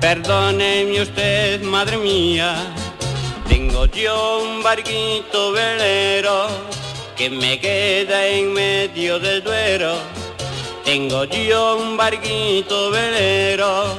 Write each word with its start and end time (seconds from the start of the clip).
Perdóneme 0.00 1.02
usted, 1.02 1.60
madre 1.62 1.96
mía, 1.96 2.54
tengo 3.48 3.86
yo 3.86 4.42
un 4.44 4.62
barquito 4.62 5.50
velero 5.50 6.46
que 7.16 7.28
me 7.28 7.58
queda 7.58 8.24
en 8.28 8.52
medio 8.52 9.18
del 9.18 9.42
duero. 9.42 9.94
Tengo 10.84 11.24
yo 11.24 11.78
un 11.78 11.96
barquito 11.96 12.90
velero 12.90 13.98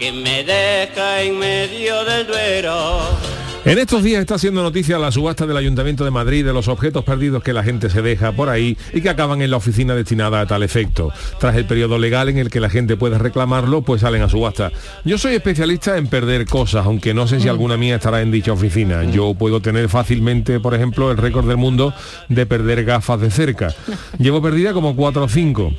que 0.00 0.10
me 0.10 0.42
deja 0.42 1.22
en 1.22 1.38
medio 1.38 2.04
del 2.04 2.26
duero. 2.26 3.25
En 3.66 3.80
estos 3.80 4.04
días 4.04 4.20
está 4.20 4.36
haciendo 4.36 4.62
noticia 4.62 4.96
la 4.96 5.10
subasta 5.10 5.44
del 5.44 5.56
Ayuntamiento 5.56 6.04
de 6.04 6.12
Madrid 6.12 6.44
de 6.44 6.52
los 6.52 6.68
objetos 6.68 7.02
perdidos 7.02 7.42
que 7.42 7.52
la 7.52 7.64
gente 7.64 7.90
se 7.90 8.00
deja 8.00 8.30
por 8.30 8.48
ahí 8.48 8.78
y 8.94 9.00
que 9.00 9.08
acaban 9.08 9.42
en 9.42 9.50
la 9.50 9.56
oficina 9.56 9.96
destinada 9.96 10.40
a 10.40 10.46
tal 10.46 10.62
efecto. 10.62 11.12
Tras 11.40 11.56
el 11.56 11.64
periodo 11.64 11.98
legal 11.98 12.28
en 12.28 12.38
el 12.38 12.48
que 12.48 12.60
la 12.60 12.70
gente 12.70 12.96
puede 12.96 13.18
reclamarlo, 13.18 13.82
pues 13.82 14.02
salen 14.02 14.22
a 14.22 14.28
subasta. 14.28 14.70
Yo 15.04 15.18
soy 15.18 15.34
especialista 15.34 15.98
en 15.98 16.06
perder 16.06 16.46
cosas, 16.46 16.86
aunque 16.86 17.12
no 17.12 17.26
sé 17.26 17.40
si 17.40 17.48
alguna 17.48 17.76
mía 17.76 17.96
estará 17.96 18.22
en 18.22 18.30
dicha 18.30 18.52
oficina. 18.52 19.02
Yo 19.02 19.34
puedo 19.34 19.60
tener 19.60 19.88
fácilmente, 19.88 20.60
por 20.60 20.72
ejemplo, 20.72 21.10
el 21.10 21.16
récord 21.16 21.48
del 21.48 21.56
mundo 21.56 21.92
de 22.28 22.46
perder 22.46 22.84
gafas 22.84 23.20
de 23.20 23.32
cerca. 23.32 23.74
Llevo 24.16 24.40
perdida 24.40 24.74
como 24.74 24.94
4 24.94 25.24
o 25.24 25.28
5. 25.28 25.72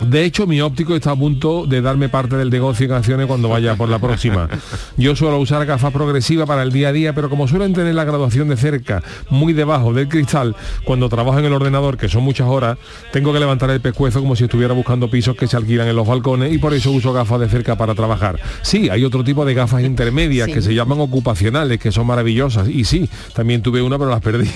De 0.00 0.24
hecho, 0.24 0.46
mi 0.46 0.60
óptico 0.60 0.94
está 0.94 1.12
a 1.12 1.16
punto 1.16 1.66
de 1.66 1.80
darme 1.80 2.08
parte 2.08 2.36
del 2.36 2.50
negocio 2.50 2.86
en 2.86 2.92
acciones 2.92 3.26
cuando 3.26 3.48
vaya 3.48 3.74
por 3.76 3.88
la 3.88 3.98
próxima. 3.98 4.48
Yo 4.96 5.16
suelo 5.16 5.38
usar 5.38 5.64
gafas 5.64 5.92
progresivas 5.92 6.46
para 6.46 6.62
el 6.62 6.72
día 6.72 6.88
a 6.88 6.92
día, 6.92 7.14
pero 7.14 7.30
como 7.30 7.48
suelen 7.48 7.72
tener 7.72 7.94
la 7.94 8.04
graduación 8.04 8.48
de 8.48 8.56
cerca 8.56 9.02
muy 9.30 9.52
debajo 9.52 9.92
del 9.92 10.08
cristal, 10.08 10.54
cuando 10.84 11.08
trabajo 11.08 11.38
en 11.38 11.46
el 11.46 11.52
ordenador, 11.52 11.96
que 11.96 12.08
son 12.08 12.22
muchas 12.22 12.46
horas, 12.46 12.78
tengo 13.12 13.32
que 13.32 13.40
levantar 13.40 13.70
el 13.70 13.80
pescuezo 13.80 14.20
como 14.20 14.36
si 14.36 14.44
estuviera 14.44 14.74
buscando 14.74 15.08
pisos 15.08 15.36
que 15.36 15.46
se 15.46 15.56
alquilan 15.56 15.88
en 15.88 15.96
los 15.96 16.06
balcones 16.06 16.52
y 16.52 16.58
por 16.58 16.74
eso 16.74 16.90
uso 16.90 17.12
gafas 17.12 17.40
de 17.40 17.48
cerca 17.48 17.76
para 17.76 17.94
trabajar. 17.94 18.38
Sí, 18.62 18.90
hay 18.90 19.04
otro 19.04 19.24
tipo 19.24 19.44
de 19.44 19.54
gafas 19.54 19.82
intermedias 19.82 20.48
que 20.48 20.60
se 20.60 20.74
llaman 20.74 21.00
ocupacionales, 21.00 21.78
que 21.78 21.90
son 21.90 22.06
maravillosas. 22.06 22.68
Y 22.68 22.84
sí, 22.84 23.08
también 23.34 23.62
tuve 23.62 23.82
una, 23.82 23.98
pero 23.98 24.10
las 24.10 24.20
perdí. 24.20 24.50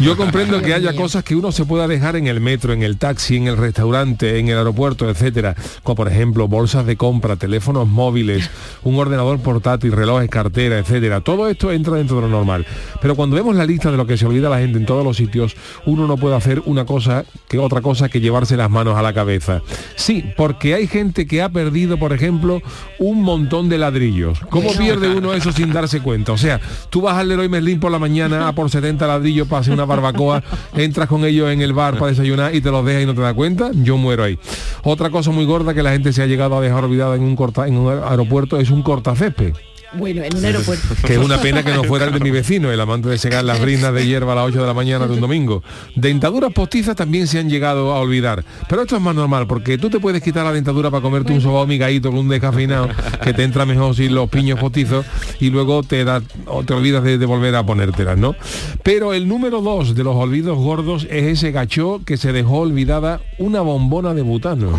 Yo 0.00 0.16
comprendo 0.16 0.60
que 0.60 0.74
haya 0.74 0.94
cosas 0.94 1.24
que 1.24 1.34
uno 1.34 1.52
se 1.52 1.64
pueda 1.64 1.88
dejar 1.88 2.16
en 2.16 2.26
el 2.26 2.40
metro, 2.40 2.72
en 2.72 2.82
el 2.82 2.98
taxi, 2.98 3.36
en 3.36 3.46
el 3.48 3.56
restaurante, 3.56 4.38
en 4.38 4.48
el 4.48 4.58
aeropuerto, 4.66 5.08
etcétera, 5.08 5.54
como 5.82 5.96
por 5.96 6.08
ejemplo 6.08 6.48
bolsas 6.48 6.86
de 6.86 6.96
compra, 6.96 7.36
teléfonos 7.36 7.88
móviles, 7.88 8.50
un 8.82 8.98
ordenador 8.98 9.38
portátil, 9.40 9.92
relojes, 9.92 10.28
cartera, 10.28 10.78
etcétera. 10.78 11.20
Todo 11.20 11.48
esto 11.48 11.72
entra 11.72 11.96
dentro 11.96 12.16
de 12.16 12.22
lo 12.22 12.28
normal. 12.28 12.66
Pero 13.00 13.14
cuando 13.14 13.36
vemos 13.36 13.56
la 13.56 13.64
lista 13.64 13.90
de 13.90 13.96
lo 13.96 14.06
que 14.06 14.16
se 14.16 14.26
olvida 14.26 14.48
la 14.48 14.58
gente 14.58 14.78
en 14.78 14.86
todos 14.86 15.04
los 15.04 15.16
sitios, 15.16 15.56
uno 15.86 16.06
no 16.06 16.16
puede 16.16 16.36
hacer 16.36 16.62
una 16.66 16.84
cosa 16.84 17.24
que 17.48 17.58
otra 17.58 17.80
cosa 17.80 18.08
que 18.08 18.20
llevarse 18.20 18.56
las 18.56 18.70
manos 18.70 18.96
a 18.96 19.02
la 19.02 19.12
cabeza. 19.12 19.62
Sí, 19.94 20.24
porque 20.36 20.74
hay 20.74 20.86
gente 20.86 21.26
que 21.26 21.42
ha 21.42 21.48
perdido, 21.48 21.98
por 21.98 22.12
ejemplo, 22.12 22.62
un 22.98 23.22
montón 23.22 23.68
de 23.68 23.78
ladrillos. 23.78 24.40
¿Cómo 24.50 24.72
pierde 24.72 25.14
uno 25.14 25.32
eso 25.32 25.52
sin 25.52 25.72
darse 25.72 26.00
cuenta? 26.00 26.32
O 26.32 26.38
sea, 26.38 26.60
tú 26.90 27.00
vas 27.02 27.16
al 27.16 27.28
Leroy 27.28 27.48
Merlin 27.48 27.80
por 27.80 27.92
la 27.92 27.98
mañana 27.98 28.48
a 28.48 28.52
por 28.52 28.70
70 28.70 29.06
ladrillos 29.06 29.48
para 29.48 29.60
hacer 29.60 29.72
una 29.72 29.84
barbacoa, 29.84 30.42
entras 30.74 31.08
con 31.08 31.24
ellos 31.24 31.50
en 31.50 31.60
el 31.62 31.72
bar 31.72 31.98
para 31.98 32.10
desayunar 32.10 32.54
y 32.54 32.60
te 32.60 32.70
los 32.70 32.84
dejas 32.84 33.02
y 33.02 33.06
no 33.06 33.14
te 33.14 33.20
das 33.20 33.34
cuenta, 33.34 33.70
yo 33.72 33.96
muero 33.96 34.24
ahí. 34.24 34.38
Otra 34.82 35.10
cosa 35.10 35.30
muy 35.30 35.44
gorda 35.44 35.74
que 35.74 35.82
la 35.82 35.92
gente 35.92 36.12
se 36.12 36.22
ha 36.22 36.26
llegado 36.26 36.56
a 36.56 36.60
dejar 36.60 36.84
olvidada 36.84 37.16
en 37.16 37.22
un, 37.22 38.02
aeropuerto 38.04 38.58
es 38.58 38.70
un 38.70 38.82
cortacésped. 38.82 39.54
Bueno, 39.94 40.22
en 40.22 40.36
un 40.36 40.44
aeropuerto. 40.44 40.86
Que 41.06 41.14
es 41.14 41.18
una 41.18 41.40
pena 41.40 41.62
que 41.62 41.72
no 41.72 41.84
fuera 41.84 42.06
el 42.06 42.12
de 42.12 42.20
mi 42.20 42.30
vecino, 42.30 42.70
el 42.72 42.80
amante 42.80 43.08
de 43.08 43.18
secar 43.18 43.44
las 43.44 43.60
brindas 43.60 43.94
de 43.94 44.06
hierba 44.06 44.32
a 44.32 44.36
las 44.36 44.44
8 44.46 44.60
de 44.60 44.66
la 44.66 44.74
mañana 44.74 45.06
de 45.06 45.14
un 45.14 45.20
domingo. 45.20 45.62
Dentaduras 45.94 46.52
postizas 46.52 46.96
también 46.96 47.26
se 47.26 47.38
han 47.38 47.48
llegado 47.48 47.92
a 47.94 48.00
olvidar. 48.00 48.44
Pero 48.68 48.82
esto 48.82 48.96
es 48.96 49.02
más 49.02 49.14
normal, 49.14 49.46
porque 49.46 49.78
tú 49.78 49.88
te 49.88 50.00
puedes 50.00 50.22
quitar 50.22 50.44
la 50.44 50.52
dentadura 50.52 50.90
para 50.90 51.00
comerte 51.02 51.32
un 51.32 51.40
sobao 51.40 51.66
migadito 51.66 52.10
con 52.10 52.20
un 52.20 52.28
descafeinado, 52.28 52.88
que 53.22 53.32
te 53.32 53.44
entra 53.44 53.64
mejor 53.64 53.94
sin 53.94 54.14
los 54.14 54.28
piños 54.28 54.58
postizos, 54.58 55.06
y 55.40 55.50
luego 55.50 55.82
te 55.82 56.04
da, 56.04 56.20
o 56.46 56.64
te 56.64 56.74
olvidas 56.74 57.04
de, 57.04 57.18
de 57.18 57.26
volver 57.26 57.54
a 57.54 57.64
ponértelas, 57.64 58.18
¿no? 58.18 58.34
Pero 58.82 59.14
el 59.14 59.28
número 59.28 59.60
dos 59.60 59.94
de 59.94 60.02
los 60.04 60.16
olvidos 60.16 60.58
gordos 60.58 61.06
es 61.10 61.24
ese 61.24 61.52
gachó 61.52 62.00
que 62.04 62.16
se 62.16 62.32
dejó 62.32 62.58
olvidada 62.58 63.20
una 63.38 63.60
bombona 63.60 64.14
de 64.14 64.22
butano. 64.22 64.70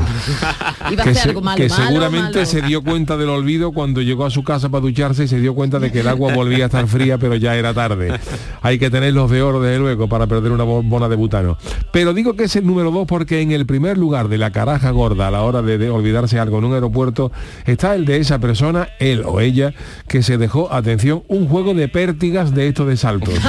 Iba 0.92 1.04
que 1.04 1.10
hacer 1.12 1.24
se- 1.24 1.30
algo 1.30 1.42
malo, 1.42 1.58
que 1.58 1.70
malo, 1.70 1.86
seguramente 1.88 2.34
malo. 2.40 2.46
se 2.46 2.62
dio 2.62 2.82
cuenta 2.82 3.18
del 3.18 3.30
olvido 3.30 3.72
cuando 3.72 4.02
llegó 4.02 4.26
a 4.26 4.30
su 4.30 4.44
casa 4.44 4.70
para 4.70 4.82
ducharse 4.98 5.26
y 5.26 5.28
se 5.28 5.40
dio 5.40 5.54
cuenta 5.54 5.80
de 5.80 5.92
que 5.92 6.00
el 6.00 6.08
agua 6.08 6.34
volvía 6.34 6.64
a 6.64 6.66
estar 6.66 6.88
fría, 6.88 7.20
pero 7.20 7.36
ya 7.36 7.56
era 7.56 7.72
tarde. 7.72 8.20
Hay 8.64 8.80
que 8.80 8.90
tenerlos 8.90 9.30
de 9.30 9.44
oro, 9.44 9.62
desde 9.62 9.78
luego, 9.78 10.10
para 10.10 10.26
perder 10.26 10.52
una 10.52 10.64
bombona 10.64 11.08
de 11.08 11.16
butano. 11.16 11.58
Pero 11.92 12.16
digo 12.16 12.36
que 12.36 12.46
es 12.46 12.56
el 12.56 12.66
número 12.66 12.90
dos 12.90 13.06
porque 13.06 13.42
en 13.42 13.52
el 13.52 13.68
primer 13.68 13.98
lugar 13.98 14.28
de 14.28 14.40
la 14.40 14.52
caraja 14.52 14.90
gorda 14.90 15.28
a 15.28 15.32
la 15.32 15.44
hora 15.44 15.62
de, 15.62 15.78
de 15.78 15.92
olvidarse 15.92 16.40
algo 16.40 16.58
en 16.58 16.66
un 16.66 16.74
aeropuerto 16.74 17.32
está 17.66 17.94
el 17.94 18.06
de 18.06 18.18
esa 18.18 18.40
persona, 18.40 18.90
él 19.00 19.22
o 19.24 19.40
ella, 19.40 19.74
que 20.08 20.24
se 20.24 20.40
dejó, 20.40 20.74
atención, 20.74 21.22
un 21.28 21.48
juego 21.48 21.76
de 21.76 21.88
pértigas 21.88 22.56
de 22.56 22.68
estos 22.68 22.88
de 22.88 22.98
saltos. 22.98 23.36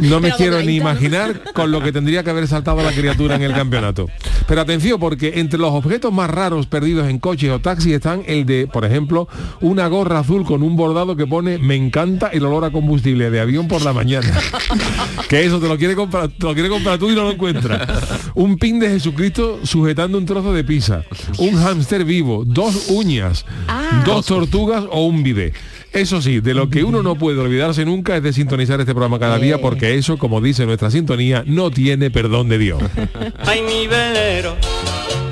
No 0.00 0.20
me 0.20 0.28
Pero 0.28 0.36
quiero 0.36 0.62
ni 0.62 0.76
imaginar 0.76 1.52
con 1.52 1.70
lo 1.70 1.82
que 1.82 1.92
tendría 1.92 2.22
que 2.22 2.30
haber 2.30 2.46
saltado 2.48 2.82
la 2.82 2.92
criatura 2.92 3.36
en 3.36 3.42
el 3.42 3.52
campeonato. 3.52 4.06
Pero 4.46 4.60
atención, 4.60 4.98
porque 4.98 5.34
entre 5.36 5.58
los 5.58 5.72
objetos 5.72 6.12
más 6.12 6.30
raros 6.30 6.66
perdidos 6.66 7.08
en 7.08 7.18
coches 7.18 7.50
o 7.50 7.60
taxis 7.60 7.94
están 7.94 8.22
el 8.26 8.46
de, 8.46 8.66
por 8.66 8.84
ejemplo, 8.84 9.28
una 9.60 9.86
gorra 9.88 10.19
azul 10.20 10.44
con 10.44 10.62
un 10.62 10.76
bordado 10.76 11.16
que 11.16 11.26
pone 11.26 11.58
me 11.58 11.74
encanta 11.76 12.28
el 12.28 12.44
olor 12.44 12.64
a 12.64 12.70
combustible 12.70 13.30
de 13.30 13.40
avión 13.40 13.68
por 13.68 13.82
la 13.82 13.92
mañana. 13.92 14.32
que 15.28 15.44
eso 15.44 15.58
te 15.60 15.68
lo 15.68 15.76
quiere 15.76 15.94
comprar, 15.94 16.28
te 16.28 16.46
lo 16.46 16.54
quiere 16.54 16.68
comprar 16.68 16.98
tú 16.98 17.10
y 17.10 17.14
no 17.14 17.24
lo 17.24 17.32
encuentras. 17.32 17.88
Un 18.34 18.56
pin 18.58 18.78
de 18.78 18.88
Jesucristo 18.88 19.60
sujetando 19.64 20.18
un 20.18 20.26
trozo 20.26 20.52
de 20.52 20.64
pizza. 20.64 21.02
Un 21.38 21.56
hámster 21.56 22.04
vivo, 22.04 22.44
dos 22.46 22.86
uñas, 22.90 23.44
Ah. 23.68 24.02
dos 24.06 24.26
tortugas 24.26 24.84
o 24.90 25.06
un 25.06 25.22
bidet. 25.22 25.54
Eso 25.92 26.22
sí, 26.22 26.40
de 26.40 26.54
lo 26.54 26.70
que 26.70 26.84
uno 26.84 27.02
no 27.02 27.16
puede 27.16 27.38
olvidarse 27.40 27.84
nunca 27.84 28.16
es 28.16 28.22
de 28.22 28.32
sintonizar 28.32 28.78
este 28.78 28.92
programa 28.92 29.18
cada 29.18 29.38
día 29.38 29.60
porque 29.60 29.96
eso, 29.96 30.18
como 30.18 30.40
dice 30.40 30.64
nuestra 30.64 30.88
sintonía, 30.90 31.42
no 31.46 31.72
tiene 31.72 32.10
perdón 32.12 32.48
de 32.48 32.58
Dios. 32.58 32.80
Ay, 33.44 33.62
mi 33.62 33.88
velero, 33.88 34.54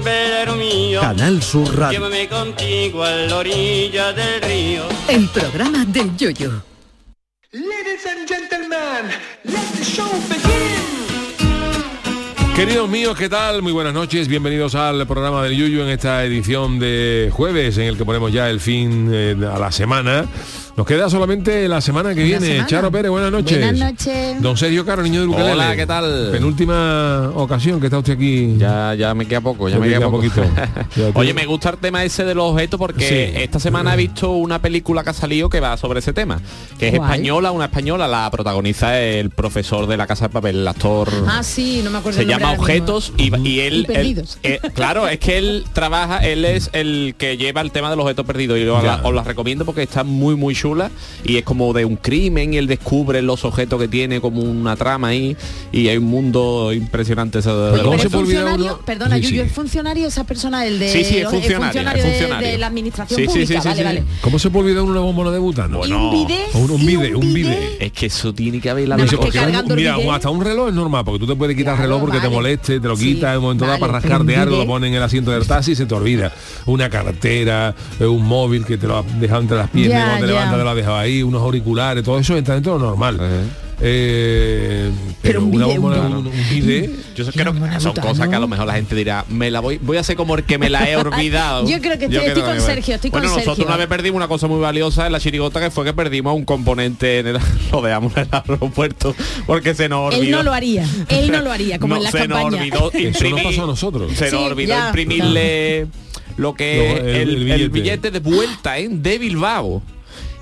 velero 0.03 0.56
mío, 0.56 1.00
Canal 1.00 1.42
Sur 1.42 1.76
Radio. 1.76 1.98
llévame 1.98 2.28
contigo 2.28 3.03
a 3.03 3.10
la 3.10 3.36
orilla 3.36 4.12
del 4.12 4.41
río. 4.42 4.82
El 5.09 5.28
programa 5.28 5.84
del 5.84 6.16
Yoyo. 6.16 6.62
Ladies 7.53 8.06
and 8.06 8.28
gentlemen, 8.28 9.10
let 9.45 9.66
the 9.77 9.84
show 9.84 10.09
begin. 10.28 10.48
Queridos 12.54 12.89
míos, 12.89 13.16
¿qué 13.16 13.28
tal? 13.28 13.62
Muy 13.62 13.71
buenas 13.72 13.95
noches, 13.95 14.27
bienvenidos 14.27 14.74
al 14.74 15.06
programa 15.06 15.45
del 15.45 15.56
Yuyu 15.56 15.80
en 15.83 15.91
esta 15.91 16.24
edición 16.24 16.80
de 16.80 17.30
jueves 17.33 17.78
en 17.78 17.84
el 17.84 17.97
que 17.97 18.04
ponemos 18.04 18.33
ya 18.33 18.50
el 18.50 18.59
fin 18.59 19.09
eh, 19.12 19.36
a 19.48 19.59
la 19.60 19.71
semana 19.71 20.27
Nos 20.78 20.86
queda 20.86 21.10
solamente 21.10 21.66
la 21.66 21.80
semana 21.80 22.15
que 22.15 22.22
viene. 22.22 22.47
semana. 22.47 22.66
Charo 22.69 22.92
Pérez, 22.92 23.10
buenas 23.10 23.33
noches. 23.33 23.59
Buenas 23.59 23.91
noches. 23.91 24.41
Don 24.41 24.57
Sergio 24.57 24.86
Caro, 24.86 25.03
niño 25.03 25.22
de 25.22 25.27
Ukelele. 25.27 25.51
Hola, 25.54 25.75
¿qué 25.75 25.86
tal? 25.86 26.28
Penúltima 26.30 27.33
ocasión 27.34 27.80
que 27.80 27.86
está 27.86 27.98
usted 27.98 28.13
aquí. 28.13 28.54
Ya, 28.59 28.95
ya 28.95 29.13
me 29.13 29.27
queda 29.27 29.41
poco, 29.41 29.69
ya, 29.69 29.75
Ya 29.75 29.80
me 29.80 29.89
queda 29.89 29.98
queda 29.98 30.07
poco. 30.09 30.19
poquito. 30.22 30.45
Oye, 31.19 31.34
me 31.34 31.47
gusta 31.47 31.71
el 31.71 31.78
tema 31.78 32.04
ese 32.04 32.25
de 32.25 32.33
los 32.36 32.53
objetos 32.53 32.78
porque 32.78 33.09
Sí. 33.09 33.41
esta 33.42 33.59
semana 33.59 33.95
he 33.95 33.97
visto 33.97 34.30
una 34.30 34.60
película 34.63 35.03
que 35.03 35.10
ha 35.10 35.15
salido 35.15 35.48
que 35.51 35.59
va 35.59 35.77
sobre 35.77 35.98
ese 35.98 36.13
tema, 36.13 36.41
que 36.78 36.86
es 36.86 36.95
española, 36.95 37.51
una 37.51 37.65
española, 37.65 38.07
la 38.07 38.31
protagoniza 38.31 39.01
el 39.01 39.31
profesor 39.31 39.89
de 39.89 39.97
la 39.97 40.07
Casa 40.07 40.28
de 40.28 40.33
Papel, 40.33 40.59
el 40.60 40.69
actor 40.69 41.09
Ah, 41.27 41.42
sí, 41.42 41.81
no 41.83 41.91
me 41.91 41.98
acuerdo 41.98 42.19
se 42.19 42.22
el 42.22 42.28
llama 42.28 42.53
objetos 42.53 43.13
y, 43.16 43.24
y 43.24 43.34
él, 43.34 43.47
Y 43.48 43.60
él- 43.81 43.86
perdidos. 43.86 44.39
eh, 44.45 44.60
claro 44.74 45.09
es 45.09 45.19
que 45.19 45.39
él 45.39 45.65
trabaja 45.72 46.19
él 46.19 46.45
es 46.45 46.71
el 46.72 47.16
que 47.19 47.36
lleva 47.36 47.63
el 47.63 47.72
tema 47.72 47.91
de 47.91 47.97
los 47.97 48.04
objetos 48.04 48.24
perdidos 48.27 48.60
y 48.60 48.63
os 48.69 48.84
la, 48.84 49.01
os 49.03 49.13
la 49.13 49.24
recomiendo 49.24 49.65
porque 49.65 49.83
está 49.83 50.04
muy 50.04 50.36
muy 50.36 50.54
chula 50.68 50.91
y 51.24 51.36
es 51.36 51.44
como 51.44 51.72
de 51.72 51.84
un 51.84 51.97
crimen 51.97 52.54
y 52.54 52.59
él 52.59 52.66
descubre 52.66 53.22
los 53.22 53.44
objetos 53.44 53.80
que 53.80 53.88
tiene 53.88 54.20
como 54.20 54.42
una 54.42 54.76
trama 54.76 55.09
ahí 55.09 55.36
y 55.72 55.88
hay 55.88 55.97
un 55.97 56.04
mundo 56.04 56.72
impresionante 56.72 57.38
eso 57.41 57.70
de- 57.72 57.78
de 57.78 57.82
¿cómo 57.84 57.98
se 57.98 58.09
funcionario, 58.10 58.65
uno? 58.66 58.78
perdona, 58.84 59.16
Sí, 59.16 59.22
Yuyu, 59.22 59.34
sí. 59.36 59.41
es 59.41 59.53
funcionario 59.53 60.06
esa 60.09 60.24
persona, 60.24 60.66
el 60.66 60.78
de 60.78 60.88
Sí, 60.92 61.04
sí, 61.04 61.16
es 61.18 61.22
los- 61.24 61.32
funcionario, 61.32 61.80
es 61.80 61.97
de- 61.97 62.10
funcionario. 62.10 62.48
De, 62.48 62.59
la 62.59 62.66
administración 62.66 63.16
Sí, 63.20 63.22
sí, 63.26 63.28
pública, 63.32 63.47
sí, 63.47 63.54
sí, 63.62 63.68
vale, 63.68 63.78
sí. 63.78 63.84
vale. 63.84 64.04
¿Cómo 64.20 64.38
se 64.38 64.50
puede 64.50 64.66
olvidar 64.66 64.82
una 64.84 65.00
bombona 65.00 65.30
de 65.30 65.38
butano? 65.38 65.86
Y 65.86 65.92
un 65.92 66.10
bidet, 66.10 66.54
O 66.54 66.59
un, 66.59 66.71
un 66.72 66.82
y 66.82 66.86
bide, 66.86 67.14
un 67.14 67.32
bide. 67.34 67.76
es 67.80 67.92
que 67.92 68.06
eso 68.06 68.32
tiene 68.34 68.60
que 68.60 68.71
haber 68.71 68.88
la 68.88 68.97
un- 68.97 69.00
el 69.03 69.76
mira, 69.76 69.97
hasta 70.14 70.30
un 70.30 70.42
reloj 70.44 70.68
es 70.68 70.74
normal, 70.74 71.04
porque 71.04 71.18
tú 71.21 71.26
te 71.26 71.36
puedes 71.36 71.56
quitar 71.56 71.74
el 71.74 71.82
reloj 71.82 72.00
porque 72.00 72.21
te 72.21 72.28
moleste, 72.28 72.80
te 72.80 72.88
lo 72.88 72.97
Sí, 72.97 73.14
quitas 73.14 73.30
en 73.32 73.36
un 73.38 73.42
momento 73.44 73.64
dado 73.64 73.78
vale, 73.78 73.80
para 73.80 74.00
pero 74.00 74.14
un 74.14 74.18
rascarte 74.26 74.36
algo, 74.42 74.56
lo 74.59 74.66
pones 74.66 74.88
en 74.88 74.94
el 74.97 75.03
asiento 75.03 75.30
del 75.30 75.47
taxi 75.47 75.72
y 75.72 75.76
se 75.76 75.86
te 75.86 75.94
olvida. 75.94 76.32
Una 76.66 76.91
cartera, 76.91 77.74
eh, 78.00 78.04
un 78.06 78.26
móvil 78.26 78.64
que 78.64 78.76
te 78.78 78.86
lo 78.86 78.98
has 78.98 79.21
dejado 79.21 79.42
entre 79.42 79.56
las 79.56 79.71
piernas, 79.71 80.04
cuando 80.04 80.26
te 80.26 80.32
levantas 80.32 80.58
lo 80.65 80.71
has 80.71 80.77
dejado 80.77 80.97
ahí, 80.97 81.22
unos 81.22 81.43
auriculares, 81.43 82.05
todo 82.05 82.19
eso 82.19 82.37
entra 82.37 82.55
dentro 82.55 82.75
de 82.75 82.78
lo 82.81 82.87
normal. 82.87 83.19
Eh, 83.81 84.91
pero, 85.22 85.41
Pero 85.41 85.45
un 85.45 85.55
una 85.55 85.66
bidet, 85.66 85.81
bombona, 85.81 86.01
un 86.09 86.27
un, 86.27 86.33
Yo 87.15 87.27
creo 87.31 87.53
que 87.55 87.81
son 87.81 87.95
cosas 87.95 88.28
que 88.28 88.34
a 88.34 88.39
¿no? 88.39 88.41
lo 88.41 88.49
mejor 88.49 88.66
la 88.66 88.75
gente 88.75 88.97
dirá, 88.97 89.25
me 89.28 89.53
la 89.53 89.60
voy, 89.60 89.78
voy 89.81 89.97
a 89.97 90.01
hacer 90.01 90.16
como 90.16 90.34
el 90.34 90.43
que 90.43 90.59
me 90.59 90.69
la 90.69 90.89
he 90.91 90.97
olvidado. 90.97 91.69
Yo 91.69 91.81
creo 91.81 91.97
que 91.97 92.07
estoy- 92.07 92.27
estoy 92.27 92.43
con 92.43 92.60
Sergio, 92.60 92.97
estoy 92.97 93.10
con 93.10 93.21
bueno, 93.21 93.34
nosotros 93.34 93.57
Sergio. 93.57 93.69
una 93.69 93.77
vez 93.77 93.87
perdimos 93.87 94.16
una 94.16 94.27
cosa 94.27 94.49
muy 94.49 94.59
valiosa 94.60 95.07
en 95.07 95.13
la 95.13 95.21
chirigota 95.21 95.60
que 95.60 95.71
fue 95.71 95.84
que 95.84 95.93
perdimos 95.93 96.34
un 96.34 96.45
componente 96.45 97.21
en 97.21 97.28
el 97.28 97.39
lo 97.72 97.81
dejamos 97.83 98.16
en 98.16 98.22
el 98.22 98.28
aeropuerto 98.33 99.15
porque 99.47 99.75
se 99.77 99.89
nos 99.89 100.13
olvidó. 100.13 100.22
Él 100.25 100.31
no 100.33 100.43
lo 100.43 100.53
haría, 100.53 100.84
él 101.09 101.31
no 101.31 101.41
lo 101.41 101.53
haría, 101.53 101.78
como 101.78 101.95
No, 101.95 101.99
en 101.99 102.05
la 102.05 102.10
se 102.10 102.27
nos 102.27 102.37
campaña. 102.39 102.60
olvidó 102.63 102.91
Eso 102.93 102.99
nos 103.01 103.22
imprimir- 103.22 103.43
pasó 103.45 103.63
a 103.63 103.66
nosotros. 103.66 104.13
Se 104.13 104.31
nos 104.33 104.43
olvidó 104.43 104.69
ya. 104.71 104.87
imprimirle 104.89 105.87
lo 106.37 106.55
que 106.55 107.01
Lo- 107.01 107.09
el- 107.55 107.71
billete. 107.71 108.10
de 108.10 108.19
vuelta 108.19 108.77
¿eh? 108.78 108.89
de 108.91 109.19
Bilbao. 109.19 109.83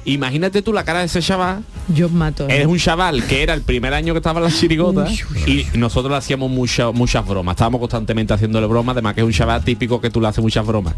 Imagínate 0.07 0.63
tú 0.63 0.73
la 0.73 0.85
cara 0.85 1.01
de 1.01 1.07
ese 1.07 1.21
chaval. 1.21 1.65
Yo 1.89 2.09
mato. 2.09 2.49
Es 2.49 2.65
un 2.65 2.79
chaval 2.79 3.25
que 3.27 3.43
era 3.43 3.55
el 3.55 3.63
primer 3.63 3.93
año 3.93 4.15
que 4.15 4.19
estaba 4.19 4.39
en 4.39 4.45
la 4.45 4.53
chirigota 4.53 5.09
y 5.47 5.67
nosotros 5.75 6.13
le 6.13 6.17
hacíamos 6.17 6.49
muchas 6.49 6.95
muchas 6.95 7.27
bromas. 7.27 7.55
Estábamos 7.55 7.81
constantemente 7.81 8.33
haciéndole 8.33 8.67
bromas, 8.69 8.95
además 8.95 9.15
que 9.15 9.23
es 9.23 9.27
un 9.27 9.33
chaval 9.33 9.65
típico 9.65 10.01
que 10.01 10.09
tú 10.09 10.21
le 10.21 10.29
haces 10.29 10.43
muchas 10.43 10.65
bromas. 10.65 10.95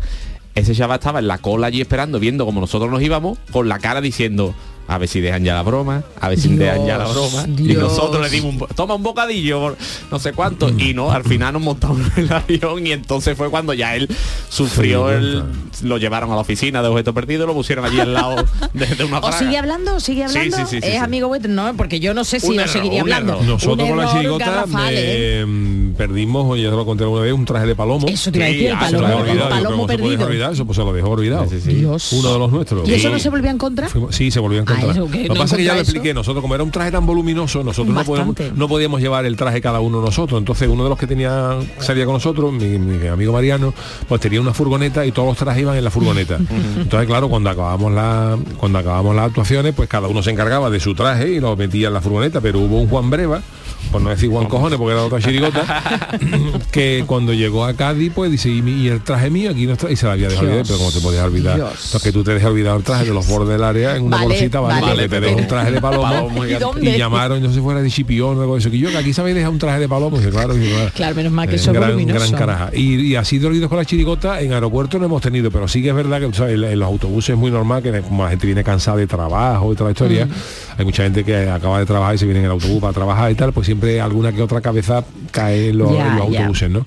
Ese 0.55 0.75
chaval 0.75 0.99
estaba 0.99 1.21
en 1.21 1.29
la 1.29 1.39
cola 1.39 1.69
allí 1.69 1.81
esperando, 1.81 2.21
viendo 2.21 2.45
como 2.45 2.61
nosotros 2.61 2.91
nos 2.91 3.01
íbamos, 3.01 3.39
con 3.51 3.69
la 3.69 3.79
cara 3.79 4.03
diciendo, 4.03 4.55
a 4.89 4.99
ver 4.99 5.09
si 5.09 5.21
dejan 5.21 5.45
ya 5.45 5.55
la 5.55 5.63
broma, 5.63 6.03
a 6.21 6.29
ver 6.31 6.39
si 6.41 6.49
Dios, 6.49 6.59
dejan 6.61 6.87
ya 6.87 6.99
la 6.99 7.07
broma. 7.07 7.45
Y 7.47 7.75
nosotros 7.75 8.23
le 8.23 8.31
dimos 8.31 8.55
un, 8.55 8.67
toma 8.75 8.95
un 8.95 9.03
bocadillo, 9.03 9.61
por 9.61 9.77
no 10.11 10.19
sé 10.19 10.33
cuánto. 10.33 10.71
Y 10.79 10.95
no, 10.95 11.13
al 11.13 11.25
final 11.25 11.53
nos 11.53 11.63
montamos 11.63 12.01
en 12.17 12.25
el 12.25 12.33
avión 12.33 12.87
y 12.87 12.93
entonces 12.93 13.37
fue 13.37 13.51
cuando 13.51 13.75
ya 13.75 13.95
él 13.95 14.09
sufrió 14.49 15.11
el... 15.11 15.45
Lo 15.83 15.97
llevaron 15.99 16.33
a 16.33 16.35
la 16.35 16.41
oficina 16.41 16.83
de 16.83 16.89
objeto 16.89 17.15
perdido, 17.15 17.47
lo 17.47 17.55
pusieron 17.55 17.85
allí 17.85 18.01
al 18.01 18.13
lado 18.13 18.35
de, 18.73 18.87
de 18.87 19.05
una 19.05 19.19
¿O 19.19 19.23
fraga. 19.23 19.39
sigue 19.39 19.59
hablando? 19.59 19.95
¿O 19.95 20.01
sigue 20.01 20.29
Sí, 20.29 20.37
hablando? 20.39 20.57
sí, 20.57 20.63
sí, 20.65 20.81
sí, 20.81 20.87
es 20.89 20.93
sí. 20.95 20.97
amigo 20.97 21.29
vuestro, 21.29 21.53
no, 21.53 21.73
porque 21.77 22.01
yo 22.01 22.15
no 22.15 22.25
sé 22.25 22.41
si 22.41 22.53
error, 22.57 22.69
seguiría 22.69 23.03
hablando. 23.03 23.41
Nosotros 23.43 23.89
con 23.89 23.97
la 23.99 24.11
chirigota 24.11 24.65
¿eh? 24.91 25.43
eh, 25.43 25.45
mm, 25.47 25.93
perdimos, 25.93 26.47
oye, 26.51 26.65
ya 26.65 26.71
lo 26.71 26.85
conté 26.85 27.05
alguna 27.05 27.23
vez, 27.23 27.33
un 27.33 27.45
traje 27.45 27.67
de 27.67 27.77
palomo. 27.77 28.09
Eso 28.09 28.33
te 28.33 28.39
iba 28.39 28.47
a 28.47 28.49
Sí, 28.49 28.55
decir, 28.55 28.71
el 28.71 28.77
ah, 28.77 28.87
Se 28.87 28.93
lo 28.93 29.03
palomo, 29.03 29.21
había 29.21 29.33
el 29.33 29.39
olvidado, 29.39 29.51
yo 29.51 29.55
creo 29.57 29.63
palomo 29.65 29.87
que 29.87 29.93
se 29.93 29.99
puede 29.99 30.09
perdido. 30.17 30.27
olvidar, 30.29 30.53
eso 30.53 30.65
pues 30.67 30.77
se 30.77 30.83
lo 30.85 30.93
dejó 30.93 31.09
olvidado. 31.11 31.45
Sí, 31.49 31.61
sí, 31.61 31.71
sí. 31.71 31.75
Dios. 31.77 32.13
Uno 32.13 32.33
de 32.33 32.39
los 32.41 32.51
nuestros. 32.53 32.89
¿Y 32.89 32.95
eso 32.95 33.09
Sí. 33.09 33.13
no 33.13 33.19
se 33.21 33.29
volvió 33.31 33.51
a 33.51 33.53
encontrar? 33.55 33.91
Fuimos- 33.91 34.15
sí, 34.17 34.31
se 34.33 34.41
volvió 34.41 34.59
a 34.59 34.63
encontrar. 34.63 34.78
Ah, 34.87 34.91
eso, 34.91 35.11
que 35.11 35.23
lo 35.23 35.29
no 35.29 35.35
que 35.35 35.41
pasa 35.41 35.55
es 35.55 35.59
que 35.59 35.65
ya 35.65 35.75
lo 35.75 35.81
expliqué, 35.81 36.15
nosotros 36.15 36.43
como 36.43 36.55
era 36.55 36.65
un 36.65 36.71
traje 36.71 36.91
tan 36.91 37.07
voluminoso, 37.07 37.63
nosotros 37.65 37.95
no 37.95 38.05
podíamos, 38.05 38.35
Bastante. 38.35 38.59
no 38.59 38.69
podíamos 38.69 39.01
llevar 39.01 39.25
el 39.27 39.37
traje 39.37 39.61
cada 39.61 39.81
uno 39.81 40.01
nosotros. 40.01 40.39
Entonces 40.39 40.69
uno 40.69 40.85
de 40.85 40.91
los 40.91 40.99
que 40.99 41.07
tenía 41.07 41.57
salía 41.79 42.05
con 42.05 42.15
nosotros, 42.15 42.53
mi, 42.53 42.79
mi 42.79 43.07
amigo 43.07 43.33
Mariano, 43.33 43.75
pues 44.09 44.21
tenía 44.21 44.41
una 44.41 44.55
furgoneta 44.55 45.05
y 45.07 45.13
todos 45.13 45.29
los 45.29 45.37
trajes 45.37 45.63
iban 45.63 45.77
en 45.77 45.85
la 45.85 45.91
furgoneta. 45.91 46.39
Entonces, 46.79 47.07
claro, 47.07 47.29
cuando 47.29 47.51
acabamos 47.51 47.93
la, 47.93 48.39
cuando 48.59 48.79
acabamos 48.79 49.15
las 49.15 49.27
actuaciones, 49.27 49.75
pues 49.75 49.89
cada 49.89 50.09
uno 50.09 50.23
se 50.23 50.31
encargaba 50.31 50.71
de 50.71 50.81
su 50.81 50.95
traje 50.95 51.31
y 51.31 51.41
lo 51.41 51.57
metía 51.57 51.89
en 51.89 51.95
la 51.95 52.01
furgoneta, 52.01 52.41
pero 52.41 52.61
hubo 52.61 52.81
un 52.81 52.89
Juan 52.89 53.11
Breva, 53.11 53.43
por 53.93 54.03
no 54.03 54.11
decir 54.11 54.29
Juan 54.31 54.47
Cojones, 54.47 54.79
porque 54.79 54.93
era 54.93 55.05
otra 55.05 55.21
chirigota, 55.21 55.83
que 56.73 57.05
cuando 57.07 57.33
llegó 57.33 57.65
a 57.65 57.75
Cádiz, 57.75 58.13
pues 58.15 58.31
dice, 58.31 58.49
y, 58.51 58.89
el 58.89 59.03
traje 59.03 59.31
mío 59.31 59.51
aquí 59.51 59.67
no 59.67 59.73
está, 59.75 59.91
y 59.91 59.97
se 59.97 60.07
la 60.07 60.13
había 60.13 60.29
dejado 60.29 60.47
olvidar, 60.49 60.65
pero 60.67 60.79
como 60.79 60.93
te 60.93 61.01
podías 61.01 61.25
olvidar. 61.25 61.55
Entonces, 61.59 62.03
que 62.03 62.13
tú 62.13 62.23
te 62.25 62.35
dejas 62.35 62.51
olvidar 62.51 62.77
el 62.77 62.83
traje 62.83 63.07
de 63.07 63.15
los 63.15 63.27
bordes 63.27 63.49
del 63.51 63.65
área 63.65 63.97
en 63.97 64.05
una 64.05 64.19
Vale, 64.19 64.29
bolsita, 64.29 64.61
vale, 64.61 64.81
vale, 64.81 64.95
pero 64.95 64.97
que 64.97 65.03
te 65.09 65.09
pero- 65.09 65.27
dejo 65.27 65.39
un 65.39 65.47
traje 65.49 65.73
de 65.73 65.81
palomo, 65.81 66.03
Palomo 66.03 66.45
¿Y 66.81 66.97
llamaron, 66.99 67.43
no 67.43 67.49
sé 67.49 67.55
si 67.57 67.61
fuera 67.61 67.81
de 67.83 67.91
Chipión 67.91 68.37
o 68.39 68.41
algo 68.41 68.55
de 68.55 68.61
eso, 68.61 68.71
que 68.71 68.79
yo 68.79 68.91
que 68.91 68.97
aquí 68.99 69.13
sabéis 69.13 69.37
dejar 69.37 69.51
un 69.51 69.59
traje 69.59 69.81
de 69.81 69.89
palomo, 69.89 70.19
claro, 70.31 70.57
y, 70.57 70.71
bueno, 70.71 70.91
Claro, 70.95 71.15
menos 71.15 71.33
mal 71.33 71.49
que 71.49 71.55
eh, 71.55 71.59
eso 71.59 71.71
es 71.71 71.77
gran, 71.77 72.07
gran 72.07 72.33
caraja. 72.33 72.71
Y, 72.75 72.97
y 73.01 73.17
así 73.17 73.39
de 73.39 73.47
olvidos 73.47 73.69
con 73.69 73.79
la 73.79 73.85
chirigota 73.85 74.41
en 74.41 74.53
aeropuerto 74.53 74.99
no 74.99 75.07
hemos 75.07 75.23
tenido, 75.23 75.51
pero 75.51 75.67
sí 75.69 75.83
que 75.83 75.89
es 75.91 75.95
verdad 75.95 76.21
que 76.21 76.27
en, 76.53 76.65
en 76.65 76.79
los 76.79 76.87
autobuses 76.89 77.31
es 77.31 77.37
muy 77.39 77.51
normal 77.51 77.83
que 77.83 78.01
como 78.03 78.25
la 78.25 78.31
gente 78.31 78.47
viene 78.47 78.63
cansada 78.65 78.97
de 78.99 79.07
trabajo 79.07 79.73
y 79.73 79.77
toda 79.77 79.89
la 79.89 79.93
historia, 79.93 80.27
Mm. 80.27 80.31
Hay 80.79 80.85
mucha 80.85 81.03
gente 81.03 81.25
que 81.25 81.51
acaba 81.51 81.81
de 81.81 81.87
trabajar 81.87 82.15
y 82.15 82.19
se 82.19 82.25
viene 82.25 82.39
en 82.39 82.47
el 82.47 82.53
autobús 82.53 82.81
para 82.81 82.93
trabajar 82.93 83.33
y 83.33 83.35
tal, 83.35 83.53
pues 83.53 83.67
siempre 83.67 84.01
alguna 84.01 84.33
que 84.33 84.41
otra 84.41 84.61
cabeza 84.61 85.05
cae 85.33 85.71
en 85.71 85.79
los, 85.79 85.91
en 85.91 86.01
autobuses, 86.01 86.71
¿no? 86.71 86.87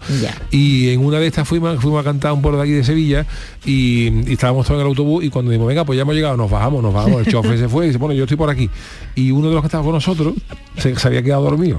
Y 0.49 0.89
en 0.93 1.05
una 1.05 1.19
de 1.19 1.27
estas 1.27 1.45
fuimos, 1.45 1.77
fuimos 1.81 1.99
a 1.99 2.03
cantar 2.05 2.31
un 2.31 2.41
pueblo 2.41 2.57
de 2.59 2.63
aquí 2.63 2.71
de 2.71 2.85
Sevilla 2.85 3.25
y, 3.65 4.29
y 4.29 4.33
estábamos 4.33 4.65
todos 4.65 4.79
en 4.79 4.85
el 4.85 4.87
autobús 4.87 5.25
y 5.25 5.29
cuando 5.29 5.51
dijimos, 5.51 5.67
venga, 5.67 5.83
pues 5.83 5.97
ya 5.97 6.03
hemos 6.03 6.15
llegado, 6.15 6.37
nos 6.37 6.49
bajamos, 6.49 6.81
nos 6.81 6.93
bajamos, 6.93 7.27
el 7.27 7.27
chofer 7.31 7.59
se 7.59 7.67
fue 7.67 7.83
y 7.83 7.87
dice, 7.89 7.99
bueno, 7.99 8.13
yo 8.15 8.23
estoy 8.23 8.37
por 8.37 8.49
aquí. 8.49 8.69
Y 9.15 9.31
uno 9.31 9.49
de 9.49 9.55
los 9.55 9.61
que 9.61 9.67
estaba 9.67 9.83
con 9.83 9.93
nosotros 9.93 10.35
se, 10.77 10.95
se 10.95 11.07
había 11.07 11.21
quedado 11.21 11.43
dormido. 11.43 11.77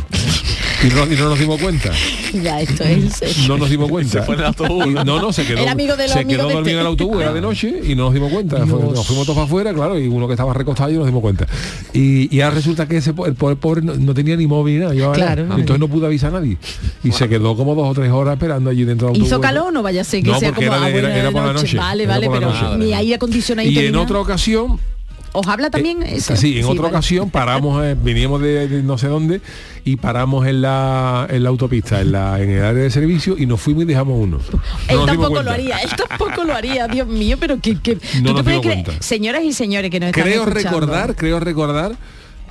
Y 0.82 0.86
no, 0.94 1.04
y 1.12 1.16
no 1.16 1.28
nos 1.28 1.38
dimos 1.38 1.60
cuenta. 1.60 1.90
Ya, 2.42 2.60
esto 2.60 2.82
es. 2.84 3.46
No 3.48 3.56
nos 3.56 3.70
dimos 3.70 3.88
cuenta. 3.88 4.20
Se 4.20 4.22
fue 4.22 4.34
en 4.34 4.40
el 4.40 4.46
autobús. 4.46 4.86
Y- 4.86 4.90
No, 4.94 5.20
no, 5.20 5.32
se 5.32 5.44
quedó, 5.46 5.58
El 5.58 5.68
amigo 5.68 5.96
de 5.96 6.04
los 6.04 6.12
se 6.12 6.24
quedó 6.24 6.42
dormido 6.48 6.60
en 6.60 6.66
el 6.68 6.76
este. 6.78 6.86
autobús, 6.88 7.22
era 7.22 7.32
de 7.32 7.40
noche 7.40 7.80
y 7.86 7.94
no 7.94 8.04
nos 8.04 8.14
dimos 8.14 8.32
cuenta. 8.32 8.56
Dios. 8.56 8.68
nos 8.68 9.06
fuimos 9.06 9.24
todos 9.26 9.36
para 9.36 9.46
afuera, 9.46 9.72
claro, 9.74 9.98
y 9.98 10.08
uno 10.08 10.26
que 10.26 10.32
estaba 10.34 10.52
recostado 10.54 10.90
y 10.90 10.94
no 10.94 11.00
nos 11.00 11.06
dimos 11.08 11.20
cuenta. 11.22 11.46
Y, 11.92 12.34
y 12.34 12.40
ahora 12.40 12.56
resulta 12.56 12.86
que 12.88 12.96
ese 12.96 13.10
el 13.26 13.34
pobre, 13.34 13.56
pobre 13.56 13.82
no, 13.82 13.94
no 13.94 14.14
tenía 14.14 14.36
ni 14.36 14.46
móvil 14.46 14.80
ni 14.80 14.80
nada. 15.00 15.12
Claro. 15.14 15.42
Entonces 15.42 15.78
no 15.78 15.88
pudo 15.88 16.06
avisar 16.06 16.34
a 16.34 16.40
nadie. 16.40 16.56
Y 17.04 17.12
se 17.12 17.28
quedó 17.28 17.56
como 17.56 17.74
dos 17.74 17.88
o 17.88 17.94
tres 17.94 18.10
horas 18.10 18.34
esperando 18.34 18.70
allí 18.70 18.84
dentro 18.84 19.06
del 19.08 19.14
autobús. 19.14 19.28
¿Hizo 19.28 19.40
calor 19.40 19.72
no 19.72 19.82
vaya 19.82 20.00
a 20.00 20.04
ser 20.04 20.22
que 20.22 20.30
No, 20.30 20.38
sea 20.38 20.52
como 20.52 20.66
era 20.66 20.80
de- 20.80 20.92
bueno, 20.92 21.08
era- 21.08 21.16
era 21.18 21.26
de 21.28 21.32
por 21.32 21.44
la 21.44 21.52
noche. 21.52 21.76
Vale, 21.76 22.06
vale, 22.06 22.28
pero 22.30 22.76
ni 22.78 22.92
aire 22.92 23.14
acondicionadito 23.14 23.80
Y 23.80 23.86
en 23.86 23.96
otra 23.96 24.18
ocasión 24.18 24.78
¿Os 25.34 25.46
habla 25.48 25.70
también 25.70 26.02
ese? 26.02 26.36
Sí, 26.36 26.58
en 26.58 26.66
otra 26.66 26.82
vale. 26.82 26.96
ocasión 26.96 27.30
paramos, 27.30 27.82
eh, 27.84 27.96
veníamos 28.00 28.42
de, 28.42 28.68
de 28.68 28.82
no 28.82 28.98
sé 28.98 29.08
dónde 29.08 29.40
y 29.84 29.96
paramos 29.96 30.46
en 30.46 30.60
la, 30.60 31.26
en 31.30 31.42
la 31.42 31.48
autopista, 31.48 32.00
en, 32.02 32.12
la, 32.12 32.38
en 32.40 32.50
el 32.50 32.62
área 32.62 32.82
de 32.82 32.90
servicio 32.90 33.36
y 33.38 33.46
nos 33.46 33.60
fuimos 33.60 33.84
y 33.84 33.86
dejamos 33.86 34.18
uno. 34.20 34.38
No 34.38 35.00
Él 35.00 35.06
tampoco 35.06 35.42
lo 35.42 35.50
haría, 35.50 35.78
él 35.78 35.90
tampoco 35.96 36.44
lo 36.44 36.54
haría, 36.54 36.86
Dios 36.86 37.06
mío, 37.08 37.36
pero 37.40 37.58
que, 37.60 37.80
que 37.80 37.96
No 38.22 38.34
¿tú 38.34 38.42
te. 38.44 38.84
Señoras 39.00 39.42
y 39.44 39.52
señores 39.54 39.90
que 39.90 40.00
nos 40.00 40.12
Creo 40.12 40.44
recordar, 40.44 41.16
creo 41.16 41.40
recordar 41.40 41.92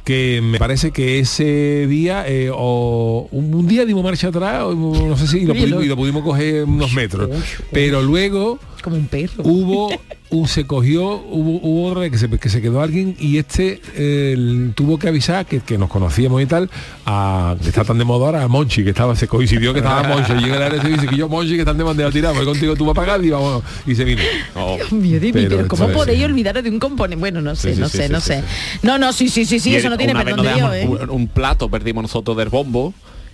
que 0.03 0.41
me 0.43 0.57
parece 0.57 0.89
que 0.89 1.19
ese 1.19 1.85
día 1.87 2.27
eh, 2.27 2.49
o 2.51 3.27
un, 3.31 3.53
un 3.53 3.67
día 3.67 3.85
dimos 3.85 4.03
marcha 4.03 4.29
atrás, 4.29 4.63
o 4.63 4.73
no 4.73 5.15
sé 5.15 5.27
si 5.27 5.37
y 5.41 5.45
lo, 5.45 5.51
Oye, 5.53 5.61
pudimos, 5.61 5.79
lo- 5.79 5.85
y 5.85 5.87
lo 5.89 5.95
pudimos 5.95 6.23
coger 6.23 6.63
unos 6.63 6.91
metros. 6.93 7.29
Pero 7.71 8.01
luego 8.01 8.57
como 8.81 8.95
un 8.95 9.05
perro. 9.07 9.43
hubo 9.43 9.89
un, 10.29 10.47
se 10.47 10.65
cogió 10.65 11.03
hubo, 11.03 11.59
hubo 11.61 11.87
otra 11.89 12.01
vez 12.01 12.11
que 12.11 12.17
se, 12.17 12.29
que 12.29 12.49
se 12.49 12.61
quedó 12.61 12.81
alguien 12.81 13.15
y 13.19 13.37
este 13.37 13.81
eh, 13.95 14.71
tuvo 14.75 14.97
que 14.97 15.07
avisar 15.09 15.45
que, 15.45 15.59
que 15.59 15.77
nos 15.77 15.89
conocíamos 15.89 16.41
y 16.41 16.45
tal 16.45 16.69
a 17.05 17.55
que 17.61 17.67
está 17.69 17.83
tan 17.83 17.97
de 17.97 18.05
moda 18.05 18.27
ahora 18.27 18.43
a 18.43 18.47
Monchi 18.47 18.83
que 18.83 18.91
estaba 18.91 19.15
se 19.15 19.27
coincidió 19.27 19.73
que 19.73 19.79
estaba 19.79 20.03
Monchi 20.03 20.31
y 20.33 20.39
llega 20.43 20.55
el 20.57 20.63
área 20.63 20.81
servicio 20.81 21.05
y 21.05 21.07
que 21.09 21.17
yo 21.17 21.27
Monchi 21.29 21.53
que 21.55 21.59
están 21.59 21.77
de 21.77 21.83
bandera 21.83 22.11
tirado 22.11 22.35
voy 22.35 22.45
contigo 22.45 22.75
tú 22.75 22.85
vas 22.85 22.91
a 22.91 22.95
pagar 23.01 23.23
y 23.25 23.29
vamos 23.29 23.63
y 23.85 23.95
se 23.95 24.03
vino 24.05 24.21
Oh. 24.55 24.75
Dios 24.77 24.91
mío, 24.91 25.19
de 25.19 25.27
mí, 25.27 25.31
Pero 25.33 25.49
pero, 25.57 25.67
¿cómo 25.67 25.83
esto 25.83 25.91
es- 25.91 25.97
podéis 26.05 26.23
olvidaros 26.25 26.63
de 26.63 26.69
un 26.69 26.79
componente? 26.79 27.19
Bueno, 27.19 27.41
no 27.41 27.55
sé, 27.55 27.69
Sí, 27.69 27.75
sí, 27.75 27.81
no 27.81 27.89
sí, 27.89 27.97
sé, 27.97 28.07
sí, 28.07 28.13
no 28.13 28.21
sí, 28.21 28.27
sé. 28.27 28.41
sí. 28.41 28.79
No, 28.83 28.97
no, 28.97 29.11
sí, 29.13 29.29
sí, 29.29 29.45
sí, 29.45 29.59
sí, 29.59 29.71
Y 29.71 29.75
eso 29.75 29.89
no 29.89 29.97
tiene 29.97 30.13
perdón 30.13 30.45
de 30.45 30.53
Dios, 30.53 30.73
¿eh? 30.75 30.87
un, 30.87 31.09
un 31.09 31.27
plato 31.27 31.69
perdimos 31.69 32.03
nosotros 32.03 32.37
del 32.37 32.49
bombo 32.49 32.93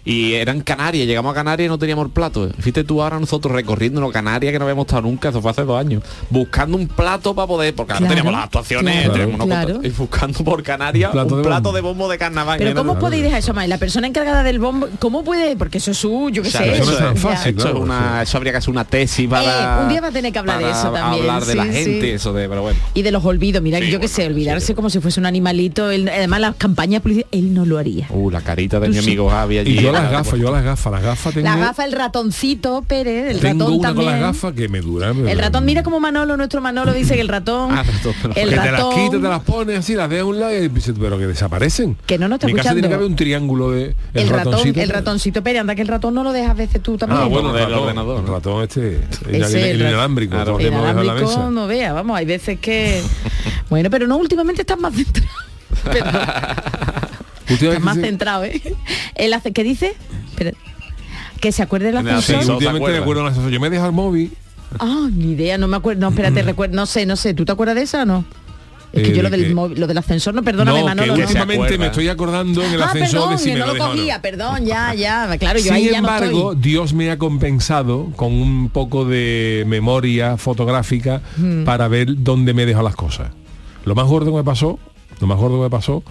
y 0.09 0.33
eran 0.35 0.61
Canarias, 0.61 1.05
llegamos 1.05 1.31
a 1.31 1.35
Canarias 1.35 1.65
y 1.65 1.69
no 1.69 1.77
teníamos 1.77 2.05
el 2.05 2.11
plato. 2.11 2.49
Fíjate 2.59 2.83
tú 2.83 3.01
ahora 3.01 3.19
nosotros 3.19 3.53
recorriendo 3.53 3.99
los 3.99 4.11
Canarias 4.11 4.53
que 4.53 4.59
no 4.59 4.65
habíamos 4.65 4.85
estado 4.85 5.01
nunca, 5.01 5.29
eso 5.29 5.41
fue 5.41 5.51
hace 5.51 5.63
dos 5.63 5.79
años, 5.79 6.01
buscando 6.29 6.77
un 6.77 6.87
plato 6.87 7.35
para 7.35 7.47
poder, 7.47 7.75
porque 7.75 7.93
ahora 7.93 7.99
Claro, 8.07 8.09
teníamos 8.15 8.33
las 8.33 8.43
actuaciones, 8.45 9.09
claro, 9.09 9.27
unos 9.29 9.47
claro. 9.47 9.79
y 9.83 9.89
buscando 9.89 10.43
por 10.43 10.63
Canarias 10.63 11.09
Un 11.09 11.13
plato 11.13 11.35
un 11.35 11.41
de 11.41 11.47
plato 11.47 11.61
bombo. 11.63 11.75
de 11.75 11.81
bombo 11.81 12.09
de 12.09 12.17
carnaval. 12.17 12.57
Pero 12.57 12.73
¿cómo 12.75 12.97
podéis 12.99 13.23
dejar 13.23 13.39
eso 13.39 13.53
más? 13.53 13.67
La 13.67 13.77
persona 13.77 14.07
encargada 14.07 14.43
del 14.43 14.59
bombo, 14.59 14.87
¿cómo 14.99 15.23
puede? 15.23 15.55
Porque 15.57 15.79
eso 15.79 15.91
es 15.91 15.97
su, 15.97 16.29
yo 16.31 16.41
qué 16.43 16.49
Claro, 16.49 16.65
sé. 16.65 16.81
eso 16.81 17.09
es 17.11 17.19
fácil, 17.19 17.57
Eso, 17.57 17.67
es 17.69 17.73
una, 17.75 18.21
eso 18.21 18.37
habría 18.37 18.53
que 18.53 18.57
hacer 18.59 18.69
una 18.69 18.85
tesis 18.85 19.27
para... 19.27 19.79
Eh, 19.79 19.83
un 19.83 19.89
día 19.89 20.01
va 20.01 20.07
a 20.07 20.11
tener 20.11 20.31
que 20.31 20.39
hablar 20.39 20.59
de 20.63 20.69
eso 20.71 20.91
también, 20.91 21.21
Hablar 21.29 21.45
de 21.45 21.55
la 21.55 21.65
gente, 21.65 22.01
sí. 22.01 22.09
eso 22.11 22.31
de... 22.33 22.47
Pero 22.47 22.61
bueno. 22.61 22.79
Y 22.93 23.01
de 23.01 23.11
los 23.11 23.25
olvidos, 23.25 23.61
mira, 23.61 23.79
Sí, 23.79 23.85
yo 23.85 23.99
qué 23.99 24.07
bueno, 24.07 24.15
sé, 24.15 24.25
olvidarse 24.27 24.73
como 24.75 24.89
si 24.89 24.99
fuese 24.99 25.19
un 25.19 25.25
animalito. 25.25 25.91
él- 25.91 26.07
además, 26.09 26.39
las 26.39 26.55
campañas 26.55 27.01
él 27.31 27.53
no 27.53 27.65
lo 27.65 27.77
haría. 27.77 28.07
Uh, 28.09 28.29
la 28.29 28.41
carita 28.41 28.79
de 28.79 28.87
Tú 28.87 28.93
mi 28.93 28.99
sí. 28.99 29.05
amigo 29.05 29.29
Javi 29.29 29.57
allí. 29.59 29.75
Las 30.03 30.11
gafas, 30.11 30.39
yo 30.39 30.51
las 30.51 30.63
gafas, 30.63 30.91
las 30.93 31.01
gafas 31.03 31.33
tengo. 31.33 31.47
La 31.47 31.55
gafa, 31.57 31.85
el 31.85 31.91
ratoncito 31.91 32.83
Pérez, 32.87 33.31
el 33.31 33.39
tengo 33.39 33.65
ratón 33.65 33.79
una 33.79 33.87
también. 33.89 34.05
con 34.11 34.13
las 34.13 34.21
gafas 34.21 34.53
que 34.53 34.69
me 34.69 34.81
dura. 34.81 35.13
me 35.13 35.31
El 35.31 35.39
ratón, 35.39 35.65
mira 35.65 35.83
como 35.83 35.99
Manolo, 35.99 36.37
nuestro 36.37 36.61
Manolo 36.61 36.93
dice 36.93 37.15
que 37.15 37.21
el 37.21 37.27
ratón, 37.27 37.71
Ah, 37.71 37.83
ratón, 37.83 38.13
el 38.35 38.49
que 38.49 38.49
te 38.49 38.55
las 38.55 38.71
ratón, 38.71 38.95
quitas, 38.95 39.21
te 39.21 39.27
las 39.29 39.43
pones 39.43 39.79
así, 39.79 39.95
las 39.95 40.11
a 40.11 40.23
un 40.25 40.39
lado 40.39 40.53
y 40.55 40.67
dices, 40.69 40.95
pero 40.99 41.17
que 41.17 41.27
desaparecen. 41.27 41.97
Que 42.05 42.17
no 42.17 42.27
nos 42.27 42.37
está 42.37 42.47
Mi 42.47 42.53
casa 42.53 42.69
tiene 42.73 42.79
escuchando. 42.79 42.89
que 42.89 42.93
haber 42.95 43.07
un 43.07 43.15
triángulo 43.15 43.71
de 43.71 43.95
el 44.13 44.29
ratón, 44.29 44.51
ratoncito. 44.53 44.81
el 44.81 44.89
ratoncito 44.89 45.43
Pérez, 45.43 45.61
anda 45.61 45.75
que 45.75 45.81
el 45.81 45.87
ratón 45.87 46.13
no 46.13 46.23
lo 46.23 46.31
dejas 46.33 46.51
a 46.51 46.53
veces 46.53 46.81
tú 46.81 46.97
también. 46.97 47.21
Ah, 47.21 47.25
bueno, 47.25 47.51
del 47.53 47.63
el 47.63 47.69
ratón, 47.69 47.83
ordenador, 47.83 48.19
el 48.21 48.27
ratón 48.27 48.63
este, 48.63 49.01
el, 49.29 49.43
Ese, 49.43 49.71
el 49.71 49.81
el 49.81 49.87
inalámbrico, 49.89 50.35
Claro. 50.35 50.59
El 50.59 50.65
hemos 50.67 50.81
dejado 50.81 51.01
en 51.01 51.07
la 51.07 51.11
alámbrico 51.13 51.39
mesa. 51.39 51.49
no 51.51 51.67
vea, 51.67 51.93
vamos, 51.93 52.17
hay 52.17 52.25
veces 52.25 52.59
que... 52.59 53.01
bueno, 53.69 53.89
pero 53.89 54.07
no, 54.07 54.17
últimamente 54.17 54.61
estás 54.61 54.79
más 54.79 54.93
centrado. 54.93 55.29
Estás 57.49 57.79
más 57.81 57.95
sí. 57.95 58.01
centrado, 58.01 58.43
¿eh? 58.45 58.61
El 59.15 59.33
hace- 59.33 59.51
¿Qué 59.53 59.63
dice? 59.63 59.95
Que 61.39 61.51
se 61.51 61.61
acuerde 61.63 61.89
el 61.89 61.99
Sí, 62.01 62.07
ascensor. 62.09 62.43
¿se 62.45 62.51
últimamente 62.51 62.91
me 62.91 62.97
acuerdo 62.97 63.21
en 63.21 63.27
el 63.27 63.31
ascensor. 63.31 63.51
Yo 63.51 63.59
me 63.59 63.67
he 63.67 63.69
dejado 63.69 63.89
el 63.89 63.95
móvil. 63.95 64.31
Ah, 64.79 65.07
ni 65.13 65.33
idea, 65.33 65.57
no 65.57 65.67
me 65.67 65.77
acuerdo. 65.77 66.01
No, 66.01 66.09
espérate, 66.09 66.41
recuerdo, 66.41 66.75
no 66.75 66.85
sé, 66.85 67.05
no 67.05 67.15
sé. 67.15 67.33
¿Tú 67.33 67.45
te 67.45 67.51
acuerdas 67.51 67.75
de 67.75 67.83
esa 67.83 68.01
o 68.03 68.05
no? 68.05 68.25
Es 68.93 69.03
que 69.03 69.09
Eh, 69.11 69.15
yo 69.15 69.21
lo 69.21 69.29
de 69.29 69.37
del 69.37 69.47
que- 69.49 69.53
móvil, 69.53 69.79
lo 69.79 69.85
del 69.85 69.97
ascensor, 69.97 70.33
no, 70.33 70.41
perdóname, 70.43 70.79
no, 70.79 70.85
Manolo. 70.85 71.13
que 71.13 71.21
últimamente 71.21 71.77
me 71.77 71.87
estoy 71.87 72.07
acordando 72.07 72.63
en 72.63 72.71
el 72.73 72.81
Ah, 72.81 72.85
ascensor 72.85 73.11
perdón, 73.11 73.31
de 73.31 73.37
si 73.37 73.45
que 73.49 73.53
me 73.53 73.59
no 73.59 73.65
lo 73.67 73.71
o 73.73 73.75
no. 73.77 73.85
cogía, 73.91 74.21
perdón, 74.21 74.65
ya, 74.65 74.93
ya. 74.93 75.37
Claro, 75.37 75.59
yo 75.59 75.65
Sin 75.65 75.73
ahí 75.73 75.85
ya 75.85 75.91
no 75.91 75.97
embargo, 75.97 76.53
estoy. 76.53 76.61
Dios 76.71 76.93
me 76.93 77.11
ha 77.11 77.17
compensado 77.17 78.11
con 78.15 78.33
un 78.33 78.69
poco 78.69 79.05
de 79.05 79.63
memoria 79.67 80.37
fotográfica 80.37 81.21
Hmm. 81.37 81.65
para 81.65 81.87
ver 81.87 82.07
dónde 82.23 82.53
me 82.53 82.65
dejo 82.65 82.81
las 82.81 82.95
cosas. 82.95 83.29
Lo 83.85 83.93
más 83.93 84.07
gordo 84.07 84.31
que 84.31 84.37
me 84.37 84.43
pasó, 84.43 84.79
lo 85.19 85.27
más 85.27 85.37
gordo 85.37 85.57
que 85.57 85.63
me 85.63 85.69
pasó 85.69 86.03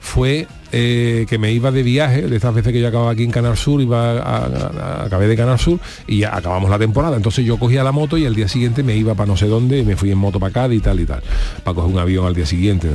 fue 0.00 0.46
eh, 0.72 1.26
que 1.28 1.36
me 1.38 1.52
iba 1.52 1.70
de 1.70 1.82
viaje, 1.82 2.22
de 2.22 2.34
estas 2.36 2.54
veces 2.54 2.72
que 2.72 2.80
yo 2.80 2.88
acababa 2.88 3.10
aquí 3.10 3.22
en 3.24 3.30
Canal 3.30 3.56
Sur, 3.56 3.80
iba 3.82 4.12
a, 4.12 4.18
a- 4.18 4.46
a- 4.46 5.04
acabé 5.04 5.26
de 5.28 5.36
Canal 5.36 5.58
Sur 5.58 5.78
y 6.06 6.18
ya 6.20 6.34
acabamos 6.36 6.70
la 6.70 6.78
temporada. 6.78 7.16
Entonces 7.16 7.44
yo 7.44 7.58
cogía 7.58 7.82
la 7.84 7.92
moto 7.92 8.16
y 8.16 8.24
al 8.26 8.34
día 8.34 8.48
siguiente 8.48 8.82
me 8.82 8.96
iba 8.96 9.14
para 9.14 9.26
no 9.26 9.36
sé 9.36 9.46
dónde, 9.46 9.78
y 9.78 9.84
me 9.84 9.96
fui 9.96 10.10
en 10.10 10.18
moto 10.18 10.40
para 10.40 10.64
acá 10.64 10.74
y 10.74 10.78
tal 10.80 11.00
y 11.00 11.06
tal, 11.06 11.22
para 11.64 11.74
coger 11.74 11.92
un 11.92 11.98
avión 11.98 12.26
al 12.26 12.34
día 12.34 12.46
siguiente. 12.46 12.88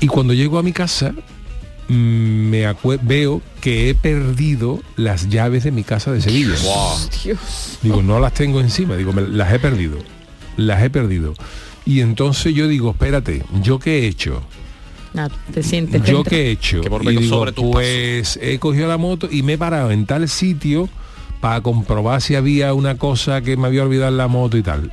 Y 0.00 0.06
cuando 0.06 0.34
llego 0.34 0.58
a 0.58 0.62
mi 0.62 0.72
casa, 0.72 1.12
mm, 1.88 1.92
me 1.92 2.66
veo 3.02 3.42
que 3.60 3.90
he 3.90 3.94
perdido 3.94 4.80
las 4.96 5.28
llaves 5.28 5.64
de 5.64 5.72
mi 5.72 5.82
casa 5.84 6.12
de 6.12 6.20
Sevilla. 6.20 6.54
Digo, 7.82 8.02
no 8.02 8.20
las 8.20 8.34
tengo 8.34 8.60
encima, 8.60 8.96
digo, 8.96 9.12
me- 9.12 9.22
las 9.26 9.52
he 9.52 9.58
perdido. 9.58 9.98
Las 10.56 10.82
he 10.82 10.90
perdido. 10.90 11.34
Y 11.84 12.00
entonces 12.00 12.54
yo 12.54 12.66
digo, 12.68 12.90
espérate, 12.90 13.44
¿yo 13.62 13.78
qué 13.78 14.00
he 14.00 14.06
hecho? 14.06 14.42
Ah, 15.16 15.28
te 15.52 15.62
sientes. 15.62 16.02
¿Yo 16.04 16.22
qué 16.24 16.48
he 16.48 16.50
hecho? 16.50 16.80
Que 16.80 16.90
por 16.90 17.02
y 17.04 17.16
digo, 17.16 17.22
sobre 17.22 17.52
pues 17.52 18.38
he 18.42 18.58
cogido 18.58 18.88
la 18.88 18.98
moto 18.98 19.28
y 19.30 19.42
me 19.42 19.54
he 19.54 19.58
parado 19.58 19.90
en 19.90 20.06
tal 20.06 20.28
sitio 20.28 20.88
para 21.40 21.60
comprobar 21.60 22.20
si 22.20 22.34
había 22.34 22.74
una 22.74 22.96
cosa 22.96 23.40
que 23.40 23.56
me 23.56 23.66
había 23.66 23.82
olvidado 23.82 24.10
en 24.10 24.18
la 24.18 24.28
moto 24.28 24.56
y 24.56 24.62
tal. 24.62 24.92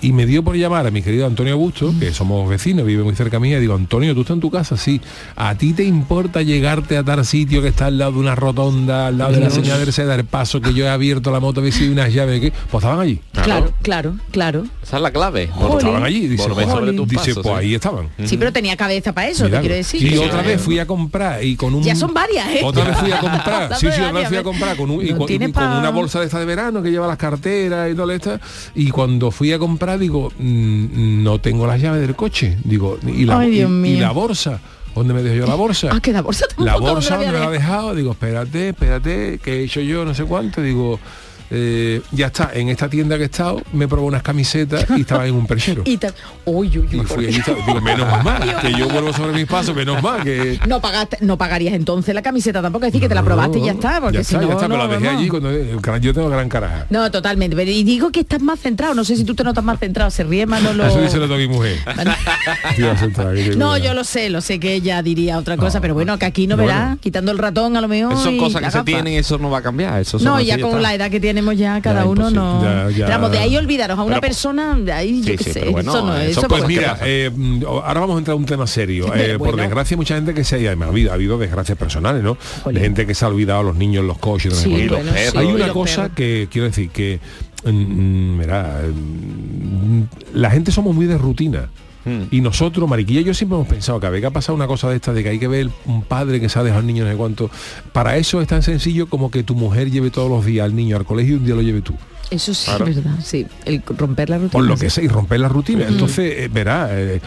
Y 0.00 0.12
me 0.12 0.26
dio 0.26 0.42
por 0.44 0.54
llamar 0.56 0.86
a 0.86 0.90
mi 0.90 1.00
querido 1.00 1.26
Antonio 1.26 1.54
Augusto, 1.54 1.94
que 1.98 2.12
somos 2.12 2.46
vecinos, 2.48 2.84
vive 2.84 3.02
muy 3.02 3.14
cerca 3.14 3.40
mía, 3.40 3.56
y 3.56 3.60
digo, 3.62 3.74
Antonio, 3.74 4.12
¿tú 4.14 4.20
estás 4.20 4.34
en 4.34 4.40
tu 4.40 4.50
casa? 4.50 4.76
Sí. 4.76 5.00
¿A 5.34 5.54
ti 5.54 5.72
te 5.72 5.84
importa 5.84 6.42
llegarte 6.42 6.98
a 6.98 7.02
tal 7.04 7.24
sitio 7.24 7.62
que 7.62 7.68
está 7.68 7.86
al 7.86 7.96
lado 7.96 8.12
de 8.12 8.18
una 8.18 8.34
rotonda, 8.34 9.06
al 9.06 9.16
lado 9.16 9.32
de 9.32 9.40
la 9.40 9.48
señal 9.50 9.78
del 9.78 9.94
Seda, 9.94 10.14
el 10.14 10.24
paso 10.26 10.60
que 10.60 10.74
yo 10.74 10.84
he 10.84 10.88
abierto 10.90 11.30
la 11.30 11.40
moto, 11.40 11.60
a 11.60 11.62
ver 11.64 11.72
si 11.72 11.84
hay 11.84 11.88
unas 11.90 12.12
llaves? 12.12 12.38
¿qué? 12.42 12.50
Pues 12.70 12.84
estaban 12.84 13.00
allí. 13.00 13.20
Claro, 13.32 13.72
claro, 13.80 14.16
claro. 14.30 14.64
Esa 14.82 14.96
es 14.96 15.02
la 15.02 15.10
clave. 15.10 15.46
Pues 15.46 15.58
Jolín. 15.66 15.78
estaban 15.78 16.02
allí. 16.04 16.20
Dice, 16.28 16.48
dice, 16.50 17.14
pasos, 17.14 17.34
pues 17.42 17.46
¿eh? 17.46 17.52
ahí 17.58 17.74
estaban. 17.74 18.08
Sí, 18.24 18.36
pero 18.36 18.52
tenía 18.52 18.76
cabeza 18.76 19.14
para 19.14 19.28
eso, 19.28 19.48
te 19.48 19.58
quiero 19.60 19.74
decir. 19.74 20.02
Y 20.02 20.10
que- 20.10 20.18
otra 20.18 20.42
vez 20.42 20.60
fui 20.60 20.78
a 20.78 20.86
comprar 20.86 21.42
y 21.42 21.56
con 21.56 21.74
un... 21.74 21.82
Ya 21.82 21.96
son 21.96 22.12
varias, 22.12 22.46
¿eh? 22.50 22.60
Otra 22.62 22.84
vez 22.84 22.96
fui 22.98 23.10
a 23.12 23.20
comprar. 23.20 23.74
Sí, 23.76 23.86
sí, 23.90 24.00
otra 24.02 24.12
vez 24.12 24.28
fui 24.28 24.36
a 24.36 24.40
¿ves? 24.40 24.42
comprar 24.42 24.76
con, 24.76 24.90
un- 24.90 25.06
y 25.06 25.12
No 25.12 25.18
con, 25.18 25.26
tiene 25.28 25.46
y 25.46 25.52
con 25.52 25.62
pa- 25.62 25.78
una 25.78 25.88
bolsa 25.90 26.20
de 26.20 26.26
esta 26.26 26.38
de 26.38 26.44
verano 26.44 26.82
que 26.82 26.90
lleva 26.90 27.06
las 27.06 27.16
carteras 27.16 27.90
y 27.90 27.94
todo 27.94 28.10
esto. 28.10 28.38
Y 28.74 28.90
cuando 28.90 29.30
fui 29.30 29.50
a 29.52 29.58
comprar, 29.58 29.83
digo, 29.98 30.32
"Mm, 30.38 31.22
no 31.22 31.38
tengo 31.40 31.66
las 31.66 31.80
llaves 31.80 32.00
del 32.00 32.14
coche. 32.16 32.56
Digo, 32.64 32.98
y 33.06 33.24
la, 33.24 33.38
Ay, 33.38 33.60
y- 33.62 33.96
la 33.96 34.10
bolsa. 34.12 34.60
¿Dónde 34.94 35.12
me 35.12 35.22
dejo 35.22 35.34
yo 35.34 35.46
la 35.46 35.56
bolsa? 35.56 35.88
Ah, 35.92 36.00
que 36.00 36.12
la 36.12 36.22
bolsa 36.22 36.46
La 36.56 36.74
¿dónde 36.74 36.90
bolsa 36.92 37.16
donde 37.16 37.32
me 37.32 37.38
la 37.40 37.46
he 37.48 37.50
dejado, 37.50 37.94
digo, 37.96 38.12
espérate, 38.12 38.68
espérate, 38.68 39.40
que 39.42 39.60
he 39.60 39.64
hecho 39.64 39.80
yo, 39.80 40.04
no 40.04 40.14
sé 40.14 40.24
cuánto, 40.24 40.62
digo, 40.62 41.00
eh, 41.56 42.02
ya 42.10 42.26
está, 42.26 42.50
en 42.52 42.68
esta 42.68 42.88
tienda 42.88 43.16
que 43.16 43.22
he 43.22 43.26
estado, 43.26 43.62
me 43.72 43.86
probó 43.86 44.06
unas 44.06 44.22
camisetas 44.24 44.86
y 44.96 45.02
estaba 45.02 45.26
en 45.26 45.34
un 45.36 45.46
perchero. 45.46 45.82
Y 45.94 45.96
tal. 45.98 46.12
Uy, 46.44 46.78
uy, 46.78 46.88
Y 46.90 46.98
fui 47.04 47.26
allí, 47.26 47.40
digo, 47.66 47.80
menos 47.80 48.24
mal, 48.24 48.56
que 48.62 48.72
yo 48.72 48.88
vuelvo 48.88 49.12
sobre 49.12 49.32
mis 49.34 49.46
pasos, 49.46 49.74
menos 49.74 50.02
mal 50.02 50.22
que... 50.24 50.58
No 50.66 50.80
pagaste, 50.80 51.18
no 51.20 51.38
pagarías 51.38 51.74
entonces 51.74 52.14
la 52.14 52.22
camiseta 52.22 52.60
tampoco, 52.60 52.86
es 52.86 52.92
decir, 52.92 53.00
que 53.02 53.08
te 53.08 53.14
la 53.14 53.22
probaste 53.22 53.58
y 53.60 53.66
ya 53.66 53.72
está, 53.72 54.00
porque 54.00 54.18
ya 54.18 54.24
si 54.24 54.34
no, 54.34 54.42
ya 54.42 54.54
está, 54.54 54.66
no, 54.68 54.74
pero 54.74 54.88
la 54.88 54.94
dejé 54.98 55.08
allí 55.08 55.28
cuando 55.28 55.50
el 55.50 55.80
cara- 55.80 55.98
yo 55.98 56.12
tengo 56.12 56.28
gran 56.28 56.48
caraja. 56.48 56.86
No, 56.90 57.08
totalmente. 57.10 57.54
Pero, 57.54 57.70
y 57.70 57.84
digo 57.84 58.10
que 58.10 58.20
estás 58.20 58.40
más 58.42 58.58
centrado. 58.60 58.94
No 58.94 59.04
sé 59.04 59.16
si 59.16 59.24
tú 59.24 59.34
te 59.34 59.44
notas 59.44 59.62
más 59.62 59.78
centrado. 59.78 60.10
Se 60.10 60.24
ríe 60.24 60.46
Manolo. 60.46 60.84
Eso 60.86 61.00
dice 61.00 61.18
lo 61.18 61.28
de 61.28 61.36
mi 61.38 61.48
mujer. 61.54 61.78
No, 63.56 63.76
yo 63.78 63.94
lo 63.94 64.04
sé, 64.04 64.30
lo 64.30 64.40
sé 64.40 64.58
que 64.60 64.74
ella 64.74 65.02
diría 65.02 65.38
otra 65.38 65.56
cosa, 65.56 65.80
pero 65.80 65.94
bueno, 65.94 66.18
que 66.18 66.26
aquí 66.26 66.46
no 66.46 66.56
Bueno. 66.56 66.68
verá, 66.72 66.98
quitando 67.00 67.30
el 67.32 67.38
ratón 67.38 67.76
a 67.76 67.80
lo 67.80 67.88
mejor. 67.88 68.16
Son 68.16 68.36
cosas 68.38 68.62
que 68.62 68.70
se 68.70 68.82
tienen 68.84 69.12
y 69.14 69.16
eso 69.16 69.38
no 69.38 69.50
va 69.50 69.58
a 69.58 69.62
cambiar. 69.62 70.00
Eso 70.00 70.18
No, 70.18 70.40
ya 70.40 70.58
con 70.60 70.82
la 70.82 70.94
edad 70.94 71.10
que 71.10 71.20
tenemos 71.44 71.58
ya 71.58 71.80
cada 71.80 72.00
Ya, 72.02 72.06
uno 72.06 72.30
no. 72.30 72.62
Ya, 72.62 72.90
ya. 72.90 73.08
Vamos, 73.08 73.30
de 73.32 73.38
ahí 73.38 73.56
olvidaros 73.56 73.98
a 73.98 74.02
una 74.02 74.16
Pero- 74.20 74.28
persona, 74.28 74.74
de 74.74 74.92
ahí 74.92 75.20
yo 75.22 75.32
Sí, 75.32 75.36
qué 75.38 75.44
sí, 75.44 75.52
sé, 75.52 75.68
bueno, 75.68 75.90
eso 76.18 76.42
no, 76.42 76.48
Pues 76.48 76.62
¿qué 76.62 76.68
mira, 76.68 76.98
eh, 77.04 77.30
mm, 77.34 77.62
ahora 77.66 78.00
vamos 78.00 78.16
a 78.16 78.18
entrar 78.18 78.32
a 78.34 78.36
un 78.36 78.46
tema 78.46 78.66
serio. 78.66 79.06
Eh, 79.14 79.36
Por 79.38 79.56
desgracia, 79.56 79.96
mucha 79.96 80.16
gente 80.16 80.34
que 80.34 80.44
se 80.44 80.56
haya, 80.56 80.70
ha 80.72 80.84
habido, 80.86 81.10
ha 81.10 81.14
habido 81.14 81.38
desgracias 81.38 81.78
personales, 81.78 82.22
¿no? 82.22 82.36
Jolín. 82.62 82.74
De 82.74 82.80
gente 82.86 83.06
que 83.06 83.14
se 83.14 83.24
ha 83.24 83.28
olvidado 83.28 83.60
a 83.60 83.62
los 83.62 83.76
niños 83.76 84.00
en 84.02 84.08
los 84.08 84.18
coches. 84.18 84.54
Sí, 84.54 84.88
bueno, 84.88 85.12
sí, 85.12 85.36
Hay 85.36 85.46
una 85.46 85.66
los 85.66 85.74
cosa 85.74 86.02
perros. 86.02 86.16
que 86.16 86.48
quiero 86.50 86.66
decir 86.66 86.90
que 86.90 87.20
mm, 87.64 87.70
mm, 87.70 88.38
mira, 88.38 88.80
la 90.34 90.50
gente 90.50 90.72
somos 90.72 90.94
muy 90.94 91.06
de 91.06 91.16
rutina. 91.18 91.68
Hmm. 92.04 92.24
Y 92.30 92.40
nosotros, 92.40 92.88
Mariquilla 92.88 93.20
y 93.20 93.24
yo 93.24 93.34
siempre 93.34 93.56
hemos 93.56 93.68
pensado 93.68 93.98
que 94.00 94.06
a 94.06 94.10
ver 94.10 94.20
que 94.20 94.26
ha 94.26 94.30
pasado 94.30 94.54
una 94.56 94.66
cosa 94.66 94.90
de 94.90 94.96
esta, 94.96 95.12
de 95.12 95.22
que 95.22 95.30
hay 95.30 95.38
que 95.38 95.48
ver 95.48 95.70
un 95.86 96.02
padre 96.02 96.40
que 96.40 96.48
se 96.48 96.58
ha 96.58 96.62
dejado 96.62 96.80
al 96.80 96.86
niño 96.86 97.04
no 97.04 97.10
sé 97.10 97.16
cuánto. 97.16 97.50
Para 97.92 98.16
eso 98.18 98.40
es 98.42 98.48
tan 98.48 98.62
sencillo 98.62 99.08
como 99.08 99.30
que 99.30 99.42
tu 99.42 99.54
mujer 99.54 99.90
lleve 99.90 100.10
todos 100.10 100.28
los 100.30 100.44
días 100.44 100.64
al 100.64 100.76
niño 100.76 100.96
al 100.96 101.04
colegio 101.04 101.34
y 101.36 101.38
un 101.38 101.44
día 101.46 101.54
lo 101.54 101.62
lleve 101.62 101.80
tú. 101.80 101.94
Eso 102.30 102.54
sí, 102.54 102.70
es 102.70 102.78
verdad, 102.96 103.18
sí. 103.22 103.46
El 103.66 103.82
romper 103.86 104.30
la 104.30 104.36
rutina. 104.36 104.50
por 104.52 104.64
lo 104.64 104.76
sí. 104.76 104.80
que 104.84 104.90
sea 104.90 105.04
y 105.04 105.08
romper 105.08 105.40
la 105.40 105.48
rutina 105.48 105.86
entonces 105.86 106.34
eh, 106.38 106.48
verá 106.52 106.88
eh, 106.90 107.20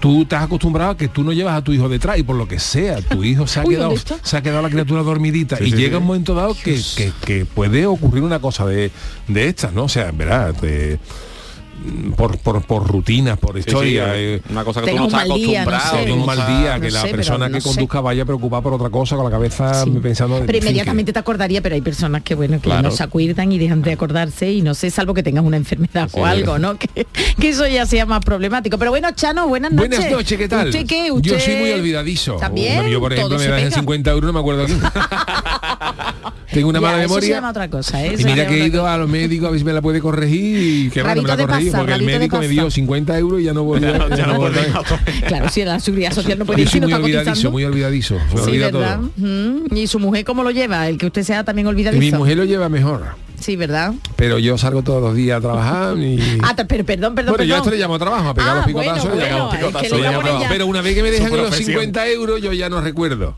tú 0.00 0.22
estás 0.22 0.42
acostumbrado 0.42 0.90
a 0.90 0.96
que 0.96 1.08
tú 1.08 1.22
no 1.22 1.32
llevas 1.32 1.56
a 1.56 1.62
tu 1.62 1.72
hijo 1.72 1.88
detrás 1.88 2.18
y 2.18 2.22
por 2.24 2.36
lo 2.36 2.46
que 2.48 2.58
sea 2.58 3.00
tu 3.00 3.22
hijo 3.24 3.46
se 3.46 3.60
ha 3.60 3.64
Uy, 3.66 3.74
quedado 3.76 3.94
se 4.22 4.36
ha 4.36 4.42
quedado 4.42 4.62
la 4.62 4.70
criatura 4.70 5.02
dormidita 5.02 5.56
y 5.62 5.70
sí, 5.70 5.76
llega 5.76 5.96
sí. 5.98 6.00
un 6.02 6.06
momento 6.06 6.34
dado 6.34 6.54
que, 6.54 6.80
que- 6.96 7.12
que 7.24 7.44
puede 7.44 7.86
ocurrir 7.86 8.22
una 8.24 8.40
cosa 8.40 8.66
de, 8.66 8.90
de 9.28 9.48
estas 9.48 9.72
no 9.72 9.84
o 9.84 9.88
sea 9.88 10.10
verá 10.12 10.52
te- 10.52 10.98
por, 12.16 12.36
por, 12.38 12.62
por 12.62 12.86
rutinas 12.86 13.38
por 13.38 13.54
Sí, 13.56 13.62
sí, 13.62 13.68
historia 13.68 14.14
eh, 14.16 14.34
eh, 14.36 14.42
una 14.50 14.64
cosa 14.64 14.82
que 14.82 14.90
tú 14.90 14.96
no 14.96 15.06
estás 15.06 15.28
mal 15.28 15.38
día, 15.38 15.64
no 15.64 15.70
acostumbrado. 15.70 16.04
sé. 16.06 16.12
un 16.12 16.26
mal 16.26 16.46
día 16.46 16.74
que 16.80 16.86
no 16.88 16.92
la 16.94 17.00
sé, 17.02 17.08
persona 17.08 17.48
no 17.48 17.54
que 17.54 17.60
sé. 17.60 17.68
conduzca 17.68 18.00
vaya 18.00 18.24
preocupada 18.24 18.62
por 18.62 18.72
otra 18.74 18.90
cosa 18.90 19.16
con 19.16 19.24
la 19.24 19.30
cabeza 19.30 19.84
Sí. 19.84 19.90
pensando 20.02 20.38
en 20.38 20.46
pero 20.46 20.58
que- 20.58 20.64
inmediatamente 20.66 21.12
te 21.12 21.18
acordaría 21.18 21.62
pero 21.62 21.74
hay 21.74 21.80
personas 21.80 22.22
que 22.22 22.34
bueno 22.34 22.56
que 22.56 22.62
Claro. 22.64 22.82
no 22.82 22.90
se 22.90 23.02
acuerdan 23.02 23.52
y 23.52 23.58
dejan 23.58 23.82
de 23.82 23.92
acordarse 23.92 24.50
y 24.52 24.62
no 24.62 24.74
sé 24.74 24.90
salvo 24.90 25.14
que 25.14 25.22
tengas 25.22 25.44
una 25.44 25.56
enfermedad 25.56 26.08
Sí, 26.12 26.18
o 26.20 26.26
algo 26.26 26.58
no 26.58 26.76
que, 26.78 26.88
que 27.40 27.48
eso 27.48 27.66
ya 27.66 27.86
sea 27.86 28.06
más 28.06 28.24
problemático 28.24 28.78
pero 28.78 28.90
bueno 28.90 29.08
Chano 29.14 29.48
buenas 29.48 29.72
noches 29.72 29.88
Buenas 29.90 30.10
noches, 30.12 30.38
¿qué 30.38 30.48
tal? 30.48 30.68
¿Usted 30.68 30.86
qué? 30.86 31.06
Yo 31.08 31.14
¿Usted 31.14 31.38
soy 31.40 31.56
muy 31.56 31.70
olvidadizo. 31.72 32.36
también 32.36 32.88
Yo, 32.88 33.00
por 33.00 33.12
ejemplo, 33.12 33.36
me 33.38 33.44
se 33.44 33.50
das 33.50 33.62
pega. 33.62 33.76
50 33.76 34.10
euros, 34.10 34.26
no 34.26 34.32
me 34.32 34.40
acuerdo. 34.40 34.66
Tengo 36.52 36.68
una 36.70 36.78
Ya, 36.80 36.86
mala 36.86 36.98
eso 36.98 37.08
se 37.08 37.14
memoria. 37.14 37.34
llama 37.36 37.50
otra 37.50 37.68
cosa, 37.68 38.04
¿eh? 38.04 38.14
Y 38.18 38.24
mira 38.24 38.44
se 38.44 38.46
que 38.48 38.62
he 38.62 38.66
ido 38.66 38.86
a 38.86 38.96
los 38.96 39.08
médicos 39.08 39.48
a 39.48 39.50
ver 39.50 39.58
si 39.58 39.64
me 39.64 39.72
la 39.72 39.82
puede 39.82 40.00
corregir 40.00 40.86
y 40.86 40.90
que 40.90 41.02
bueno, 41.02 41.22
me 41.22 41.28
la 41.28 41.46
pasa, 41.46 41.75
porque 41.76 41.92
el 41.94 42.02
médico 42.02 42.38
me 42.38 42.48
dio 42.48 42.64
pasa. 42.64 42.74
50 42.74 43.18
euros 43.18 43.40
y 43.40 43.44
ya 43.44 43.52
no 43.52 43.64
volvió. 43.64 43.88
Ya 43.92 43.98
no- 43.98 44.16
ya 44.16 44.26
no 44.26 44.36
volvió. 44.36 44.62
volvió. 44.62 44.82
claro 45.26 45.48
si 45.48 45.64
la 45.64 45.78
seguridad 45.80 46.12
social 46.12 46.38
no 46.38 46.44
puede 46.46 46.62
ir 46.62 46.68
si 46.68 46.72
soy 46.72 46.80
no 46.80 46.86
muy 46.88 46.94
olvidadizo, 47.04 47.50
muy 47.50 47.64
olvidadizo. 47.64 48.16
Se 48.32 48.38
sí 48.38 48.50
olvida 48.50 48.70
verdad 48.70 48.98
todo. 48.98 49.10
Mm, 49.16 49.76
y 49.76 49.86
su 49.86 49.98
mujer 49.98 50.24
cómo 50.24 50.42
lo 50.42 50.50
lleva 50.50 50.88
el 50.88 50.98
que 50.98 51.06
usted 51.06 51.22
sea 51.22 51.44
también 51.44 51.66
olvidadizo 51.66 52.00
mi 52.00 52.12
mujer 52.12 52.36
lo 52.36 52.44
lleva 52.44 52.68
mejor. 52.68 53.04
sí 53.40 53.56
verdad 53.56 53.92
Pero 54.16 54.38
yo 54.38 54.56
salgo 54.58 54.82
todos 54.82 55.02
los 55.02 55.14
días 55.14 55.38
a 55.38 55.40
trabajar 55.40 55.96
y... 55.98 56.38
ah 56.42 56.54
pero 56.68 56.84
perdón 56.84 57.14
perdón 57.14 57.32
bueno, 57.36 57.44
yo 57.44 57.54
a 57.54 57.58
perdón 57.58 57.58
esto 57.58 57.70
le 57.70 57.76
llamo 57.78 57.98
trabajo, 57.98 58.28
a 58.30 58.34
pegar 58.34 58.50
Ah, 58.50 58.54
los 58.56 58.66
picotazos. 58.66 59.04
bueno, 59.10 59.16
bueno, 59.16 59.44
es 59.46 59.50
que 59.50 59.56
picotazos, 59.58 59.90
le 59.90 59.96
le 60.04 60.08
trabajo. 60.10 60.38
ella. 60.38 60.48
Pero 60.48 60.66
una 60.66 60.80
vez 60.82 60.94
que 60.94 61.02
me 61.02 61.10
dejan 61.10 61.30
los 61.30 61.40
profesión. 61.40 61.66
50 61.72 62.08
euros, 62.08 62.42
yo 62.42 62.52
ya 62.52 62.68
no 62.68 62.80
recuerdo. 62.80 63.36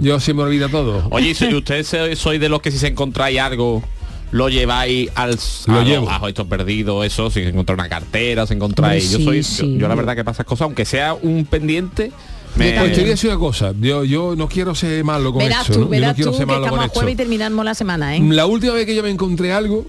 Yo 0.00 0.20
se 0.20 0.34
me 0.34 0.42
olvida 0.42 0.68
todo. 0.68 1.06
Oye, 1.10 1.30
¿y 1.30 1.34
si 1.34 1.52
usted 1.54 1.84
soy 2.16 2.38
de 2.38 2.48
los 2.48 2.60
que 2.60 2.70
si 2.70 2.78
se 2.78 2.88
encontráis 2.88 3.40
algo 3.40 3.82
lo 4.30 4.48
lleváis 4.48 5.10
al 5.14 5.38
Lo 5.66 5.80
a 5.80 5.84
llevo. 5.84 6.10
a 6.10 6.20
estos 6.28 6.46
perdidos, 6.46 7.06
eso, 7.06 7.30
si 7.30 7.40
encontráis 7.40 7.78
una 7.80 7.88
cartera, 7.88 8.46
si 8.46 8.54
encontráis. 8.54 9.04
Hombre, 9.14 9.24
yo 9.24 9.30
soy 9.30 9.42
sí, 9.42 9.62
yo- 9.62 9.66
sí. 9.74 9.78
yo, 9.78 9.88
la 9.88 9.94
verdad 9.94 10.14
que 10.16 10.24
pasa 10.24 10.44
cosas, 10.44 10.62
aunque 10.66 10.84
sea 10.84 11.14
un 11.14 11.44
pendiente, 11.46 12.12
me, 12.56 12.72
Pues 12.72 12.92
te 12.92 13.00
voy 13.00 13.08
a 13.08 13.12
decir 13.12 13.30
una 13.30 13.38
cosa, 13.38 13.72
yo, 13.80 14.04
yo 14.04 14.34
no 14.36 14.48
quiero 14.48 14.74
ser 14.74 15.04
malo 15.04 15.32
con 15.32 15.40
Verás 15.44 15.62
esto. 15.68 15.72
tú, 15.74 15.78
¿no? 15.80 15.84
Yo 15.84 15.84
no 15.86 15.90
verás 15.90 16.14
quiero 16.14 16.30
tú 16.32 16.36
ser 16.38 16.46
que 16.46 16.52
malo 16.52 16.64
estamos 16.64 16.78
con 16.80 16.90
a 16.90 16.92
jueves 16.92 17.08
y 17.08 17.12
esto. 17.12 17.22
terminamos 17.22 17.64
la 17.64 17.74
semana, 17.74 18.16
¿eh? 18.16 18.20
La 18.30 18.46
última 18.46 18.72
vez 18.72 18.84
que 18.86 18.94
yo 18.96 19.02
me 19.02 19.10
encontré 19.10 19.52
algo, 19.52 19.86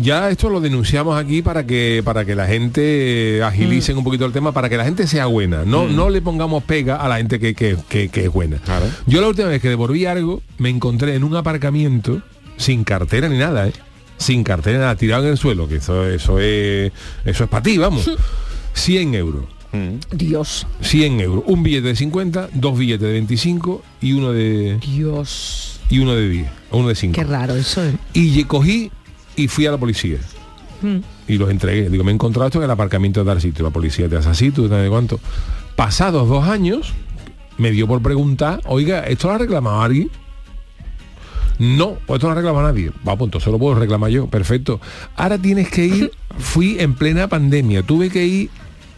ya 0.00 0.30
esto 0.30 0.48
lo 0.48 0.60
denunciamos 0.60 1.18
aquí 1.20 1.42
para 1.42 1.66
que 1.66 2.00
para 2.04 2.24
que 2.24 2.36
la 2.36 2.46
gente 2.46 3.42
agilice 3.42 3.92
un 3.92 4.04
poquito 4.04 4.24
el 4.24 4.32
tema, 4.32 4.52
para 4.52 4.68
que 4.68 4.76
la 4.76 4.84
gente 4.84 5.06
sea 5.08 5.26
buena. 5.26 5.64
No, 5.64 5.88
no 5.88 6.10
le 6.10 6.22
pongamos 6.22 6.62
pega 6.62 6.96
a 6.96 7.08
la 7.08 7.16
gente 7.16 7.40
que, 7.40 7.54
que- 7.54 7.76
que- 7.88 8.08
que 8.08 8.24
es 8.24 8.32
buena. 8.32 8.58
Claro. 8.58 8.86
Yo 9.06 9.20
la 9.20 9.26
última 9.28 9.48
vez 9.48 9.60
que 9.60 9.68
devolví 9.68 10.06
algo, 10.06 10.42
me 10.58 10.68
encontré 10.68 11.16
en 11.16 11.24
un 11.24 11.34
aparcamiento 11.34 12.22
sin 12.60 12.84
cartera 12.84 13.28
ni 13.28 13.38
nada, 13.38 13.68
¿eh? 13.68 13.72
Sin 14.18 14.44
cartera 14.44 14.76
ni 14.76 14.82
nada, 14.82 14.96
tirado 14.96 15.24
en 15.24 15.30
el 15.30 15.38
suelo, 15.38 15.66
que 15.66 15.76
eso, 15.76 16.06
eso 16.06 16.38
es 16.38 16.92
eso 17.24 17.44
es 17.44 17.50
para 17.50 17.62
ti, 17.62 17.78
vamos. 17.78 18.08
100 18.74 19.14
euros. 19.14 19.44
Dios, 20.12 20.66
100 20.82 21.20
euros. 21.20 21.44
Un 21.46 21.62
billete 21.62 21.88
de 21.88 21.96
50, 21.96 22.50
dos 22.54 22.78
billetes 22.78 23.06
de 23.06 23.12
25 23.12 23.82
y 24.00 24.12
uno 24.12 24.32
de 24.32 24.78
Dios. 24.78 25.80
y 25.88 26.00
uno 26.00 26.14
de 26.14 26.28
10, 26.28 26.50
uno 26.72 26.88
de 26.88 26.94
5. 26.94 27.14
Qué 27.14 27.24
raro 27.24 27.54
eso, 27.54 27.84
¿eh? 27.84 27.94
Y 28.12 28.44
cogí 28.44 28.90
y 29.36 29.48
fui 29.48 29.66
a 29.66 29.70
la 29.70 29.78
policía. 29.78 30.18
Y 31.28 31.36
los 31.38 31.50
entregué. 31.50 31.88
Digo, 31.88 32.04
me 32.04 32.10
he 32.10 32.14
encontrado 32.14 32.48
esto 32.48 32.58
en 32.58 32.64
el 32.64 32.70
aparcamiento 32.70 33.20
de 33.20 33.26
tal 33.26 33.40
sitio. 33.40 33.64
La 33.64 33.70
policía 33.70 34.08
te 34.08 34.16
hace 34.16 34.30
así, 34.30 34.50
tú 34.50 34.68
de 34.68 34.88
cuánto. 34.88 35.20
Pasados 35.76 36.28
dos 36.28 36.46
años, 36.46 36.92
me 37.58 37.70
dio 37.70 37.86
por 37.86 38.02
preguntar, 38.02 38.60
oiga, 38.66 39.00
¿esto 39.00 39.28
lo 39.28 39.34
ha 39.34 39.38
reclamado 39.38 39.82
alguien? 39.82 40.10
No, 41.60 41.96
pues 42.06 42.18
esto 42.18 42.28
no 42.28 42.34
reclamado 42.34 42.66
nadie. 42.66 42.90
Va, 43.06 43.16
pues 43.16 43.28
entonces 43.28 43.52
lo 43.52 43.58
puedo 43.58 43.74
reclamar 43.76 44.10
yo. 44.10 44.26
Perfecto. 44.26 44.80
Ahora 45.14 45.38
tienes 45.38 45.68
que 45.70 45.84
ir, 45.86 46.10
fui 46.38 46.76
en 46.80 46.94
plena 46.94 47.28
pandemia, 47.28 47.82
tuve 47.82 48.08
que 48.10 48.26
ir 48.26 48.50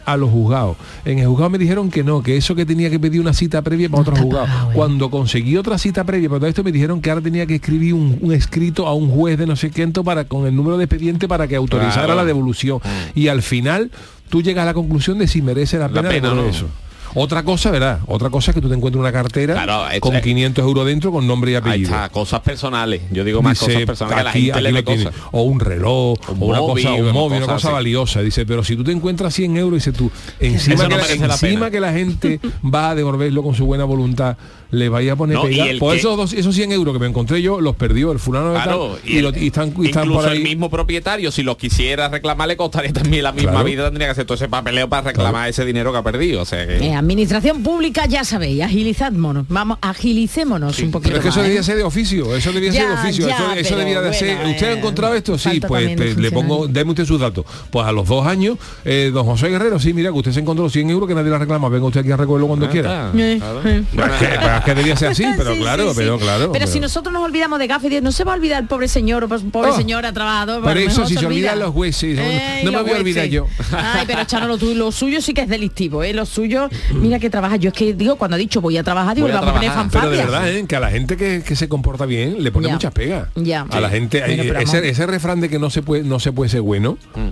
a 0.04 0.16
los 0.16 0.30
juzgados. 0.30 0.76
En 1.04 1.18
el 1.20 1.26
juzgado 1.28 1.50
me 1.50 1.58
dijeron 1.58 1.90
que 1.90 2.02
no, 2.02 2.22
que 2.22 2.36
eso 2.36 2.54
que 2.54 2.66
tenía 2.66 2.90
que 2.90 2.98
pedir 2.98 3.20
una 3.20 3.32
cita 3.32 3.62
previa 3.62 3.88
para 3.88 4.02
otro 4.02 4.16
juzgado. 4.16 4.46
pagado, 4.46 4.70
¿eh? 4.70 4.74
Cuando 4.74 5.10
conseguí 5.10 5.56
otra 5.56 5.78
cita 5.78 6.02
previa 6.04 6.28
para 6.28 6.40
todo 6.40 6.48
esto 6.48 6.64
me 6.64 6.72
dijeron 6.72 7.00
que 7.00 7.10
ahora 7.10 7.22
tenía 7.22 7.46
que 7.46 7.56
escribir 7.56 7.94
un, 7.94 8.18
un 8.20 8.32
escrito 8.32 8.86
a 8.88 8.94
un 8.94 9.08
juez 9.10 9.38
de 9.38 9.46
no 9.46 9.54
sé 9.54 9.70
qué 9.70 9.86
para 9.88 10.24
con 10.24 10.46
el 10.46 10.56
número 10.56 10.76
de 10.78 10.84
expediente 10.84 11.28
para 11.28 11.46
que 11.46 11.54
autorizara 11.56 12.04
Claro. 12.06 12.14
la 12.16 12.24
devolución. 12.24 12.80
Y 13.14 13.28
al 13.28 13.42
final 13.42 13.90
tú 14.28 14.42
llegas 14.42 14.62
a 14.62 14.66
la 14.66 14.74
conclusión 14.74 15.18
de 15.18 15.28
si 15.28 15.42
merece 15.42 15.78
la 15.78 15.86
La 15.88 15.94
pena, 15.94 16.08
pena, 16.08 16.28
devolver 16.30 16.44
¿no? 16.44 16.50
eso. 16.50 16.66
Otra 17.14 17.42
cosa, 17.42 17.70
¿verdad? 17.70 18.00
Otra 18.06 18.30
cosa 18.30 18.50
es 18.50 18.54
que 18.54 18.60
tú 18.60 18.68
te 18.68 18.74
encuentres 18.74 19.00
una 19.00 19.12
cartera 19.12 19.54
Claro, 19.54 19.84
con 20.00 20.16
es- 20.16 20.22
500 20.22 20.64
euros 20.64 20.86
dentro 20.86 21.12
con 21.12 21.26
nombre 21.26 21.52
y 21.52 21.54
Ahí 21.54 21.60
apellido. 21.60 21.90
está, 21.90 22.08
cosas 22.08 22.40
personales. 22.40 23.02
Yo 23.10 23.22
digo 23.24 23.42
más 23.42 23.58
Dice, 23.58 23.72
cosas 23.72 23.86
personales 23.86 24.32
que 24.32 24.50
la 24.50 24.70
gente 24.70 24.78
aquí 24.92 25.04
cosas. 25.04 25.14
o 25.32 25.42
un 25.42 25.60
reloj 25.60 26.18
Un 26.28 26.42
o 26.42 26.44
una 26.46 26.58
móvil, 26.60 26.84
cosa 26.84 26.94
un 26.96 27.12
móvil 27.12 27.38
una 27.42 27.46
cosa 27.54 27.68
así. 27.68 27.74
valiosa 27.74 28.20
dice 28.22 28.46
pero 28.46 28.64
si 28.64 28.76
tú 28.76 28.84
te 28.84 28.92
encuentras 28.92 29.34
100 29.34 29.56
euros 29.56 29.74
dice 29.84 29.92
tú 29.92 30.10
encima, 30.40 30.84
que 30.84 30.88
no 30.88 30.96
la, 30.96 31.06
encima 31.30 31.70
que 31.70 31.80
la 31.80 31.92
gente 31.92 32.40
va 32.64 32.90
a 32.90 32.94
devolverlo 32.94 33.42
con 33.42 33.54
su 33.54 33.66
buena 33.66 33.84
voluntad 33.84 34.36
le 34.72 34.88
vaya 34.88 35.12
a 35.12 35.16
poner 35.16 35.36
No, 35.36 35.44
pega 35.44 35.66
por 35.78 35.92
que- 35.92 35.98
esos, 36.00 36.16
dos- 36.16 36.32
esos 36.32 36.54
100 36.54 36.72
euros 36.72 36.92
que 36.92 36.98
me 36.98 37.06
encontré 37.06 37.40
yo 37.40 37.60
los 37.60 37.76
perdió 37.76 38.10
el 38.10 38.18
fulano 38.18 38.48
de 38.52 38.60
Claro, 38.62 38.96
tal, 39.00 39.10
y, 39.10 39.18
el- 39.18 39.22
lo- 39.24 39.38
y 39.38 39.46
están, 39.46 39.72
y 39.78 39.86
están 39.86 40.02
incluso 40.04 40.20
por 40.22 40.28
ahí 40.30 40.38
el 40.38 40.42
mismo 40.44 40.68
propietario, 40.70 41.30
si 41.30 41.42
lo 41.44 41.56
quisiera 41.56 42.08
reclamar, 42.08 42.48
le 42.48 42.56
costaría 42.56 42.92
también 42.92 43.22
la 43.22 43.32
misma 43.32 43.50
Claro. 43.52 43.64
vida, 43.66 43.84
tendría 43.84 44.08
que 44.08 44.12
hacer 44.12 44.24
todo 44.24 44.34
ese 44.34 44.48
papeleo 44.48 44.88
para 44.88 45.02
reclamar 45.08 45.32
Claro. 45.34 45.50
ese 45.50 45.64
dinero 45.64 45.92
que 45.92 45.98
ha 45.98 46.02
perdido. 46.02 46.42
O 46.42 46.44
sea 46.44 46.66
que- 46.66 46.78
Eh, 46.78 46.94
administración 46.94 47.62
pública, 47.62 48.06
ya 48.06 48.24
sabéis, 48.24 48.62
agilizadmonos. 48.62 49.44
Vamos, 49.48 49.78
agilicémonos 49.80 50.78
un 50.80 50.90
poquito 50.90 51.10
pero 51.10 51.16
es 51.18 51.22
que 51.22 51.28
eso 51.28 51.38
más, 51.38 51.44
¿eh? 51.46 51.48
debía 51.50 51.62
ser 51.62 51.76
de 51.76 51.82
oficio, 51.84 52.34
eso 52.34 52.52
debía 52.52 52.72
ser 52.72 52.82
de 52.88 52.94
Ya, 52.94 53.00
oficio, 53.02 53.28
ya, 53.28 53.34
eso, 53.36 53.52
eso 53.54 53.76
debía 53.76 54.00
de 54.00 54.08
bueno, 54.08 54.14
ser. 54.18 54.46
¿Usted 54.46 54.66
ha 54.66 54.72
eh, 54.72 54.78
encontrado 54.78 55.14
esto? 55.14 55.36
Sí, 55.38 55.60
pues 55.60 55.96
te- 55.96 56.14
le 56.14 56.30
pongo, 56.30 56.66
déme 56.66 56.90
usted 56.92 57.04
sus 57.04 57.20
datos. 57.20 57.44
Pues 57.70 57.86
a 57.86 57.92
los 57.92 58.08
dos 58.08 58.26
años, 58.26 58.56
eh, 58.86 59.10
don 59.12 59.26
José 59.26 59.48
Guerrero, 59.50 59.78
sí, 59.78 59.92
mira 59.92 60.10
que 60.10 60.16
usted 60.18 60.32
se 60.32 60.40
encontró 60.40 60.64
los 60.64 60.72
100 60.72 60.88
euros 60.88 61.06
que 61.08 61.14
nadie 61.14 61.30
le 61.30 61.38
reclama, 61.38 61.68
venga 61.68 61.84
usted 61.86 62.00
aquí 62.00 62.10
a 62.10 62.16
recogerlo 62.16 62.46
cuando 62.46 62.68
quiera. 62.70 63.12
Ah, 63.12 64.61
Pues 64.62 64.64
que, 64.64 64.72
pues 64.72 64.76
debía 64.76 64.96
ser 64.96 65.08
así, 65.10 65.24
pero 65.36 65.54
Sí, 65.54 65.60
claro, 65.60 65.82
sí, 65.84 65.88
sí. 65.90 65.94
pero 65.96 66.18
claro. 66.18 66.52
Pero 66.52 66.66
si 66.66 66.80
nosotros 66.80 67.12
nos 67.12 67.22
olvidamos 67.22 67.58
de 67.58 67.66
gafe, 67.66 68.00
no 68.00 68.12
se 68.12 68.24
va 68.24 68.32
a 68.32 68.36
olvidar 68.36 68.62
el 68.62 68.68
pobre 68.68 68.88
señor 68.88 69.24
o 69.24 69.28
pues, 69.28 69.42
pobre 69.50 69.70
Oh. 69.70 69.76
señora 69.76 70.12
trabajador. 70.12 70.60
Pero 70.62 70.70
a 70.70 70.74
lo 70.74 70.80
eso 70.80 70.88
mejor 71.00 71.06
sí 71.08 71.14
se 71.14 71.26
olvida. 71.26 71.50
olvidan 71.52 71.58
los 71.60 71.70
jueces, 71.74 72.16
no- 72.16 72.22
Eh, 72.22 72.60
no 72.64 72.72
me 72.72 72.82
voy 72.82 72.90
a 72.92 72.96
olvidar 72.96 73.26
yo. 73.26 73.46
Ay, 73.72 74.04
pero 74.06 74.24
Chano, 74.24 74.46
lo, 74.46 74.58
tuyo- 74.58 74.74
lo 74.74 74.92
suyo 74.92 75.20
sí 75.20 75.34
que 75.34 75.42
es 75.42 75.48
delictivo, 75.48 76.02
¿eh? 76.02 76.12
Lo 76.12 76.26
suyo, 76.26 76.68
mira 76.94 77.18
que 77.18 77.30
trabaja. 77.30 77.56
Yo 77.56 77.68
es 77.68 77.74
que 77.74 77.92
digo, 77.94 78.16
cuando 78.16 78.34
ha 78.36 78.38
dicho 78.38 78.60
voy 78.60 78.76
a 78.78 78.82
trabajar, 78.82 79.14
digo, 79.14 79.26
Voy 79.28 79.36
a 79.36 79.40
vamos 79.40 79.54
a 79.54 79.54
poner. 79.60 79.88
Pero 79.90 80.10
de 80.10 80.16
verdad, 80.16 80.48
¿eh? 80.50 80.64
que 80.66 80.76
a 80.76 80.80
la 80.80 80.90
gente 80.90 81.16
que, 81.16 81.42
que 81.46 81.56
se 81.56 81.68
comporta 81.68 82.06
bien 82.06 82.42
le 82.42 82.50
pone 82.52 82.68
Ya. 82.68 82.72
muchas 82.74 82.92
pegas. 82.92 83.28
Ya. 83.34 83.66
A 83.70 83.80
la 83.80 83.88
gente, 83.90 84.20
Bueno, 84.20 84.58
ese, 84.60 85.06
refrán 85.06 85.40
de 85.40 85.48
que 85.48 85.58
no 85.58 85.70
se 85.70 85.82
puede, 85.82 86.02
no 86.04 86.20
se 86.20 86.32
puede 86.32 86.48
ser 86.50 86.60
bueno. 86.62 86.98
Mm. 87.14 87.28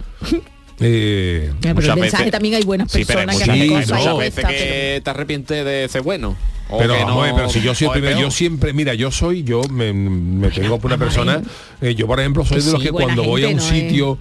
eh, 0.81 1.53
pero 1.61 1.79
el 1.81 2.01
mensaje 2.01 2.25
veces- 2.25 2.31
también 2.31 2.55
hay 2.55 2.63
buenas 2.63 2.91
Sí, 2.91 3.05
pero 3.07 3.21
hay 3.21 3.27
personas 3.27 3.45
que 3.45 3.51
hacen 3.63 3.71
cosas 3.89 4.05
no. 4.07 4.17
veces 4.19 4.45
que 4.47 5.01
te 5.05 5.11
arrepientes 5.11 5.65
de 5.65 5.89
ser 5.91 6.03
bueno. 6.03 6.37
O 6.71 6.79
pero 6.79 6.95
que 6.95 7.05
no- 7.05 7.23
pero 7.35 7.49
si 7.49 7.61
yo 7.61 7.71
o 7.71 7.73
es 7.73 7.79
siempre, 7.79 8.01
peor. 8.01 8.21
yo 8.21 8.31
siempre, 8.31 8.73
mira, 8.73 8.95
yo 8.95 9.11
soy, 9.11 9.43
yo 9.43 9.63
me, 9.71 9.93
me 9.93 10.49
tengo 10.51 10.79
por 10.79 10.91
una 10.91 10.99
persona, 10.99 11.43
eh, 11.81 11.95
yo 11.95 12.07
por 12.07 12.21
ejemplo 12.21 12.45
soy 12.45 12.59
Que 12.59 12.65
de 12.65 12.73
los 12.73 12.81
sí, 12.81 12.87
que 12.87 12.93
cuando 12.93 13.25
voy 13.25 13.45
a 13.45 13.49
un 13.49 13.61
sitio, 13.61 14.19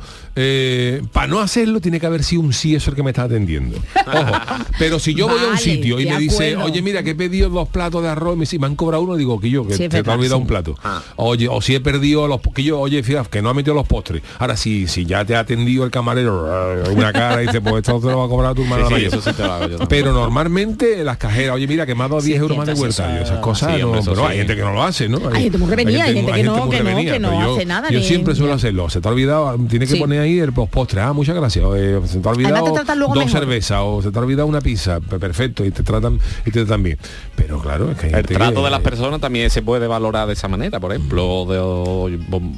para 1.12 1.28
no 1.28 1.40
hacerlo 1.40 1.80
tiene 1.82 2.00
que 2.00 2.06
haber 2.06 2.24
sido 2.24 2.42
un 2.42 2.54
sí 2.54 2.76
eso 2.76 2.90
el 2.92 2.96
que 2.96 3.04
me 3.04 3.10
está 3.12 3.24
atendiendo. 3.24 3.78
Ojo, 3.78 4.32
pero 4.78 5.00
si 5.00 5.14
yo 5.14 5.28
voy 5.28 5.40
a 5.40 5.52
un 5.52 5.58
sitio 5.58 6.00
y 6.00 6.06
me 6.06 6.18
dice, 6.18 6.52
acuerdo. 6.54 6.66
oye, 6.72 6.82
mira, 6.82 7.04
que 7.04 7.12
he 7.12 7.16
pedido 7.16 7.50
dos 7.50 7.68
platos 7.70 8.02
de 8.04 8.10
arroz 8.10 8.34
y 8.36 8.38
me, 8.38 8.42
dice, 8.42 8.60
me 8.60 8.68
han 8.68 8.76
cobrado 8.76 9.04
uno, 9.04 9.16
digo 9.16 9.40
que 9.40 9.50
yo, 9.50 9.66
que 9.68 9.74
Sí, 9.76 9.90
te, 9.90 10.02
te 10.04 10.10
ha 10.10 10.14
olvidado 10.14 10.38
sí. 10.38 10.42
un 10.42 10.48
plato. 10.48 10.76
Ah. 10.84 11.02
Oye, 11.18 11.48
o 11.50 11.62
si 11.62 11.76
he 11.76 11.80
perdido 11.80 12.28
los 12.28 12.40
que 12.54 12.64
yo, 12.64 12.80
oye, 12.80 13.02
fíjate, 13.04 13.30
que 13.30 13.42
no 13.42 13.50
ha 13.50 13.54
metido 13.54 13.74
los 13.76 13.88
postres. 13.88 14.22
Ahora 14.40 14.56
si, 14.58 14.88
si 14.88 15.06
ya 15.06 15.26
te 15.26 15.36
ha 15.36 15.40
atendido 15.40 15.84
el 15.84 15.92
camarero, 15.92 16.84
una 16.94 17.12
cara 17.14 17.44
y 17.44 17.48
dice, 17.48 17.62
pues 17.62 17.76
esto 17.78 18.00
te 18.00 18.08
lo 18.08 18.20
va 18.20 18.26
a 18.26 18.30
cobrar 18.30 18.56
tu 18.56 18.64
hermano 18.64 18.84
Sí, 18.84 18.88
sí, 18.88 18.94
mayor. 18.94 19.14
eso 19.20 19.22
sí 19.30 19.36
te 19.36 19.44
lo 19.44 19.52
hago 19.54 19.64
yo 19.64 19.78
también. 19.78 19.88
Pero 19.90 20.14
normalmente 20.14 21.04
las 21.04 21.18
cajeras, 21.18 21.56
oye, 21.56 21.68
mira, 21.68 21.86
que 21.86 21.96
me 21.96 22.04
ha 22.04 22.08
dado 22.08 22.22
Sí, 22.22 22.28
10 22.30 22.42
euros 22.42 22.58
más 22.58 22.68
de 22.68 22.74
vuelta. 22.74 23.06
eso- 23.10 23.20
y 23.20 23.24
esas 23.24 23.40
cosas, 23.40 23.80
no, 23.80 23.92
pero 23.92 24.16
sí. 24.16 24.22
hay 24.28 24.38
gente 24.38 24.56
que 24.56 24.62
no 24.62 24.74
lo 24.74 24.84
hace, 24.84 25.10
¿no? 25.10 25.20
Hay 25.34 25.44
gente 25.44 25.58
muy 25.58 25.70
revenida, 25.70 26.04
hay 26.04 26.14
gente 26.14 26.32
que 26.32 26.44
no, 26.44 26.70
que 26.70 26.84
no, 26.84 26.96
que 26.98 27.20
no 27.20 27.54
hace 27.56 27.66
nada, 27.66 27.90
Yo 27.90 28.02
siempre 28.02 28.36
suelo 28.36 28.54
hacerlo. 28.54 28.90
Se 28.90 29.02
te 29.02 29.08
ha 29.08 29.12
olvidado, 29.12 29.58
tiene 29.70 29.86
que 29.88 29.96
poner 29.96 30.22
ahí 30.22 30.29
el 30.38 30.54
postre. 30.54 31.02
Ah, 31.02 31.14
muchas 31.14 31.36
gracias. 31.36 31.66
eh, 31.76 32.00
se 32.06 32.20
te 32.20 32.28
ha 32.28 32.32
olvidado 32.32 32.66
te 32.74 32.96
dos 32.96 33.10
mejor. 33.16 33.30
cervezas 33.32 33.80
o 33.82 34.02
se 34.04 34.12
te 34.12 34.20
ha 34.20 34.22
olvidado 34.22 34.48
una 34.48 34.62
pizza. 34.62 35.00
Pe- 35.00 35.18
Perfecto, 35.18 35.66
y 35.66 35.72
te 35.72 35.82
tratan 35.82 36.20
y 36.46 36.52
te 36.52 36.60
tratan 36.66 36.84
bien. 36.84 37.00
Pero 37.36 37.60
claro, 37.60 37.90
es 37.92 37.98
que 37.98 38.08
hay 38.08 38.12
El 38.12 38.18
gente 38.18 38.36
trato 38.36 38.56
que- 38.58 38.62
de 38.66 38.70
las 38.70 38.82
personas 38.82 39.20
también 39.20 39.50
se 39.50 39.62
puede 39.64 39.88
valorar 39.88 40.28
de 40.28 40.34
esa 40.34 40.48
manera, 40.48 40.80
por 40.80 40.92
ejemplo, 40.92 41.46
de- 41.48 41.58
o, 41.58 42.10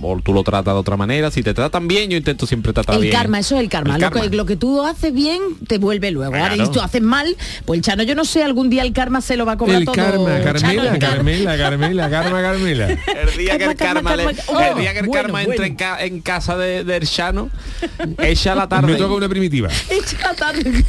o 0.02 0.20
tú 0.22 0.34
lo 0.34 0.44
tratas 0.44 0.74
de 0.74 0.80
otra 0.80 0.98
manera. 0.98 1.32
Si 1.32 1.44
te 1.44 1.54
tratan 1.54 1.88
bien, 1.88 2.10
yo 2.10 2.18
intento 2.18 2.46
siempre 2.46 2.74
tratar 2.74 2.96
El 2.96 3.02
bien. 3.04 3.14
karma, 3.14 3.40
eso 3.40 3.56
es 3.56 3.62
el 3.62 3.70
karma. 3.70 3.96
El 3.96 4.02
lo, 4.02 4.10
karma. 4.10 4.30
Que, 4.30 4.36
lo 4.36 4.46
que 4.46 4.56
tú 4.58 4.82
haces 4.84 5.14
bien 5.14 5.40
te 5.68 5.78
vuelve 5.78 6.12
luego. 6.12 6.34
Ahora, 6.36 6.56
Claro. 6.56 6.70
y 6.70 6.74
tú 6.74 6.82
haces 6.82 7.02
mal, 7.02 7.36
pues 7.66 7.78
el 7.78 7.84
Chano, 7.84 8.04
yo 8.04 8.16
no 8.16 8.26
sé, 8.26 8.44
algún 8.44 8.70
día 8.70 8.82
el 8.84 8.94
karma 8.94 9.22
se 9.22 9.38
lo 9.38 9.46
va 9.46 9.54
a 9.54 9.58
cobrar 9.58 9.78
El 9.78 9.86
todo. 9.86 9.96
karma, 9.96 10.42
Chano, 10.42 10.44
Carmela, 10.44 10.94
el 10.94 11.00
karma. 11.00 11.16
Carmela, 11.16 11.58
Carmela, 11.58 12.10
Carma, 12.10 12.42
Carmela. 12.42 12.88
El 12.90 13.38
día 13.38 13.58
que 13.58 13.66
el 13.66 13.76
Karma, 13.76 14.12
karma, 14.12 14.16
le- 14.16 14.24
karma, 14.26 14.42
karma. 14.46 14.68
el 14.70 14.78
día 14.80 14.94
que 14.94 15.00
el 15.00 15.10
karma 15.10 15.32
bueno, 15.32 15.52
entre 15.52 15.68
en, 15.68 15.76
ca- 15.76 16.04
en 16.04 16.22
casa 16.22 16.58
de, 16.58 16.84
del 16.84 17.08
Chano, 17.08 17.50
echa 18.20 18.56
la 18.56 18.68
tarde. 18.68 18.92
Me 18.94 18.98
toca 18.98 19.14
una 19.14 19.30
primitiva. 19.30 19.70
Echa 19.90 20.18
la 20.30 20.34
tarde. 20.34 20.86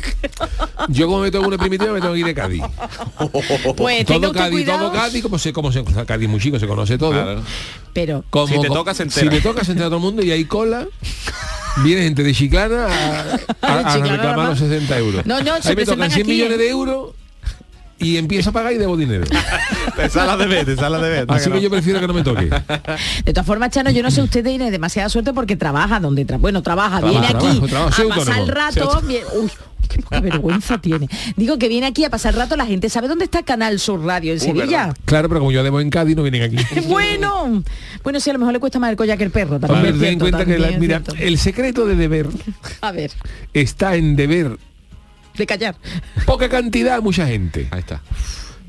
Yo 0.89 1.07
como 1.07 1.21
me 1.21 1.31
toca 1.31 1.47
una 1.47 1.59
primitiva 1.59 1.93
me 1.93 2.01
tengo 2.01 2.15
que 2.15 2.21
ir 2.21 2.27
de 2.27 2.35
Cádiz. 2.35 2.63
Pues 3.77 4.05
todo 4.07 4.21
tengo 4.21 4.33
Cádiz, 4.33 4.51
cuidado. 4.53 4.91
todo 4.91 4.93
Cádiz, 4.93 5.23
como 5.23 5.39
se, 5.39 5.53
como 5.53 5.73
se, 5.73 5.85
Cádiz 6.07 6.29
muy 6.29 6.41
chico, 6.41 6.59
se 6.59 6.67
conoce 6.67 6.99
todo. 6.99 7.13
Claro. 7.13 7.43
Pero 7.93 8.25
Como- 8.31 8.47
Si 8.49 8.61
te 8.61 8.69
co- 8.69 8.75
toca, 8.75 8.95
se 8.95 9.05
Si 9.11 9.21
entera. 9.21 9.31
me 9.37 9.41
toca, 9.41 9.65
se 9.65 9.73
entera 9.73 9.89
todo 9.89 9.97
el 9.99 10.03
mundo 10.03 10.23
y 10.23 10.31
hay 10.31 10.45
cola. 10.45 10.87
Viene 11.85 12.03
gente 12.03 12.23
de 12.23 12.35
Chiclana 12.35 12.87
a, 12.87 13.39
a- 13.63 13.79
a 13.95 13.97
reclamar 13.99 14.49
los 14.51 14.59
60 14.59 14.99
euros. 14.99 15.27
No, 15.27 15.41
no, 15.43 15.61
se 15.63 15.71
Ahí 15.71 15.77
me 15.77 15.85
tocan 15.85 15.99
presentan 15.99 16.11
100 16.11 16.23
aquí, 16.23 16.31
millones 16.31 16.59
de 16.59 16.69
euros 16.69 17.11
y 18.03 18.17
empiezo 18.17 18.51
a 18.51 18.53
pagar 18.53 18.73
y 18.73 18.79
debo 18.79 18.97
dinero. 18.97 19.25
Te 19.97 20.09
sala 20.09 20.37
de 20.37 20.47
ver, 20.47 20.65
te 20.65 20.75
sala 20.77 20.99
de 20.99 21.09
ver. 21.11 21.25
Así 21.29 21.51
que 21.51 21.61
yo 21.61 21.71
prefiero 21.71 22.01
que 22.01 22.07
no 22.07 22.15
me 22.15 22.23
toque. 22.23 22.47
de 23.25 23.33
todas 23.33 23.47
formas, 23.47 23.71
Chano, 23.71 23.91
yo 23.91 24.03
no 24.03 24.11
sé, 24.11 24.23
usted 24.23 24.43
tiene 24.45 24.71
demasiada 24.71 25.09
suerte 25.09 25.33
porque 25.35 25.57
trabaja 25.57 26.01
donde 26.01 26.25
tra 26.25 26.39
bueno, 26.39 26.63
trabaja, 26.63 27.01
Trabajo, 27.01 27.21
viene 27.21 27.27
aquí 27.27 27.61
trabajo, 27.69 28.03
a 28.13 28.15
pasar 28.17 28.39
el 28.41 28.49
rato. 28.49 29.03
uy, 29.07 29.51
qué 29.89 30.01
poca 30.03 30.21
vergüenza 30.21 30.79
tiene. 30.79 31.09
Digo 31.37 31.59
que 31.59 31.69
viene 31.69 31.87
aquí 31.87 32.05
a 32.05 32.11
pasar 32.11 32.33
el 32.33 32.41
rato, 32.41 32.57
la 32.57 32.65
gente 32.65 32.89
sabe 32.89 33.09
dónde 33.09 33.25
está 33.27 33.43
Canal 33.43 33.79
Sur 33.79 34.03
Radio 34.05 34.33
en 34.33 34.41
Sevilla. 34.41 34.87
¿verdad? 34.87 34.97
Claro, 35.05 35.29
pero 35.29 35.41
como 35.41 35.53
yo 35.53 35.63
debo 35.63 35.81
en 35.81 35.91
Cádiz, 35.91 36.17
no 36.17 36.23
vienen 36.23 36.43
aquí. 36.43 36.57
Bueno, 36.89 37.63
bueno, 38.03 38.19
sí, 38.21 38.31
a 38.31 38.33
lo 38.33 38.39
mejor 38.39 38.55
le 38.55 38.61
cuesta 38.61 38.79
más 38.79 38.91
el 38.91 38.97
collar 38.97 39.19
que 39.19 39.25
el 39.25 39.31
perro. 39.31 39.61
También 39.61 39.99
ten 40.01 40.15
en 40.15 40.19
cuenta 40.19 40.45
que, 40.47 40.59
la- 40.59 40.71
mira, 40.79 41.03
el 41.19 41.39
secreto 41.39 41.87
de 41.87 41.97
deber 41.97 42.29
A 42.81 42.93
ver, 42.93 43.11
está 43.53 43.95
en 43.97 44.17
deber 44.17 44.57
de 45.37 45.47
callar. 45.47 45.77
poca 46.27 46.49
cantidad 46.49 46.97
a 46.97 47.01
mucha 47.01 47.27
gente. 47.27 47.69
Ahí 47.71 47.81
está. 47.81 48.03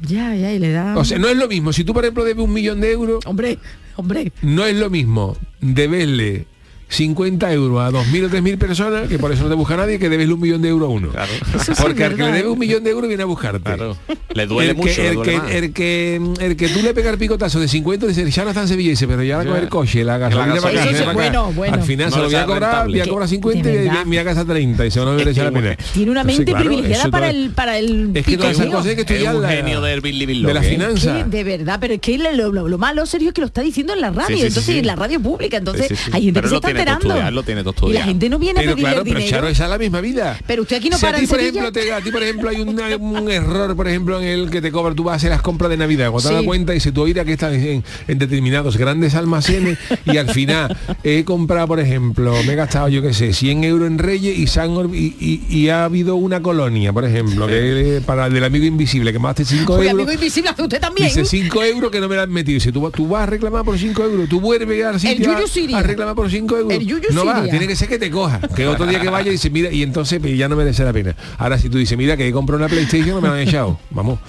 Ya, 0.02 0.36
ya, 0.36 0.52
y 0.52 0.60
le 0.60 0.71
da... 0.71 0.97
O 0.97 1.06
sea, 1.06 1.17
no 1.17 1.30
es 1.30 1.38
lo 1.38 1.47
mismo. 1.47 1.71
Si 1.71 1.84
tú, 1.84 1.93
por 1.93 2.04
ejemplo, 2.04 2.26
debes 2.26 2.43
un 2.43 2.52
millón 2.52 2.82
de 2.82 2.91
euros, 2.91 3.26
hombre, 3.26 3.58
hombre. 3.95 4.34
no 4.41 4.65
es 4.65 4.76
lo 4.76 4.89
mismo 4.89 5.38
deberle 5.62 6.45
50 6.89 7.52
euros 7.54 7.82
a 7.82 7.89
2.000 7.91 8.26
o 8.26 8.30
3.000 8.30 8.58
personas, 8.58 9.08
que 9.08 9.17
por 9.19 9.32
eso 9.32 9.43
no 9.43 9.50
te 9.50 9.56
busca 9.56 9.76
nadie, 9.78 9.98
que 10.00 10.10
debes 10.10 10.28
un 10.30 10.39
millón 10.39 10.62
de 10.62 10.69
euros 10.69 10.88
a 10.89 10.91
uno. 10.91 11.10
Eso 11.56 11.74
sí 11.76 11.82
Porque 11.82 12.04
es 12.04 12.10
al 12.10 12.15
que 12.15 12.17
le 12.17 12.24
verdad, 12.24 12.34
debe 12.34 12.48
¿eh? 12.50 12.52
un 12.52 12.60
millón 12.60 12.84
de 12.84 12.89
euros 12.91 13.08
viene 13.08 13.24
a 13.24 13.26
buscarte. 13.26 13.62
Claro. 13.63 13.98
Le 14.34 14.46
duele 14.48 14.72
el 14.72 14.78
mucho. 14.78 14.93
que, 14.96 15.02
le 15.02 15.08
el, 15.10 15.15
duele 15.15 15.41
que, 15.41 15.58
el, 15.58 15.74
que, 15.74 16.22
el 16.46 16.56
que 16.56 16.67
tú 16.69 16.82
le 16.82 16.93
pegas 16.93 17.13
el 17.13 17.19
picotazo 17.19 17.60
de 17.60 17.67
50 17.67 18.08
dice, 18.08 18.30
ya 18.30 18.43
no 18.43 18.50
está 18.50 18.62
en 18.62 18.67
Sevilla, 18.67 18.89
dice, 18.91 19.08
pero 19.08 19.24
ya 19.24 19.38
va 19.38 19.43
a 19.43 19.46
coger 19.46 19.63
el 19.63 19.69
coche, 19.69 20.04
la 20.04 20.17
gasolina 20.17 20.56
para 20.62 20.82
acá, 20.84 20.89
sí, 20.98 21.04
bueno, 21.13 21.52
bueno. 21.54 21.74
Al 21.76 21.84
final 21.84 22.10
No 22.10 22.15
se 22.15 22.22
lo 22.22 22.26
voy 22.26 22.36
a 22.36 22.46
cobrar, 22.46 22.62
rentable. 22.72 22.91
voy 23.00 23.02
a 23.02 23.10
cobrar 23.12 23.28
Que- 23.30 23.36
50 23.36 23.69
de 23.69 23.86
y 23.86 23.89
me 23.89 24.04
voy 24.06 24.17
a 24.17 24.24
gastar 24.24 24.46
30 24.46 24.86
y 24.86 24.91
se 24.91 25.00
no 25.00 25.06
me 25.12 25.17
merece 25.17 25.43
la 25.43 25.52
pena. 25.52 25.76
Tiene 25.93 26.12
una 26.12 26.22
Entonces, 26.22 26.38
mente 26.39 26.52
claro, 26.52 26.65
privilegiada 26.67 27.10
para 27.12 27.30
el 27.30 27.50
para 27.52 27.78
el 27.78 28.12
Es 28.15 28.26
que 28.26 28.38
todas 28.38 28.52
esas 28.54 28.65
cosas 28.67 28.86
hay 28.88 28.96
que 28.96 29.02
Es 29.02 29.10
estudiar 29.12 29.36
un 29.36 29.41
de 29.41 30.54
la 30.54 30.62
finanza. 30.62 31.24
De 31.26 31.43
verdad, 31.43 31.78
pero 31.80 31.93
es 31.96 32.00
que 32.02 32.17
lo, 32.17 32.52
lo- 32.52 32.67
lo 32.67 32.78
malo, 32.78 33.06
Sergio, 33.06 33.30
es 33.30 33.34
que 33.34 33.41
lo 33.41 33.48
está 33.48 33.62
diciendo 33.62 33.93
en 33.93 34.02
la 34.02 34.12
radio, 34.12 34.28
Sí, 34.28 34.34
sí, 34.36 34.39
sí, 34.41 34.48
entonces 34.48 34.74
sí. 34.74 34.80
en 34.80 34.88
la 34.88 34.96
radio 34.96 35.19
pública, 35.19 35.58
entonces 35.58 35.88
Sí, 35.88 35.96
sí, 35.96 36.04
sí. 36.06 36.12
hay 36.13 36.24
gente 36.26 36.41
que 36.41 36.48
se 36.50 36.56
está 36.56 36.67
todo 36.91 37.10
estudiado, 37.10 37.32
lo 37.32 37.43
tiene 37.43 37.63
todo 37.63 37.89
y 37.89 37.93
la 37.93 38.04
gente 38.04 38.30
no 38.30 38.39
viene 38.39 38.60
a 38.60 38.63
Pero 38.63 38.76
pedirle 38.76 38.89
claro, 38.91 39.04
pero 39.04 39.19
dinero. 39.19 39.36
Charo, 39.38 39.48
esa 39.48 39.63
es 39.65 39.69
la 39.69 39.78
misma 39.78 40.02
vida. 40.02 40.38
Pero 40.46 40.62
usted 40.63 40.78
aquí 40.78 40.89
no 40.89 40.98
Si 40.98 41.06
a 41.06 41.10
para 41.10 41.17
ti, 41.19 41.24
en 41.26 41.30
por 41.30 41.39
ejemplo, 41.39 41.72
te, 41.72 41.91
a 41.93 42.02
ti, 42.02 42.12
por 42.12 42.24
ejemplo, 42.24 42.50
hay 42.50 42.62
un, 42.62 42.80
un 43.19 43.32
error, 43.32 43.76
por 43.76 43.88
ejemplo, 43.88 44.19
en 44.22 44.28
el 44.28 44.50
que 44.50 44.62
te 44.62 44.72
cobra, 44.72 44.93
tú 44.93 45.04
vas 45.04 45.13
a 45.13 45.15
hacer 45.17 45.30
las 45.32 45.41
compras 45.41 45.69
de 45.69 45.78
Navidad, 45.78 46.12
cuando 46.12 46.30
te 46.30 46.36
das 46.36 46.43
cuenta 46.43 46.76
y 46.76 46.80
se 46.80 46.91
tú 46.91 47.08
ir 47.08 47.24
que 47.24 47.32
estás 47.34 47.54
en, 47.54 47.84
en 48.08 48.19
determinados 48.19 48.78
grandes 48.78 49.15
almacenes 49.15 49.78
y 50.06 50.17
al 50.17 50.30
final 50.30 50.76
he 51.04 51.24
comprado, 51.24 51.67
por 51.67 51.80
ejemplo, 51.80 52.34
me 52.46 52.54
he 52.54 52.56
gastado, 52.56 52.89
yo 52.89 53.02
qué 53.02 53.13
sé, 53.13 53.34
100 53.34 53.63
euros 53.63 53.88
en 53.88 53.98
Reyes 54.00 54.38
y, 54.38 54.46
ol- 54.46 54.93
y, 54.93 55.15
y- 55.19 55.58
y 55.58 55.69
ha 55.69 55.86
habido 55.86 56.15
una 56.15 56.41
colonia, 56.41 56.91
por 56.91 57.06
ejemplo, 57.06 57.48
que 57.48 57.98
es 57.98 58.04
para 58.04 58.26
el 58.28 58.34
del 58.34 58.43
amigo 58.43 58.65
invisible, 58.65 59.13
que 59.13 59.19
me 59.19 59.26
gaste 59.26 59.46
5 59.46 59.74
Uy, 59.74 59.88
euros. 59.88 59.91
amigo 59.93 60.12
invisible, 60.12 60.50
hace 60.50 60.62
usted 60.63 60.80
también. 60.80 61.08
Dice 61.08 61.24
5 61.26 61.63
euros 61.63 61.91
que 61.91 62.00
no 62.00 62.08
me 62.10 62.15
la 62.15 62.24
han 62.24 62.32
metido. 62.32 62.56
Dice, 62.56 62.72
tú, 62.72 62.82
vas- 62.82 62.91
tú 62.93 63.08
vas 63.08 63.24
a 63.24 63.26
reclamar 63.28 63.63
por 63.63 63.78
5 63.78 64.04
euros. 64.04 64.28
Tú 64.30 64.39
vuelves 64.41 64.84
al 64.86 65.00
sitio 65.00 65.32
a- 65.32 65.78
a, 65.78 65.84
reclamar 65.84 66.15
por 66.15 66.30
5 66.30 66.56
euros. 66.58 66.62
El 66.71 66.86
Yuyu 66.86 67.10
no 67.12 67.26
va, 67.26 67.39
iría. 67.39 67.52
tiene 67.52 67.67
que 67.67 67.76
ser 67.76 67.88
que 67.89 67.97
te 67.99 68.10
coja. 68.12 68.39
Que 68.56 68.67
otro 68.67 68.86
día 68.86 68.99
que 69.02 69.10
vaya 69.10 69.30
y 69.30 69.34
dice, 69.34 69.49
mira, 69.49 69.71
y 69.71 69.84
entonces 69.84 70.19
pues, 70.19 70.38
ya 70.38 70.47
no 70.49 70.56
merece 70.56 70.84
la 70.84 70.93
pena. 70.93 71.15
Ahora 71.38 71.58
si 71.58 71.69
tú 71.69 71.78
dices, 71.78 71.97
mira, 71.97 72.15
que 72.17 72.28
he 72.28 72.32
comprado 72.32 72.60
una 72.63 72.69
PlayStation 72.69 73.15
no 73.15 73.21
me 73.21 73.28
la 73.30 73.36
han 73.36 73.39
echado. 73.41 73.80
Vamos. 73.89 74.19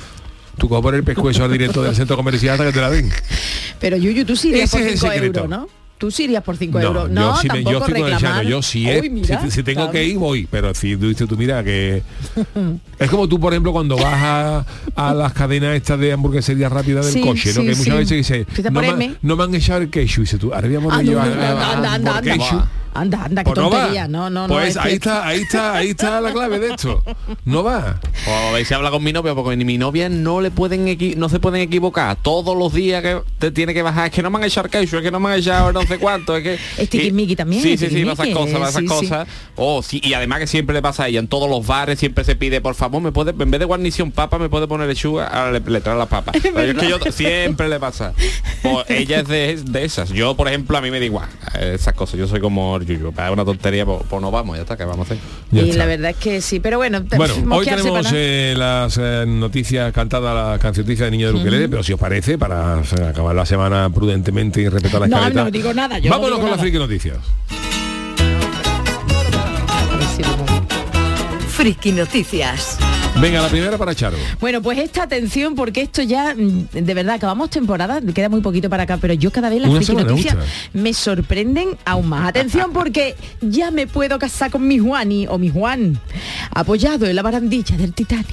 Tú 0.58 0.68
coges 0.68 0.82
por 0.82 0.94
el 0.94 1.02
pescuezo 1.04 1.44
al 1.44 1.52
directo 1.52 1.82
del 1.82 1.94
centro 1.96 2.16
comercial 2.16 2.52
hasta 2.54 2.66
que 2.66 2.72
te 2.72 2.80
la 2.80 2.90
den. 2.90 3.10
Pero 3.80 3.96
Yuyu, 3.96 4.24
tú 4.24 4.36
sí 4.36 4.50
irías 4.50 4.72
Ese 4.72 4.76
por 4.78 4.86
es 4.86 4.92
el 4.92 4.98
5 5.00 5.12
secreto. 5.12 5.40
euros, 5.44 5.50
¿no? 5.60 5.68
Tú 6.04 6.10
sí 6.10 6.24
irías 6.24 6.42
por 6.42 6.54
5 6.58 6.80
euros. 6.80 7.08
No, 7.10 7.34
yo, 7.34 7.40
sí 7.40 7.48
me- 7.50 7.64
yo 7.64 7.78
estoy 7.78 7.94
con 7.94 8.04
el 8.04 8.12
reclamar. 8.12 8.44
Yo 8.44 8.60
sí, 8.60 8.86
eh, 8.90 9.00
Uy, 9.00 9.08
mira, 9.08 9.40
si, 9.40 9.50
si 9.50 9.62
tengo 9.62 9.78
claro. 9.78 9.92
que 9.92 10.04
ir, 10.04 10.18
voy. 10.18 10.46
Pero 10.50 10.74
si 10.74 10.98
tú 10.98 11.08
dices, 11.08 11.26
tú 11.26 11.34
mira 11.38 11.64
que... 11.64 12.02
es 12.98 13.08
como 13.10 13.26
tú, 13.26 13.40
por 13.40 13.54
ejemplo, 13.54 13.72
cuando 13.72 13.96
vas 13.96 14.14
a, 14.22 14.66
a 14.96 15.14
las 15.14 15.32
cadenas 15.32 15.74
estas 15.74 15.98
de 15.98 16.12
hamburguesería 16.12 16.68
rápida 16.68 17.00
del 17.00 17.10
Sí, 17.10 17.22
coche, 17.22 17.54
¿no? 17.54 17.60
sí, 17.62 17.66
que 17.68 17.74
muchas 17.74 17.84
sí. 17.84 17.90
veces 17.90 18.16
dice, 18.18 18.36
Empieza 18.40 18.68
no, 18.70 18.80
me, 18.82 19.14
no 19.22 19.36
me 19.36 19.44
han 19.44 19.54
echado 19.54 19.80
el 19.80 19.88
queso. 19.88 20.20
Y 20.20 20.24
dice 20.24 20.36
tú, 20.36 20.52
ahora 20.52 20.68
vamos 20.68 20.92
a 20.92 20.96
Ah, 20.98 21.02
no, 21.02 21.12
no, 21.12 21.20
anda, 21.22 21.72
anda, 21.72 21.94
anda, 21.94 22.68
anda. 22.94 23.24
Anda, 23.24 23.44
qué 23.44 23.50
Pues 23.50 23.58
no 23.60 23.70
va. 23.70 23.78
tontería. 23.80 24.08
No, 24.08 24.30
no, 24.30 24.48
no. 24.48 24.54
Pues 24.54 24.70
es 24.70 24.76
ahí 24.76 24.90
que- 24.90 24.94
está, 24.96 25.26
ahí 25.26 25.40
está, 25.40 25.74
ahí 25.76 25.88
está 25.90 26.20
la 26.20 26.32
clave 26.32 26.58
de 26.58 26.68
esto. 26.74 27.02
No 27.44 27.62
va. 27.62 28.00
O 28.28 28.30
a 28.48 28.52
ver 28.52 28.64
si 28.64 28.74
habla 28.74 28.90
con 28.90 29.02
mi 29.02 29.12
novia, 29.12 29.34
porque 29.34 29.56
mi 29.64 29.78
novia 29.78 30.08
no 30.08 30.40
le 30.40 30.50
pueden 30.50 30.86
equi- 30.86 31.16
no 31.16 31.28
se 31.28 31.40
pueden 31.40 31.60
equivocar. 31.62 32.16
Todos 32.22 32.56
los 32.56 32.72
días 32.72 33.02
que 33.02 33.20
te 33.38 33.50
tiene 33.50 33.74
que 33.74 33.82
bajar, 33.82 34.06
es 34.06 34.12
que 34.12 34.22
no 34.22 34.30
me 34.30 34.38
han 34.38 34.44
echado 34.44 34.68
queso, 34.68 34.96
es 34.98 35.02
que 35.02 35.10
no 35.10 35.20
me 35.20 35.30
han 35.32 35.38
echado 35.38 35.72
no 35.72 35.82
sé 35.82 35.98
cuánto, 35.98 36.36
es 36.36 36.42
que. 36.42 36.54
Es 36.82 36.88
tiquismiqui 36.88 37.36
también, 37.36 37.62
Sí, 37.62 37.72
es 37.74 37.80
sí, 37.80 37.88
sí, 37.88 38.04
va 38.04 38.12
esas 38.14 38.28
cosas, 38.28 38.54
va 38.62 38.68
esas 38.68 38.74
sí, 38.82 38.88
sí. 38.88 38.94
cosas. 38.94 39.28
Oh, 39.56 39.82
sí, 39.82 40.00
y 40.02 40.14
además 40.14 40.40
que 40.40 40.46
siempre 40.46 40.74
le 40.74 40.82
pasa 40.82 41.04
a 41.04 41.08
ella, 41.08 41.18
en 41.20 41.28
todos 41.28 41.48
los 41.48 41.66
bares 41.66 41.98
siempre 41.98 42.24
se 42.24 42.36
pide, 42.36 42.60
por 42.60 42.74
favor, 42.74 43.00
me 43.02 43.12
puede, 43.12 43.30
en 43.30 43.50
vez 43.50 43.58
de 43.60 43.64
guarnición 43.66 44.10
papa, 44.12 44.38
me 44.38 44.48
puede 44.48 44.66
poner 44.66 44.88
lechuga, 44.88 45.26
ahora 45.26 45.52
le, 45.52 45.60
le 45.60 45.80
trae 45.80 45.96
las 45.96 46.08
papas. 46.08 46.34
Pero 46.42 46.60
es 46.72 46.74
que 46.78 46.88
yo 46.88 46.98
siempre 47.12 47.68
le 47.68 47.78
pasa. 47.80 48.12
Pues 48.62 48.84
ella 48.90 49.20
es 49.20 49.28
de, 49.28 49.56
de 49.64 49.84
esas. 49.84 50.10
Yo, 50.10 50.34
por 50.36 50.48
ejemplo, 50.48 50.76
a 50.76 50.80
mí 50.80 50.90
me 50.90 50.98
da 50.98 51.04
igual 51.04 51.28
eh, 51.58 51.72
esas 51.74 51.94
cosas. 51.94 52.18
Yo 52.18 52.26
soy 52.26 52.40
como 52.40 52.78
Yuyu, 52.84 53.12
para 53.12 53.32
una 53.32 53.44
tontería, 53.44 53.84
pues, 53.84 54.00
pues 54.08 54.22
no 54.22 54.30
vamos, 54.30 54.56
ya 54.56 54.62
está, 54.62 54.76
que 54.76 54.84
vamos 54.84 55.00
a 55.10 55.12
hacer. 55.14 55.18
Ya 55.50 55.62
y 55.62 55.70
está. 55.70 55.78
la 55.78 55.86
verdad 55.86 56.10
es 56.10 56.16
que 56.16 56.40
sí, 56.40 56.60
pero 56.60 56.78
bueno, 56.78 57.02
te- 57.04 57.16
Bueno, 57.16 57.34
hoy 57.50 57.64
tenemos 57.64 58.06
eh, 58.12 58.54
las 58.56 58.98
eh, 59.00 59.24
noticias 59.26 59.92
cantadas, 59.92 60.52
la 60.52 60.58
cancioncita 60.58 61.04
de 61.04 61.10
Niña 61.10 61.28
de 61.28 61.34
Ukelele, 61.34 61.68
pero 61.68 61.82
si 61.82 61.92
os 61.92 62.00
parece, 62.00 62.38
para 62.38 62.76
o 62.76 62.84
sea, 62.84 63.08
acabar 63.10 63.34
la 63.34 63.46
semana 63.46 63.90
prudentemente 63.90 64.60
y 64.60 64.68
respetar 64.68 65.00
la 65.02 65.06
No, 65.08 65.16
escaleta. 65.16 65.44
no 65.44 65.50
digo 65.50 65.74
nada, 65.74 65.98
yo 65.98 66.10
no 66.10 66.16
Vámonos 66.16 66.36
digo 66.38 66.40
con 66.42 66.50
las 66.50 66.60
friki 66.60 66.78
noticias. 66.78 67.18
Friki 71.48 71.92
Noticias. 71.92 72.78
Venga, 73.20 73.40
la 73.40 73.48
primera 73.48 73.78
para 73.78 73.94
Charo. 73.94 74.16
Bueno, 74.40 74.60
pues 74.60 74.76
esta 74.78 75.04
atención, 75.04 75.54
porque 75.54 75.82
esto 75.82 76.02
ya, 76.02 76.34
mm, 76.34 76.68
de 76.72 76.94
verdad, 76.94 77.14
acabamos 77.14 77.48
temporada, 77.48 78.00
queda 78.12 78.28
muy 78.28 78.40
poquito 78.40 78.68
para 78.68 78.82
acá, 78.82 78.98
pero 79.00 79.14
yo 79.14 79.30
cada 79.30 79.48
vez 79.50 79.60
las 79.62 79.70
noticias 79.70 80.36
me 80.72 80.92
sorprenden 80.92 81.76
aún 81.84 82.08
más. 82.08 82.28
Atención, 82.28 82.72
porque 82.74 83.14
ya 83.40 83.70
me 83.70 83.86
puedo 83.86 84.18
casar 84.18 84.50
con 84.50 84.66
mi 84.66 84.78
Juani 84.78 85.26
o 85.28 85.38
mi 85.38 85.48
Juan, 85.48 85.98
apoyado 86.50 87.06
en 87.06 87.14
la 87.16 87.22
barandilla 87.22 87.76
del 87.76 87.92
Titanic. 87.94 88.26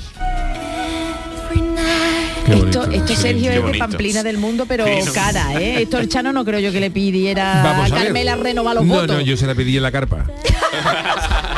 Qué 2.46 2.54
Esto, 2.54 2.80
bonito, 2.82 2.92
esto 2.92 3.16
Sergio 3.16 3.52
es 3.52 3.64
de. 3.74 3.78
Pamplina 3.78 4.24
del 4.24 4.40
mundo, 4.40 4.66
pero 4.68 4.84
Sí, 4.86 4.94
no. 5.06 5.14
cara, 5.14 5.62
¿eh? 5.62 5.84
Esto 5.84 6.00
el 6.00 6.10
Chano 6.10 6.34
no 6.34 6.44
creo 6.44 6.60
yo 6.60 6.72
que 6.72 6.80
le 6.80 6.90
pidiera 6.90 7.62
Vamos 7.64 7.92
a. 7.92 7.96
Carmela 7.96 8.36
renovar 8.36 8.74
los 8.76 8.84
No, 8.86 8.96
votos. 8.96 9.16
no, 9.16 9.22
yo 9.22 9.38
se 9.38 9.46
la 9.46 9.54
pedí 9.54 9.78
en 9.78 9.84
la 9.84 9.92
carpa. 9.92 10.26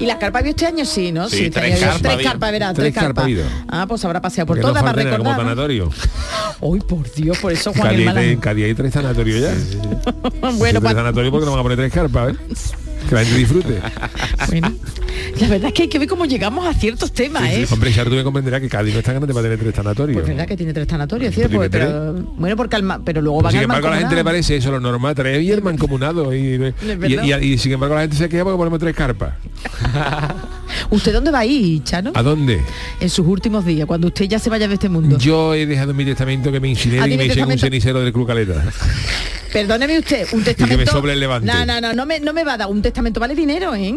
Y 0.00 0.06
las 0.06 0.16
carpas 0.16 0.42
vio 0.42 0.50
este 0.50 0.66
año 0.66 0.84
sí, 0.86 1.12
¿no? 1.12 1.28
Sí, 1.28 1.44
este 1.44 1.60
tres 1.60 1.78
carpas 1.78 2.00
tres 2.00 2.26
carpas, 2.26 2.52
verás, 2.52 2.74
Tres 2.74 2.92
tres 2.92 3.04
carpas 3.04 3.24
habido. 3.24 3.44
Ah, 3.68 3.84
pues 3.86 4.02
habrá 4.04 4.20
paseado 4.22 4.46
por 4.46 4.56
no 4.56 4.62
todas 4.62 4.82
para 4.82 5.02
como 5.02 5.10
recordar. 5.10 5.36
tanatorio. 5.36 5.90
Uy, 6.60 6.80
por 6.80 7.12
Dios, 7.12 7.38
por 7.38 7.52
eso 7.52 7.72
Juan 7.72 7.84
Cádiz 7.84 7.98
el 8.00 8.04
Malán. 8.06 8.24
en 8.24 8.40
Cádiz 8.40 8.64
hay 8.64 8.74
tres 8.74 8.94
sanatorios 8.94 9.40
ya. 9.42 9.54
Bueno, 10.40 10.58
tres 10.58 10.80
pues, 10.80 10.94
sanatorios 10.94 11.30
porque 11.30 11.44
no 11.44 11.52
van 11.52 11.60
a 11.60 11.62
poner 11.62 11.78
tres 11.78 11.92
carpas, 11.92 12.32
¿eh? 12.32 12.36
Que 13.10 13.14
la 13.16 13.24
gente 13.24 13.38
disfrute. 13.38 13.80
bueno, 14.48 14.72
la 15.40 15.48
verdad 15.48 15.66
es 15.68 15.72
que 15.74 15.82
hay 15.82 15.88
que 15.88 15.98
ver 15.98 16.06
cómo 16.08 16.26
llegamos 16.26 16.64
a 16.64 16.72
ciertos 16.74 17.10
temas, 17.12 17.42
¿eh? 17.42 17.66
Hombre, 17.70 17.92
Charo, 17.92 18.08
tú 18.08 18.14
me 18.14 18.22
comprenderás 18.22 18.60
que 18.60 18.68
Cádiz 18.68 18.92
no 18.94 19.00
está 19.00 19.12
grande 19.12 19.34
para 19.34 19.42
tener 19.42 19.58
tres 19.58 19.74
sanatorios. 19.74 20.14
Pues 20.14 20.28
verdad 20.28 20.46
que 20.46 20.56
tiene 20.56 20.72
tres 20.72 20.86
sanatorios, 20.88 21.34
¿cierto? 21.34 21.56
Pues, 21.56 21.68
pero, 21.70 22.12
bueno, 22.36 22.56
porque 22.56 22.76
al 22.76 22.84
ma- 22.84 23.00
pero 23.04 23.20
luego 23.20 23.38
Pues 23.40 23.44
van 23.46 23.52
sin 23.54 23.62
embargo 23.62 23.88
a 23.88 23.90
la 23.90 23.96
gente 23.98 24.14
le 24.14 24.22
parece 24.22 24.54
eso 24.56 24.70
lo 24.70 24.78
normal, 24.78 25.14
tres 25.16 25.42
y 25.42 25.50
el 25.50 25.60
mancomunado 25.60 26.32
y, 26.32 26.38
y, 26.38 26.58
verdad. 26.58 27.08
y- 27.40 27.46
y 27.54 27.58
sin 27.58 27.72
embargo 27.72 27.96
la 27.96 28.02
gente 28.02 28.16
se 28.16 28.28
queja 28.28 28.44
porque 28.44 28.58
ponemos 28.58 28.78
tres 28.78 28.94
carpas. 28.94 29.34
¿Usted 30.90 31.12
dónde 31.12 31.32
va 31.32 31.40
a 31.40 31.44
ir, 31.46 31.82
Chano? 31.82 32.12
¿A 32.14 32.22
dónde? 32.22 32.60
En 33.00 33.10
sus 33.10 33.26
últimos 33.26 33.64
días, 33.64 33.86
cuando 33.86 34.06
usted 34.06 34.26
ya 34.26 34.38
se 34.38 34.50
vaya 34.50 34.68
de 34.68 34.74
este 34.74 34.88
mundo. 34.88 35.18
Yo 35.18 35.52
he 35.54 35.66
dejado 35.66 35.90
en 35.90 35.96
mi 35.96 36.04
testamento 36.04 36.52
que 36.52 36.60
me 36.60 36.68
Ah, 36.68 36.70
incineren 36.70 37.04
y 37.06 37.08
¿tiene 37.08 37.24
me 37.26 37.32
echen 37.32 37.44
un 37.50 37.58
cenicero 37.58 38.00
del 38.00 38.12
Club 38.12 38.28
Caleta. 38.28 38.64
Perdóneme 39.52 39.98
usted, 39.98 40.26
un 40.32 40.40
me 40.40 40.44
testamento... 40.44 40.92
sobre 40.92 41.12
el 41.12 41.20
levante. 41.20 41.52
No, 41.52 41.66
no, 41.66 41.80
no, 41.80 41.92
no 41.92 42.06
me, 42.06 42.20
no 42.20 42.32
me 42.32 42.44
va 42.44 42.54
a 42.54 42.58
dar. 42.58 42.68
Un 42.68 42.82
testamento 42.82 43.20
vale 43.20 43.34
dinero, 43.34 43.74
¿eh? 43.74 43.96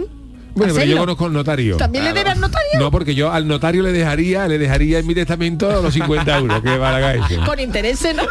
Bueno, 0.55 0.73
pero 0.73 0.85
yo 0.85 0.97
conozco 0.97 1.25
al 1.25 1.33
notario. 1.33 1.77
¿También 1.77 2.03
le 2.03 2.13
debe 2.13 2.29
al 2.31 2.39
notario? 2.39 2.79
No, 2.79 2.91
porque 2.91 3.15
yo 3.15 3.31
al 3.31 3.47
notario 3.47 3.81
le 3.83 3.91
dejaría, 3.91 4.47
le 4.47 4.57
dejaría 4.57 4.99
en 4.99 5.07
mi 5.07 5.15
testamento 5.15 5.81
los 5.81 5.93
50 5.93 6.37
euros 6.39 6.61
que 6.61 6.77
va 6.77 6.95
a 6.95 6.99
la 6.99 7.13
eso. 7.15 7.41
Con 7.45 7.59
intereses, 7.59 8.15
¿no? 8.15 8.23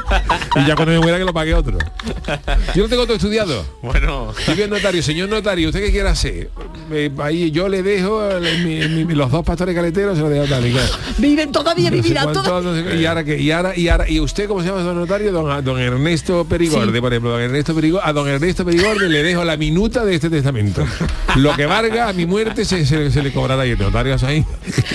Y 0.56 0.66
ya 0.66 0.74
cuando 0.76 0.92
me 0.92 1.00
muera 1.00 1.18
que 1.18 1.24
lo 1.24 1.32
pague 1.32 1.54
otro. 1.54 1.78
Yo 2.74 2.82
no 2.84 2.88
tengo 2.88 3.04
todo 3.04 3.16
estudiado. 3.16 3.64
Bueno, 3.82 4.32
Y 4.46 4.54
bien 4.54 4.70
notario, 4.70 5.02
señor 5.02 5.28
notario, 5.28 5.68
¿usted 5.68 5.80
qué 5.84 5.90
quiere 5.90 6.08
hacer? 6.08 6.50
Eh, 6.90 7.10
ahí 7.18 7.50
yo 7.50 7.68
le 7.68 7.82
dejo 7.82 8.28
el- 8.30 8.64
mi- 8.64 9.04
mi- 9.04 9.14
los 9.14 9.30
dos 9.30 9.44
pastores 9.44 9.74
caleteros, 9.74 10.16
se 10.16 10.22
los 10.22 10.30
dejo 10.30 10.44
tal 10.46 10.66
y 10.66 10.72
claro. 10.72 10.88
Viven 11.18 11.52
todavía, 11.52 11.90
No 11.90 11.96
sé 11.96 12.02
vivirán 12.02 12.24
cuánto, 12.24 12.42
todavía. 12.42 12.70
no 12.70 12.76
sé 12.76 12.84
qué, 12.96 13.00
y 13.02 13.06
ahora 13.06 13.24
que 13.24 13.38
y 13.38 13.50
ahora 13.50 13.76
y 13.76 13.88
ahora 13.88 14.08
y 14.08 14.20
usted 14.20 14.46
cómo 14.48 14.60
se 14.62 14.68
llama 14.68 14.82
don 14.82 14.96
notario 14.96 15.32
don, 15.32 15.64
don 15.64 15.78
Ernesto 15.80 16.44
Perigorde 16.44 16.92
Sí. 16.94 17.00
por 17.00 17.12
ejemplo 17.12 17.30
don 17.30 17.40
Ernesto 17.40 17.74
Perigorde 17.74 18.06
a 18.08 18.12
don 18.12 18.28
Ernesto 18.28 18.64
Perigorde 18.64 19.08
le 19.08 19.22
dejo 19.22 19.44
la 19.44 19.56
minuta 19.56 20.04
de 20.04 20.14
este 20.14 20.30
testamento 20.30 20.84
lo 21.36 21.54
que 21.54 21.66
valga 21.66 22.11
a 22.12 22.14
mi 22.14 22.26
muerte 22.26 22.64
se, 22.64 22.86
se- 22.86 23.10
se 23.10 23.22
le 23.22 23.32
cobrará 23.32 23.66
y 23.66 23.70
el 23.70 23.78
notario 23.78 24.14
está 24.14 24.28
ahí 24.28 24.44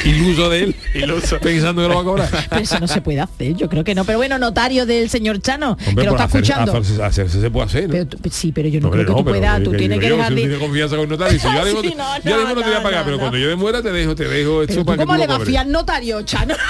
iluso 0.06 0.49
de 0.49 0.63
él 0.63 0.75
Iluso. 0.95 1.39
pensando 1.39 1.82
que 1.82 1.88
lo 1.89 1.95
va 1.95 2.01
a 2.01 2.03
cobrar 2.03 2.30
Pero 2.49 2.62
eso 2.62 2.80
no 2.80 2.88
se 2.88 3.01
puede 3.01 3.19
hacer, 3.19 3.53
yo 3.56 3.67
creo 3.69 3.84
que 3.84 3.93
no. 3.95 4.06
Pero 4.06 4.17
bueno, 4.17 4.38
notario 4.39 4.86
del 4.86 5.10
señor 5.10 5.41
Chano, 5.41 5.75
que 5.77 5.84
lo 5.91 5.95
pues 5.95 6.08
está 6.08 6.23
hacer- 6.23 6.41
escuchando. 6.43 6.71
hacerse, 6.77 7.03
hacerse 7.03 7.41
se 7.41 7.51
puede 7.51 7.65
hacer 7.65 7.84
¿no? 7.84 7.91
Pero 7.91 8.06
tú- 8.08 8.17
sí, 8.32 8.51
pero 8.51 8.69
yo 8.69 8.80
no 8.80 8.88
Hombre, 8.88 9.03
creo 9.03 9.15
que 9.15 9.19
tú 9.21 9.25
pero 9.25 9.38
puedas, 9.39 9.58
que- 9.60 9.63
tú 9.65 9.71
que 9.71 9.77
tienes 9.77 9.99
digo 9.99 10.10
que 10.12 10.17
dejar 10.17 10.36
de... 10.36 10.47
tú 10.56 10.60
confianza 10.60 10.95
con 10.95 11.03
el 11.03 11.10
notario 11.10 11.39
si 11.39 11.43
yo 11.45 11.49
ahora 11.51 11.65
mismo, 11.65 11.82
Sí, 11.82 11.93
no, 11.97 12.17
yo 12.23 12.38
no, 12.38 12.43
no, 12.56 12.62
te 12.62 12.67
voy 12.67 12.77
a 12.77 12.84
pagar 12.84 12.99
no, 12.99 13.06
pero 13.06 13.17
no. 13.17 13.21
cuando 13.21 13.38
yo 13.38 13.47
me 13.47 13.56
muera 13.56 13.82
te 13.82 13.91
dejo 13.91 14.15
te 14.15 14.27
dejo 14.27 14.62
esto 14.62 14.75
tú 14.75 14.86
para 14.86 14.97
que 14.97 15.03
¿Cómo 15.06 15.13
tú 15.15 15.19
le 15.19 15.27
vas 15.27 15.41
a 15.41 15.45
fiar 15.45 15.67
notario, 15.67 16.21
Chano? 16.23 16.56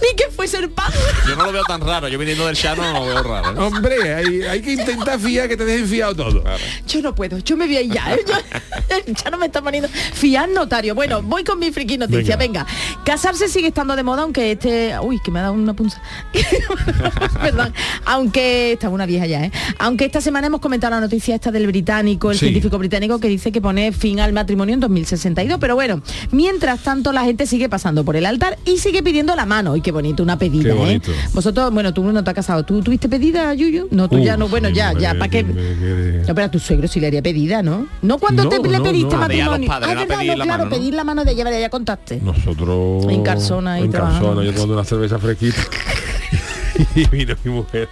Ni 0.00 0.16
que 0.16 0.24
fuese 0.34 0.58
el 0.58 0.70
padre. 0.70 0.98
yo 1.28 1.36
no 1.36 1.46
lo 1.46 1.52
veo 1.52 1.64
tan 1.64 1.80
raro. 1.80 2.08
Yo 2.08 2.18
viniendo 2.18 2.46
del 2.46 2.56
Chano 2.56 2.82
no 2.92 3.00
lo 3.00 3.06
veo 3.06 3.22
raro. 3.22 3.50
¿eh? 3.52 3.58
hombre 3.58 4.14
hay, 4.14 4.42
hay 4.42 4.60
que 4.62 4.72
intentar 4.72 5.18
fiar 5.18 5.48
que 5.48 5.56
te 5.56 5.64
dejen 5.64 5.86
fiado 5.86 6.14
todo 6.14 6.44
Yo 6.86 7.02
no 7.02 7.14
puedo, 7.14 7.38
yo 7.38 7.56
me 7.56 7.66
voy 7.66 7.76
a 7.76 7.82
ir 7.82 7.92
ya. 7.92 8.14
¿eh? 8.14 8.20
Yo- 8.26 9.12
ya 9.24 9.30
no 9.30 9.38
me 9.38 9.46
está 9.46 9.62
poniendo. 9.62 9.88
Fiar 9.88 10.48
notario. 10.48 10.94
Bueno, 10.94 11.22
voy 11.22 11.44
con 11.44 11.58
mi 11.58 11.70
friki 11.72 11.98
noticia. 11.98 12.36
Venga. 12.36 12.66
Casarse 13.04 13.48
sigue 13.48 13.68
estando 13.68 13.96
de 13.96 14.02
moda, 14.02 14.22
aunque 14.22 14.52
este. 14.52 14.94
Uy, 15.00 15.20
que 15.20 15.30
me 15.30 15.38
ha 15.38 15.42
dado 15.42 15.54
una 15.54 15.74
punza. 15.74 16.00
Perdón. 17.42 17.72
Aunque. 18.04 18.72
Está 18.72 18.88
una 18.88 19.06
vieja 19.06 19.26
ya, 19.26 19.44
¿eh? 19.44 19.52
Aunque 19.78 20.04
esta 20.04 20.20
semana 20.20 20.46
hemos 20.46 20.60
comentado 20.60 20.94
la 20.94 21.00
noticia 21.00 21.34
esta 21.34 21.50
del 21.50 21.66
británico, 21.66 22.30
el 22.30 22.36
Sí. 22.38 22.46
científico 22.46 22.78
británico 22.78 23.18
que 23.20 23.28
dice 23.28 23.52
que 23.52 23.60
pone 23.60 23.92
fin 23.92 24.20
al 24.20 24.32
matrimonio 24.32 24.74
en 24.74 24.80
2062. 24.80 25.58
Pero 25.60 25.74
bueno, 25.74 26.02
mientras 26.30 26.80
tanto 26.80 27.12
la 27.12 27.24
gente 27.24 27.46
sigue 27.46 27.68
pasando 27.72 28.04
por 28.04 28.14
el 28.16 28.26
altar 28.26 28.58
y 28.64 28.76
sigue 28.78 29.02
pidiendo 29.02 29.34
la 29.34 29.46
mano. 29.46 29.74
Y 29.74 29.80
qué 29.80 29.90
bonito, 29.90 30.22
una 30.22 30.38
pedida, 30.38 30.74
Qué 30.74 30.92
¿eh? 30.94 31.00
Vosotros, 31.32 31.72
bueno, 31.72 31.92
tú 31.94 32.04
no 32.04 32.22
te 32.22 32.30
has 32.30 32.34
casado. 32.36 32.62
¿Tú 32.64 32.80
tuviste 32.82 33.08
pedida, 33.08 33.52
Yuyu? 33.54 33.88
No, 33.90 34.08
tú 34.08 34.18
ya 34.20 34.36
no, 34.36 34.46
bueno, 34.48 34.68
sí, 34.68 34.74
ya, 34.74 34.92
ya, 34.92 35.14
¿para 35.14 35.28
qué? 35.30 35.42
me 35.42 36.24
No, 36.26 36.34
pero 36.34 36.44
a 36.44 36.50
tu 36.50 36.58
suegro 36.60 36.86
sí 36.86 37.00
le 37.00 37.06
haría 37.08 37.22
pedida, 37.22 37.62
¿no? 37.62 37.86
No 38.02 38.18
cuando 38.18 38.44
No, 38.44 38.50
te 38.50 38.68
le 38.68 38.80
pediste 38.80 39.16
no. 39.16 39.26
De 39.26 39.42
a 39.42 39.46
los 39.46 39.58
matrimonio. 39.58 39.68
padres, 39.68 39.88
Ah, 39.90 39.94
verdad, 40.00 40.18
pedir 40.18 40.30
no, 40.32 40.36
la 40.36 40.44
claro, 40.44 40.58
mano, 40.64 40.70
¿no? 40.70 40.76
pedir 40.76 40.94
la 40.94 41.04
mano 41.04 41.24
de 41.24 41.32
ella, 41.32 41.58
ya 41.60 41.70
contaste. 41.70 42.20
Nosotros 42.22 43.04
En 43.08 43.22
Carsona 43.22 43.72
ahí 43.74 43.84
en. 43.84 43.92
Carsona, 43.92 44.44
yo 44.44 44.52
tomando 44.52 44.74
una 44.74 44.84
cerveza 44.84 45.18
fresquita 45.18 45.56
y 46.94 47.04
vino 47.06 47.34
mi 47.44 47.50
mujer 47.52 47.88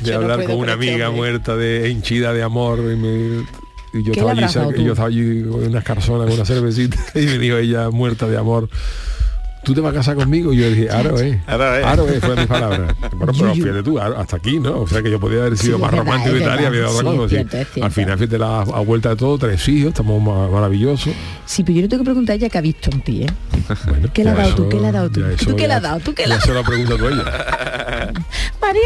de 0.00 0.10
Yo 0.10 0.16
hablar 0.16 0.44
con 0.44 0.56
una 0.56 0.72
amiga 0.74 1.10
muerta 1.10 1.56
de 1.56 1.90
hinchida 1.90 2.32
de 2.32 2.42
amor 2.42 2.78
y, 2.78 2.96
me- 2.96 3.44
y 3.92 4.02
yo 4.02 4.12
¿Qué 4.12 4.20
estaba 4.20 4.32
allí 4.32 4.40
dado 4.54 4.72
y 4.76 4.84
yo 4.84 4.92
estaba 4.92 5.08
allí 5.08 5.42
con 5.42 5.64
unas 5.64 5.84
carzonas 5.84 6.26
con 6.26 6.34
una 6.36 6.44
cervecita 6.44 6.96
y 7.14 7.26
me 7.26 7.38
dijo 7.38 7.56
ella 7.56 7.90
muerta 7.90 8.26
de 8.28 8.38
amor 8.38 8.68
¿Tú 9.62 9.74
te 9.74 9.82
vas 9.82 9.92
a 9.92 9.96
casar 9.96 10.16
conmigo? 10.16 10.54
Y 10.54 10.56
yo 10.56 10.70
dije, 10.70 10.88
Aro, 10.90 11.20
eh. 11.20 11.38
Aro, 11.46 12.08
eh. 12.08 12.16
Eh, 12.16 12.20
fue 12.22 12.34
mi 12.34 12.46
palabra. 12.46 12.96
Bueno, 13.12 13.32
pero 13.38 13.54
fíjate 13.54 13.82
tú, 13.82 13.98
hasta 13.98 14.36
aquí, 14.38 14.58
¿no? 14.58 14.80
O 14.80 14.86
sea 14.86 15.02
que 15.02 15.10
yo 15.10 15.20
podía 15.20 15.40
haber 15.40 15.58
sido 15.58 15.76
Sí, 15.76 15.82
más 15.82 15.92
es 15.92 15.98
romántico 15.98 16.34
es 16.36 16.40
y 16.40 16.44
tal 16.46 16.60
y 16.62 16.64
había 16.64 16.80
dado 16.80 16.96
otra 16.98 17.12
cosa. 17.12 17.36
es 17.40 17.48
sí. 17.50 17.58
es. 17.76 17.82
Al 17.84 17.90
final, 17.90 18.18
fíjate, 18.18 18.38
la, 18.38 18.60
a 18.62 18.80
vuelta 18.80 19.10
de 19.10 19.16
todo, 19.16 19.36
tres 19.36 19.68
hijos, 19.68 19.88
estamos 19.88 20.22
ma- 20.22 20.48
maravillosos. 20.48 21.12
Sí, 21.44 21.62
pero 21.62 21.76
yo 21.76 21.82
le 21.82 21.88
tengo 21.88 22.02
que 22.02 22.06
preguntar 22.06 22.32
a 22.32 22.36
ella 22.36 22.48
qué 22.48 22.56
ha 22.56 22.62
visto 22.62 22.90
en 22.90 23.02
ti, 23.02 23.22
¿eh? 23.24 23.26
Bueno, 23.86 24.08
¿Qué 24.14 24.24
le 24.24 24.30
ha 24.30 24.34
dado 24.34 24.54
tú? 24.54 24.68
¿Qué 24.70 24.80
le 24.80 24.86
ha 24.86 24.92
dado 24.92 25.10
tú? 25.10 25.20
¿Tú 25.44 25.54
qué 25.56 25.68
le 25.68 25.74
has 25.74 25.82
dado? 25.82 26.00
¿Tú 26.00 26.14
qué 26.14 26.22
le 26.22 26.28
ya 26.30 26.36
has 26.36 26.42
se 26.44 26.54
lo 26.54 26.64
pregunta 26.64 26.96
tú 26.96 27.06
a 27.06 27.10
ella. 27.10 28.12
María. 28.62 28.80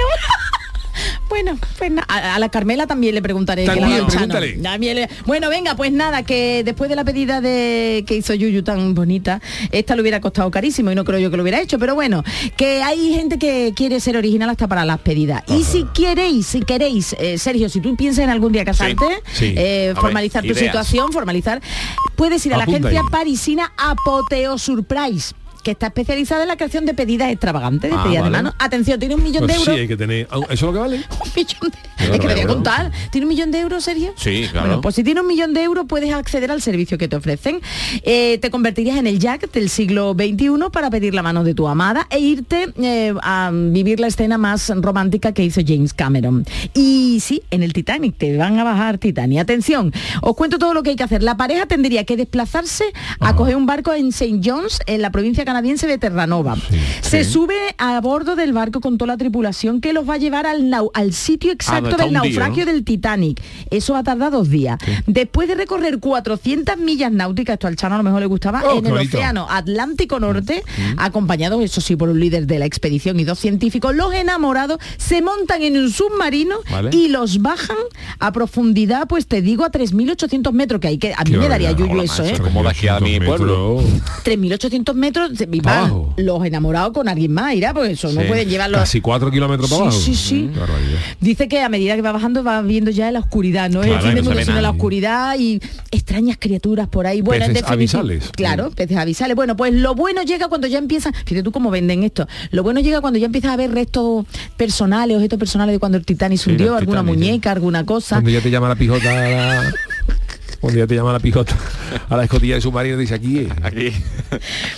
Bueno, 1.29 1.59
pues 1.79 1.91
a, 2.09 2.35
a 2.35 2.39
la 2.39 2.49
Carmela 2.49 2.87
también 2.87 3.15
le 3.15 3.23
preguntaré. 3.23 3.65
También, 3.65 4.07
pregúntale. 4.07 4.53
También 4.59 4.97
le- 4.97 5.09
Bueno, 5.27 5.49
venga, 5.49 5.75
pues 5.75 5.91
nada, 5.91 6.23
que 6.23 6.63
después 6.65 6.89
de 6.91 6.97
la 6.97 7.05
pedida 7.05 7.41
de 7.41 8.05
que 8.07 8.17
hizo 8.17 8.35
Yuyu 8.35 8.63
tan 8.63 8.95
bonita, 8.95 9.41
esta 9.73 9.97
le 9.97 10.03
hubiera 10.03 10.21
costado 10.21 10.51
carísimo 10.51 10.93
y 10.93 10.95
no 10.95 11.05
creo 11.05 11.19
yo 11.19 11.31
que 11.31 11.37
lo 11.37 11.43
hubiera 11.43 11.61
hecho, 11.61 11.79
pero 11.79 11.95
bueno, 11.95 12.23
que 12.57 12.83
hay 12.83 13.15
gente 13.15 13.39
que 13.39 13.73
quiere 13.75 14.01
ser 14.01 14.17
original 14.17 14.51
hasta 14.51 14.69
para 14.69 14.85
las 14.85 15.01
pedidas. 15.01 15.43
Y 15.49 15.65
si 15.65 15.85
queréis, 15.95 16.47
si 16.47 16.61
queréis, 16.61 17.15
eh, 17.19 17.39
Sergio, 17.39 17.69
si 17.69 17.81
tú 17.81 17.97
piensas 17.97 18.25
en 18.25 18.31
algún 18.31 18.53
día 18.53 18.65
casarte, 18.65 19.05
sí. 19.33 19.55
eh, 19.57 19.87
ver, 19.89 19.97
formalizar 19.97 20.43
tu 20.43 20.49
ideas. 20.49 20.59
situación, 20.59 21.11
formalizar, 21.13 21.61
puedes 22.17 22.45
ir 22.47 22.55
a 22.55 22.59
la 22.59 22.65
agencia 22.65 23.01
ahí. 23.01 23.07
parisina 23.11 23.73
Apoteo 23.77 24.59
Surprise 24.59 25.35
que 25.65 25.73
está 25.73 25.89
especializada 25.89 26.43
en 26.43 26.49
la 26.49 26.57
creación 26.57 26.87
de 26.87 26.95
pedidas 26.95 27.31
extravagantes, 27.33 27.91
de 27.91 27.97
Ah, 27.97 28.05
pedidas 28.05 28.25
de 28.25 28.31
mano. 28.31 28.55
Atención, 28.59 29.01
tiene 29.01 29.17
un 29.17 29.23
millón 29.25 29.41
Pues 29.47 29.49
de 29.49 29.55
sí, 29.55 29.61
euros. 29.71 29.81
hay 29.81 29.89
que 29.89 29.97
tener... 29.97 30.29
¿Eso 30.31 30.47
es 30.51 30.63
lo 30.63 30.73
que 30.73 30.79
vale? 30.79 30.97
Un 31.25 31.31
millón 31.35 31.71
de... 31.73 32.15
Es 32.15 32.21
que 32.21 32.27
le 32.29 32.35
voy 32.35 32.43
a 32.43 32.47
contar. 32.47 32.93
¿Tiene 33.11 33.25
un 33.25 33.29
millón 33.31 33.51
de 33.51 33.61
euros, 33.61 33.83
Sergio? 33.85 34.13
Sí, 34.17 34.47
claro. 34.51 34.67
Bueno, 34.67 34.81
pues 34.83 34.95
si 34.95 35.03
tiene 35.05 35.23
un 35.23 35.27
millón 35.27 35.55
de 35.55 35.63
euros 35.63 35.87
puedes 35.89 36.13
acceder 36.13 36.51
al 36.51 36.61
servicio 36.61 36.99
que 36.99 37.09
te 37.09 37.17
ofrecen. 37.17 37.61
Eh, 38.03 38.39
te 38.43 38.51
convertirías 38.51 38.99
en 38.99 39.07
el 39.07 39.19
Jack 39.19 39.51
del 39.53 39.71
siglo 39.71 40.13
XXI 40.15 40.51
para 40.71 40.91
pedir 40.91 41.15
la 41.15 41.23
mano 41.23 41.45
de 41.45 41.55
tu 41.55 41.67
amada 41.67 42.07
e 42.11 42.19
irte 42.19 42.69
eh, 42.83 43.15
a 43.23 43.51
vivir 43.53 44.01
la 44.01 44.09
escena 44.09 44.37
más 44.37 44.71
romántica 44.77 45.33
que 45.33 45.45
hizo 45.45 45.63
James 45.67 45.95
Cameron. 45.95 46.45
Y 46.75 47.21
sí, 47.21 47.43
en 47.51 47.63
el 47.63 47.73
Titanic 47.73 48.19
te 48.19 48.37
van 48.37 48.59
a 48.59 48.65
bajar 48.65 48.99
Titanic. 48.99 49.39
Atención, 49.39 49.93
os 50.21 50.35
cuento 50.37 50.59
todo 50.59 50.75
lo 50.75 50.83
que 50.83 50.91
hay 50.91 50.97
que 50.97 51.05
hacer. 51.05 51.23
La 51.23 51.37
pareja 51.39 51.65
tendría 51.67 52.05
que 52.05 52.17
desplazarse 52.17 52.85
a 53.21 53.35
coger 53.35 53.57
un 53.57 53.65
barco 53.67 53.93
en 53.95 54.09
St. 54.09 54.41
John's, 54.45 54.79
en 54.87 55.01
la 55.01 55.11
provincia 55.11 55.45
canadiense 55.55 55.87
de 55.87 55.99
Terranova. 55.99 56.57
Se 57.01 57.23
sube 57.23 57.55
a 57.79 58.01
bordo 58.01 58.35
del 58.35 58.53
barco 58.53 58.81
con 58.81 58.99
toda 58.99 59.13
la 59.13 59.17
tripulación 59.17 59.81
que 59.81 59.93
los 59.93 60.09
va 60.09 60.15
a 60.15 60.17
llevar 60.17 60.47
al, 60.47 60.63
nau- 60.65 60.91
al 60.95 61.13
sitio 61.13 61.53
exacto 61.53 61.91
está 61.91 62.03
del 62.05 62.13
naufragio 62.13 62.67
¿no? 62.67 62.73
del 62.73 62.83
Titanic. 62.85 63.41
Eso 63.71 63.93
va 63.93 64.01
a 64.01 64.03
tardar 64.03 64.33
dos 64.33 64.51
días. 64.51 64.79
Después 65.07 65.47
de 65.47 65.55
recorrer 65.55 66.01
400 66.01 66.77
millas 66.79 67.13
náuticas, 67.13 67.55
esto 67.55 67.69
al 67.69 67.77
Chano 67.77 67.95
a 67.95 67.99
lo 67.99 68.05
mejor 68.05 68.19
le 68.19 68.27
gustaba, 68.27 68.63
Oh, 68.67 68.79
en 68.81 68.87
el 68.87 68.93
bonito. 68.95 69.17
océano 69.17 69.47
Atlántico 69.49 70.19
Norte, 70.19 70.65
Mm. 70.77 70.99
acompañados, 70.99 71.63
eso 71.63 71.81
sí, 71.81 71.95
por 71.95 72.09
un 72.09 72.19
líder 72.19 72.49
de 72.49 72.59
la 72.59 72.65
expedición 72.67 73.21
y 73.21 73.25
dos 73.25 73.39
científicos, 73.39 73.95
los 73.95 74.13
enamorados 74.13 74.79
se 74.97 75.23
montan 75.23 75.63
en 75.63 75.77
un 75.77 75.89
submarino 75.93 76.57
Vale. 76.69 76.91
y 76.93 77.09
los 77.11 77.43
bajan 77.43 77.77
a 78.19 78.33
profundidad, 78.33 79.07
pues 79.07 79.29
te 79.29 79.41
digo, 79.41 79.65
a 79.65 79.71
3.800 79.71 80.53
metros, 80.53 80.81
que 80.81 80.89
hay 80.89 80.99
que 80.99 81.13
a 81.15 81.23
mí 81.23 81.31
Qué 81.31 81.37
me 81.39 81.49
daría 81.49 81.69
barbaridad. 81.69 81.79
yuyu 81.79 81.93
Hola, 81.93 82.03
eso, 82.03 82.25
¿eh? 82.25 82.33
macho. 82.33 82.43
Como 82.43 82.63
de 82.65 82.69
aquí 82.71 82.89
a 82.89 82.99
mi 82.99 83.19
3.800 83.21 83.27
pueblo. 83.27 83.77
metros. 83.83 84.03
3.800 84.25 84.95
metros, 84.95 85.31
los 86.17 86.45
enamorados 86.45 86.93
con 86.93 87.09
alguien 87.09 87.33
más, 87.33 87.55
irá, 87.55 87.73
porque 87.75 87.93
eso 87.93 88.13
no 88.13 88.23
pueden 88.23 88.49
llevarlos. 88.49 88.81
Casi 88.81 89.01
cuatro 89.01 89.31
kilómetros 89.31 89.71
para 89.71 89.79
Sí, 89.79 89.83
abajo. 89.89 90.01
sí, 90.01 90.15
sí. 90.15 90.43
Mm. 90.53 91.25
Dice 91.25 91.49
que 91.49 91.61
a 91.61 91.69
medida 91.69 91.95
que 91.97 92.03
va 92.03 92.13
bajando 92.13 92.43
va 92.45 92.61
viendo 92.63 92.91
ya 92.91 93.11
la 93.11 93.21
oscuridad, 93.21 93.71
no 93.71 93.83
es 93.83 93.91
el 93.91 94.01
fin 94.01 94.15
del 94.15 94.25
mundo, 94.25 94.41
sino 94.45 94.61
la 94.61 94.71
oscuridad 94.71 95.39
y 95.39 95.61
extrañas 95.91 96.37
criaturas 96.39 96.89
por 96.89 97.07
ahí. 97.07 97.21
Bueno, 97.21 97.45
en 97.45 97.53
Peces 97.53 97.69
avisales. 97.69 98.31
Claro, 98.33 98.71
peces 98.71 98.97
avisales. 98.97 99.37
Bueno, 99.37 99.57
pues 99.57 99.73
lo 99.75 99.95
bueno 99.95 100.23
llega 100.23 100.49
cuando 100.49 100.67
ya 100.67 100.79
empiezan, 100.79 101.13
fíjate 101.15 101.43
tú 101.43 101.53
cómo 101.53 101.71
venden 101.71 102.03
esto. 102.03 102.27
Lo 102.51 102.63
bueno 102.63 102.81
llega 102.81 103.01
cuando 103.01 103.19
ya 103.19 103.27
empiezas 103.27 103.53
a 103.53 103.57
ver 103.57 103.73
restos 103.73 104.27
personales, 104.57 105.17
objetos 105.17 105.39
personales 105.39 105.75
de 105.75 105.79
cuando 105.79 105.99
el 105.99 106.05
Titanic 106.05 106.39
se 106.39 106.51
hundió, 106.51 106.77
alguna 106.77 107.01
Titanic, 107.03 107.19
muñeca, 107.19 107.53
alguna 107.53 107.85
cosa. 107.87 108.17
Cuando 108.17 108.31
ya 108.31 108.41
te 108.41 108.51
llama 108.51 108.69
la 108.69 108.77
pijota 108.77 109.05
la... 109.05 109.73
Cuando 110.65 110.79
ya 110.81 110.87
te 110.87 110.95
llama 110.95 111.13
la 111.13 111.19
pijota 111.19 111.55
a 112.09 112.17
la 112.17 112.25
escotilla 112.25 112.55
del 112.55 112.63
submarino 112.63 112.97
dice 112.97 113.13
aquí. 113.15 113.47
Aquí. 113.63 113.93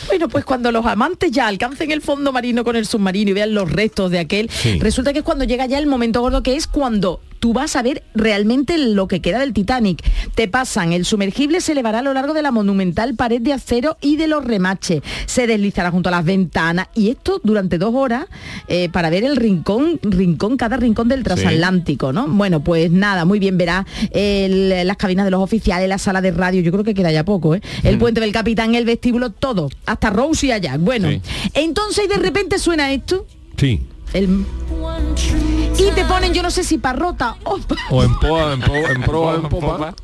Bueno, 0.08 0.28
pues 0.28 0.44
cuando 0.44 0.72
los 0.72 0.84
amantes 0.84 1.30
ya 1.30 1.46
alcancen 1.46 1.92
el 1.92 2.02
fondo 2.02 2.32
marino 2.32 2.64
con 2.64 2.74
el 2.74 2.86
submarino 2.86 3.30
y 3.30 3.34
vean 3.34 3.54
los 3.54 3.70
restos 3.70 4.10
de 4.10 4.18
aquel, 4.18 4.50
Sí. 4.50 4.80
resulta 4.80 5.12
que 5.12 5.20
es 5.20 5.24
cuando 5.24 5.44
llega 5.44 5.64
ya 5.66 5.78
el 5.78 5.86
momento 5.86 6.22
gordo 6.22 6.42
que 6.42 6.56
es 6.56 6.66
cuando 6.66 7.20
tú 7.38 7.52
vas 7.52 7.76
a 7.76 7.82
ver 7.82 8.02
realmente 8.14 8.78
lo 8.78 9.08
que 9.08 9.20
queda 9.20 9.38
del 9.40 9.52
Titanic. 9.52 10.02
Te 10.34 10.48
pasan, 10.48 10.92
el 10.92 11.04
sumergible 11.04 11.60
se 11.60 11.72
elevará 11.72 12.00
a 12.00 12.02
lo 12.02 12.12
largo 12.14 12.34
de 12.34 12.42
la 12.42 12.50
monumental 12.50 13.14
pared 13.14 13.40
de 13.40 13.52
acero 13.52 13.96
y 14.00 14.16
de 14.16 14.26
los 14.28 14.44
remaches. 14.44 15.02
Se 15.26 15.46
deslizará 15.46 15.90
junto 15.90 16.08
a 16.08 16.12
las 16.12 16.24
ventanas 16.24 16.88
y 16.94 17.10
esto 17.10 17.40
durante 17.44 17.78
dos 17.78 17.94
horas 17.94 18.26
eh, 18.68 18.88
para 18.90 19.10
ver 19.10 19.24
el 19.24 19.36
rincón, 19.36 19.98
rincón, 20.02 20.56
cada 20.56 20.76
rincón 20.76 21.08
del 21.08 21.22
transatlántico, 21.22 22.12
¿no? 22.12 22.26
Bueno, 22.28 22.60
pues 22.60 22.90
nada, 22.90 23.24
muy 23.24 23.38
bien 23.38 23.56
verás 23.58 23.86
las 24.12 24.96
cabinas 24.96 25.24
de 25.24 25.30
los 25.30 25.40
oficiales, 25.42 25.88
la 25.88 25.98
sala 25.98 26.20
de 26.20 26.30
radio, 26.30 26.60
yo 26.62 26.72
creo 26.72 26.84
que 26.84 26.94
queda 26.94 27.12
ya 27.12 27.24
poco, 27.24 27.54
¿eh? 27.54 27.60
El 27.82 27.98
puente 27.98 28.20
del 28.20 28.32
capitán, 28.32 28.74
el 28.74 28.84
vestíbulo, 28.84 29.30
todo, 29.30 29.68
hasta 29.86 30.10
Rose 30.10 30.46
y 30.46 30.52
allá. 30.52 30.76
Bueno, 30.78 31.08
Sí. 31.10 31.20
entonces 31.54 32.08
de 32.08 32.16
repente 32.16 32.58
suena 32.58 32.92
esto. 32.92 33.26
Sí. 33.56 33.80
El... 34.16 34.44
Y 35.78 35.90
te 35.94 36.04
ponen, 36.06 36.32
yo 36.32 36.42
no 36.42 36.50
sé 36.50 36.64
si 36.64 36.78
parrota 36.78 37.36
o... 37.44 37.58
O 37.90 38.02
en 38.02 38.18
poa, 38.18 38.54
en, 38.54 38.60
po- 38.60 38.74
en 38.94 39.02
proa, 39.02 39.34
en 39.36 39.42
popa. 39.42 39.94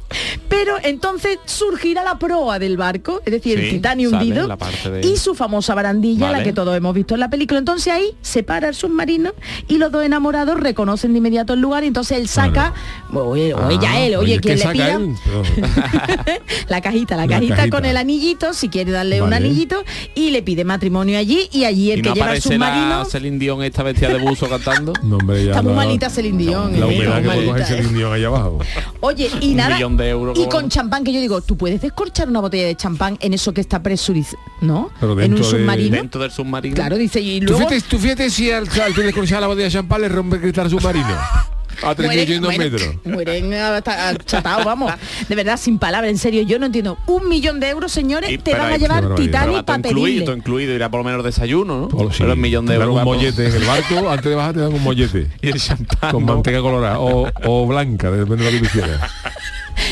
Pero 0.49 0.75
entonces 0.83 1.39
surgirá 1.47 2.05
la 2.05 2.19
proa 2.19 2.59
del 2.59 2.77
barco, 2.77 3.23
es 3.25 3.33
decir, 3.33 3.59
el 3.59 3.65
Sí, 3.67 3.71
Titanic 3.77 4.11
sale 4.11 4.25
hundido, 4.25 4.49
de- 4.91 5.07
y 5.09 5.17
su 5.17 5.35
famosa 5.35 5.75
barandilla, 5.75 6.31
la 6.31 6.43
que 6.43 6.53
todos 6.53 6.77
hemos 6.77 6.95
visto 6.95 7.15
en 7.15 7.21
la 7.21 7.31
película. 7.31 7.59
Entonces 7.59 7.91
ahí 7.93 8.11
se 8.21 8.43
para 8.43 8.69
el 8.69 8.75
submarino 8.75 9.33
y 9.67 9.79
los 9.79 9.91
dos 9.91 10.05
enamorados 10.05 10.61
reconocen 10.61 11.13
de 11.13 11.19
inmediato 11.19 11.55
el 11.55 11.61
lugar 11.61 11.85
y 11.85 11.87
entonces 11.87 12.19
él 12.19 12.29
saca, 12.29 12.75
o, 13.13 13.21
o 13.21 13.37
ella 13.37 14.01
él, 14.01 14.17
oye, 14.17 14.35
Oye, 14.35 14.41
quien 14.41 14.59
¿qué 14.59 14.65
le 14.67 14.73
pida 14.73 14.99
la 16.69 16.81
cajita, 16.83 17.17
la, 17.17 17.23
La 17.27 17.29
cajita, 17.35 17.57
cajita. 17.57 17.77
con 17.77 17.85
el 17.87 17.97
anillito, 17.97 18.53
si 18.53 18.69
quiere 18.69 18.93
darle 18.93 19.23
un 19.23 19.33
anillito, 19.33 19.83
y 20.15 20.31
le 20.31 20.43
pide 20.43 20.65
matrimonio 20.65 21.19
allí 21.19 21.49
y 21.53 21.65
allí 21.65 21.91
el 21.93 22.01
y 22.01 22.03
que 22.03 22.09
no 22.11 22.15
lleva 22.15 22.35
el 22.35 22.43
submarino. 22.43 22.89
la 22.89 23.05
Celine 23.07 23.39
Dion 23.39 23.63
esta 23.63 23.83
bestia 24.09 24.19
de 24.19 24.29
buzo 24.29 24.49
cantando. 24.49 24.93
No, 25.03 25.17
hombre, 25.17 25.45
ya 25.45 25.51
Está 25.51 25.63
muy 25.63 25.73
la- 25.73 25.77
malita 25.77 26.11
Celine 26.11 26.39
Dion, 26.39 26.73
La 26.81 26.87
eh, 26.87 26.97
humedad 26.97 27.17
que 27.17 27.23
puede 27.23 27.27
malita, 27.47 27.53
coger 27.53 27.63
eh. 27.63 27.67
Celine 27.83 27.99
Dion 27.99 28.13
ahí 28.13 28.25
abajo. 28.25 28.59
Oye, 29.01 29.31
y 29.41 29.51
Un 29.51 29.57
nada. 29.57 29.75
millón 29.75 29.97
de 29.97 30.09
euros, 30.09 30.37
y 30.39 30.41
¿cómo 30.43 30.51
con 30.51 30.63
no? 30.65 30.69
champán, 30.69 31.05
que 31.05 31.13
yo 31.13 31.21
digo, 31.21 31.41
tú 31.43 31.57
puedes 31.57 31.81
descorchar 31.81 32.29
una 32.29 32.41
botella 32.41 32.67
de 32.67 32.77
champán 32.77 33.17
en 33.21 33.35
eso 33.35 33.53
que 33.53 33.61
está 33.61 33.83
presurizado, 33.83 34.39
¿no? 34.61 34.91
Pero 35.01 35.13
en 35.21 35.33
un 35.33 35.37
dentro 35.37 35.45
de- 35.51 35.59
submarino. 35.63 35.97
Dentro 35.97 36.23
del 36.23 36.31
submarino. 36.31 36.75
Claro, 36.75 36.97
dice, 36.97 37.21
y 37.21 37.41
¿Tú 37.41 37.47
luego... 37.53 37.69
fíjate, 37.69 37.89
tú 37.89 37.99
fíjate 37.99 38.31
si 38.31 38.51
al, 38.51 38.67
descorchar 38.67 39.41
la 39.41 39.47
botella 39.49 39.67
de 39.67 39.73
champán 39.73 40.01
le 40.03 40.09
rompe 40.09 40.37
el 40.37 40.43
cristal 40.43 40.71
submarino. 40.71 41.07
A 41.83 41.95
3.800 41.95 42.41
mueren- 42.41 42.59
metros. 42.59 42.95
Mueren 43.05 43.55
achatados, 43.55 44.65
vamos. 44.65 44.93
De 45.29 45.35
verdad, 45.35 45.57
sin 45.57 45.79
palabras, 45.79 46.11
en 46.11 46.19
serio, 46.19 46.43
yo 46.43 46.59
no 46.59 46.67
entiendo. 46.67 46.99
Un 47.07 47.29
millón 47.29 47.61
de 47.61 47.69
euros, 47.71 47.91
señores, 47.93 48.31
Y- 48.31 48.39
te 48.39 48.53
van 48.55 48.73
a 48.73 48.77
llevar. 48.77 49.15
Titanic 49.15 49.65
para 49.65 49.79
incluido, 49.79 50.35
incluido, 50.35 50.75
irá 50.75 50.91
por 50.91 51.01
lo 51.01 51.05
menos 51.05 51.25
desayuno, 51.25 51.89
¿no? 51.91 51.97
Oh, 51.97 52.11
sí. 52.11 52.17
Pero 52.21 52.33
el 52.33 52.39
millón 52.39 52.67
de 52.67 52.75
euros. 52.75 52.89
un 52.91 52.95
por- 53.05 53.17
mollete 53.17 53.47
en 53.47 53.55
el 53.55 53.65
barco, 53.65 54.11
antes 54.11 54.25
de 54.25 54.35
bajar 54.35 54.55
te 54.55 54.61
dan 54.61 54.73
un 54.73 54.83
mollete. 54.83 55.29
Y 55.41 55.49
el 55.49 55.61
champán. 55.61 56.11
Con 56.13 56.27
¿no? 56.27 56.35
manteca 56.35 56.61
colorada 56.61 56.99
o, 57.01 57.29
o 57.45 57.67
blanca, 57.67 58.11
depende 58.11 58.45
de 58.45 58.53
lo 58.53 58.59
que 58.61 58.67
tú 58.69 58.73
quieras. 58.73 59.01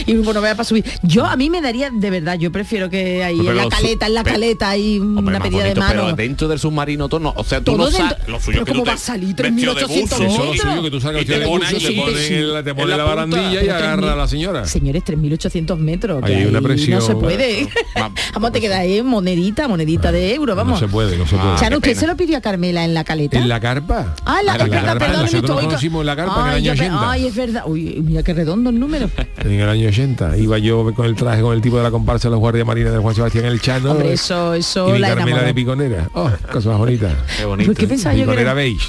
Y 0.06 0.14
bueno, 0.16 0.40
vaya 0.40 0.54
para 0.54 0.64
subir. 0.64 0.84
Yo 1.02 1.24
a 1.26 1.36
mí 1.36 1.50
me 1.50 1.60
daría, 1.60 1.90
de 1.90 2.10
verdad, 2.10 2.38
yo 2.38 2.50
prefiero 2.52 2.88
que 2.90 3.22
ahí 3.24 3.38
Pero 3.38 3.50
en 3.52 3.56
la 3.56 3.68
caleta, 3.68 4.06
en 4.06 4.14
la 4.14 4.24
caleta, 4.24 4.68
hay 4.70 4.98
una 4.98 5.40
pedida 5.40 5.64
de 5.64 5.74
mano. 5.74 6.02
Pero 6.06 6.12
dentro 6.16 6.48
del 6.48 6.58
submarino 6.58 7.08
todo 7.08 7.20
no. 7.20 7.32
O 7.36 7.44
sea, 7.44 7.60
tú 7.60 7.76
no 7.76 7.90
sabes. 7.90 8.16
Lo 8.28 8.40
suyo 8.40 8.64
que 8.64 8.72
tú 8.72 8.78
¿cómo 8.78 8.84
te 8.84 8.90
va 8.90 8.94
a 8.94 8.98
salir 8.98 9.34
vestido 9.34 9.74
de 9.74 9.82
3.800 9.86 9.88
buzo, 10.00 10.16
Si 10.16 10.24
eso 10.24 10.24
es 10.24 10.38
lo 10.38 10.44
metros? 10.52 10.60
suyo 10.72 10.82
que 10.82 10.90
tú 10.90 11.00
salgas 11.00 11.22
Y 11.22 11.26
te 11.26 11.32
vestido 11.38 11.54
de 11.74 11.82
te 11.82 11.94
pones 12.00 12.26
sí, 12.26 12.34
en 12.34 12.96
la, 12.98 13.04
barandilla 13.04 13.62
y 13.64 13.68
agarra 13.68 14.12
a 14.12 14.14
3.000 14.14 14.16
la 14.16 14.28
señora. 14.28 14.66
Señores, 14.66 15.04
3.800 15.04 15.76
metros. 15.78 16.22
hay 16.22 16.44
una 16.44 16.60
presión. 16.60 16.98
No 16.98 17.04
se 17.04 17.14
puede. 17.14 17.68
Va- 18.00 18.10
vamos, 18.34 18.52
te 18.52 18.60
queda 18.60 18.78
ahí 18.78 19.02
monedita, 19.02 19.68
monedita 19.68 20.12
de 20.12 20.34
euro, 20.34 20.54
No 20.54 20.56
vamos. 20.56 20.78
se 20.78 20.88
puede, 20.88 21.16
no 21.16 21.26
se 21.26 21.36
Ah, 21.36 21.56
puede. 21.58 21.76
¿usted 21.76 21.94
se 21.94 22.06
lo 22.06 22.16
pidió 22.16 22.38
a 22.38 22.40
Carmela 22.40 22.84
en 22.84 22.94
la 22.94 23.04
caleta? 23.04 23.38
¿En 23.38 23.48
la 23.48 23.60
carpa? 23.60 24.14
Ah, 24.24 24.38
en 24.40 24.46
la, 24.46 24.52
carpa, 24.58 24.70
perdón, 24.70 25.26
en 25.28 26.06
la 26.06 26.16
carpa 26.16 26.40
en 26.40 26.46
el 26.46 26.52
Ay, 26.54 26.68
año 26.68 26.74
yo 26.74 26.78
pe- 26.78 26.86
80. 26.90 27.10
Ay, 27.10 27.26
es 27.26 27.34
verdad. 27.34 27.62
Uy, 27.66 28.02
mira 28.06 28.22
qué 28.22 28.34
redondo 28.34 28.70
el 28.70 28.78
número. 28.78 29.10
En 29.40 29.52
el 29.52 29.68
año 29.68 29.79
años 29.80 29.92
80. 29.98 30.36
Iba 30.38 30.58
yo 30.58 30.92
con 30.94 31.06
el 31.06 31.14
traje, 31.14 31.42
con 31.42 31.54
el 31.54 31.60
tipo 31.60 31.76
de 31.78 31.82
la 31.82 31.90
comparsa 31.90 32.28
de 32.28 32.32
los 32.32 32.40
guardias 32.40 32.66
marines 32.66 32.92
de 32.92 32.98
Juan 32.98 33.14
Sebastián 33.14 33.44
El 33.46 33.60
Chano. 33.60 33.92
Hombre, 33.92 34.12
eso, 34.12 34.54
eso 34.54 34.88
y 34.90 34.92
mi 34.92 34.98
la 35.00 35.08
Carmela 35.08 35.28
enamoró. 35.30 35.46
de 35.46 35.54
piconera. 35.54 36.10
Oh, 36.14 36.30
cosa 36.52 36.68
más 36.70 36.78
bonita. 36.78 37.14
Qué 37.36 37.44
bonito. 37.44 37.70
¿Por 37.72 37.76
qué 37.80 37.86
pensaba 37.86 38.14
yo 38.14 38.20
que 38.20 38.22
Piconera 38.24 38.42
era- 38.42 38.54
beige. 38.54 38.86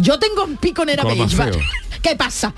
Yo 0.00 0.18
tengo 0.18 0.44
un 0.44 0.56
piconera 0.56 1.04
beige. 1.04 1.36
¿Qué 2.04 2.14
pasa? 2.16 2.52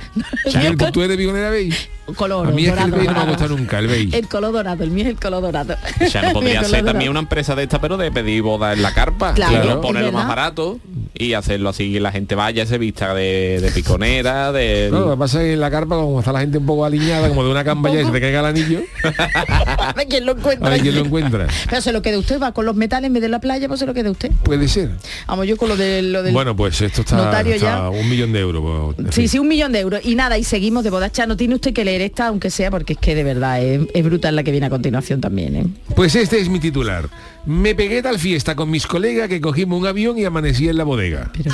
Chanel, 0.51 0.77
¿Tú 0.93 1.03
eres 1.03 1.17
piconera 1.17 1.51
beige? 1.51 1.89
color 2.15 2.47
A 2.47 2.51
mí 2.53 2.65
es 2.67 2.73
que 2.73 2.81
el 2.85 2.91
dorado, 2.91 2.97
beige 2.97 3.07
no 3.07 3.13
me 3.13 3.19
dorado. 3.27 3.33
gusta 3.39 3.49
nunca, 3.49 3.79
el 3.81 3.87
beige. 3.89 4.17
El 4.19 4.29
color 4.29 4.53
dorado, 4.53 4.85
el 4.85 4.91
mío 4.91 5.05
es 5.05 5.11
el 5.11 5.17
color 5.17 5.43
dorado. 5.43 5.77
Ya 6.13 6.23
no 6.23 6.29
El 6.29 6.33
podría 6.35 6.61
ser 6.63 6.71
dorado. 6.71 6.87
también 6.87 7.11
una 7.11 7.21
empresa 7.21 7.55
de 7.57 7.63
esta, 7.65 7.81
pero 7.81 7.97
de 7.97 8.11
pedir 8.13 8.43
boda 8.43 8.73
en 8.73 8.83
la 8.83 8.93
carpa. 8.95 9.35
Claro, 9.35 9.63
Claro, 9.63 9.81
ponerlo 9.81 10.13
más 10.13 10.29
barato 10.29 10.79
y 11.15 11.33
hacerlo 11.33 11.71
así 11.71 11.93
que 11.93 11.99
la 12.01 12.13
gente 12.13 12.35
vaya, 12.35 12.65
se 12.67 12.79
vista 12.79 13.13
de, 13.15 13.59
de 13.61 13.71
piconera, 13.73 14.53
de... 14.53 14.89
No, 14.93 15.01
lo 15.01 15.11
que 15.13 15.17
pasa 15.17 15.39
es 15.41 15.47
que 15.47 15.53
en 15.55 15.61
la 15.61 15.71
carpa, 15.71 15.97
como 15.97 16.19
está 16.21 16.31
la 16.33 16.41
gente 16.41 16.59
un 16.59 16.67
poco 16.67 16.85
alineada, 16.85 17.29
como 17.29 17.43
de 17.43 17.51
una 17.51 17.65
camba 17.65 17.91
ya 17.91 18.03
y 18.03 18.05
se 18.05 18.11
te 18.13 18.21
caiga 18.21 18.41
el 18.41 18.47
anillo, 18.47 18.81
A 19.79 19.93
ver 19.95 20.07
quién 20.09 20.27
lo 20.27 20.33
encuentra. 20.33 20.67
a 20.67 20.71
ver 20.71 20.81
quién 20.83 20.95
lo 20.95 21.01
encuentra. 21.05 21.47
Pero 21.69 21.81
se 21.83 21.93
lo 21.93 22.03
queda 22.03 22.19
usted, 22.19 22.41
va 22.41 22.53
con 22.53 22.67
los 22.67 22.77
metales 22.77 23.07
en 23.09 23.15
vez 23.15 23.23
de 23.23 23.29
la 23.31 23.41
playa, 23.41 23.67
pues 23.69 23.81
se 23.81 23.87
lo 23.87 23.95
queda 23.95 24.11
usted. 24.11 24.31
Puede 24.45 24.69
ser. 24.69 24.91
Vamos, 25.27 25.47
yo 25.47 25.57
con 25.57 25.69
lo, 25.71 25.77
de, 25.77 26.03
lo 26.03 26.23
del... 26.23 26.33
Bueno, 26.35 26.55
pues 26.55 26.81
esto 26.81 27.01
está, 27.03 27.17
notario 27.17 27.55
está 27.55 27.67
ya. 27.79 27.89
un 27.91 28.09
millón 28.09 28.33
de 28.33 28.41
euros. 28.41 28.63
pues, 28.95 29.07
en 29.07 29.13
Sí, 29.13 29.23
fin. 29.23 29.29
Sí, 29.37 29.39
un 29.41 29.49
millón 29.49 29.73
de 29.73 29.81
euros. 29.81 30.01
Y 30.05 30.15
nada, 30.15 30.39
y 30.39 30.45
seguimos 30.45 30.85
de 30.85 30.91
bodas. 30.91 31.13
Chano, 31.13 31.37
tiene 31.37 31.55
usted 31.55 31.73
que 31.73 31.85
leer 31.85 32.01
esta, 32.03 32.27
aunque 32.29 32.51
sea, 32.51 32.71
porque 32.71 32.95
es 32.95 32.99
que 32.99 33.15
de 33.15 33.25
verdad 33.25 33.63
es, 33.63 33.81
es 33.95 34.05
brutal 34.05 34.35
la 34.37 34.43
que 34.43 34.51
viene 34.51 34.67
a 34.67 34.71
continuación 34.71 35.21
también, 35.21 35.57
¿eh? 35.57 35.67
Pues 35.95 36.15
este 36.15 36.41
es 36.41 36.49
mi 36.49 36.59
titular. 36.61 37.09
Me 37.45 37.75
pegué 37.75 38.03
tal 38.03 38.19
fiesta 38.19 38.55
con 38.57 38.71
mis 38.71 38.87
colegas 38.87 39.29
que 39.29 39.41
cogimos 39.41 39.79
un 39.81 39.87
avión 39.87 40.19
y 40.19 40.25
amanecí 40.25 40.69
en 40.69 40.77
la 40.77 40.85
bodega. 40.85 41.31
Pero. 41.33 41.51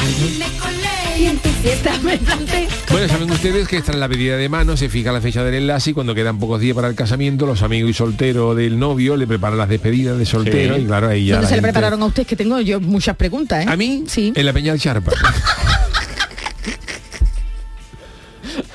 Bueno, 2.90 3.08
saben 3.08 3.30
ustedes 3.30 3.68
que 3.68 3.80
tras 3.80 3.96
la 3.96 4.08
pedida 4.08 4.36
de 4.36 4.48
mano 4.48 4.76
se 4.76 4.88
fija 4.88 5.12
la 5.12 5.20
fecha 5.20 5.44
del 5.44 5.54
enlace 5.54 5.90
y 5.90 5.92
cuando 5.92 6.14
quedan 6.14 6.38
pocos 6.38 6.60
días 6.60 6.74
para 6.74 6.88
el 6.88 6.94
casamiento, 6.94 7.46
los 7.46 7.62
amigos 7.62 7.90
y 7.90 7.94
solteros 7.94 8.56
del 8.56 8.78
novio 8.78 9.16
le 9.16 9.26
preparan 9.26 9.58
las 9.58 9.68
despedidas 9.68 10.18
de 10.18 10.26
soltero 10.26 10.76
Sí. 10.76 10.82
y 10.82 10.84
claro, 10.86 11.08
ahí 11.08 11.26
ya 11.26 11.34
¿Dónde 11.36 11.42
la 11.44 11.48
se 11.48 11.54
le 11.54 11.60
gente- 11.60 11.72
prepararon 11.72 12.02
a 12.02 12.06
usted? 12.06 12.26
Que 12.26 12.36
tengo 12.36 12.60
yo 12.60 12.80
muchas 12.80 13.16
preguntas, 13.16 13.64
¿eh? 13.66 13.68
¿A 13.70 13.76
mí? 13.76 14.04
Sí. 14.08 14.32
En 14.34 14.46
la 14.46 14.52
Peña 14.52 14.72
del 14.72 14.80
Charpa. 14.80 15.12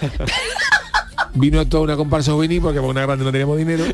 Vino 1.34 1.68
toda 1.68 1.84
una 1.84 1.96
comparsa 1.96 2.32
juvenil 2.32 2.62
porque 2.62 2.80
por 2.80 2.90
una 2.90 3.02
grande 3.06 3.24
no 3.26 3.32
teníamos 3.32 3.58
dinero. 3.58 3.86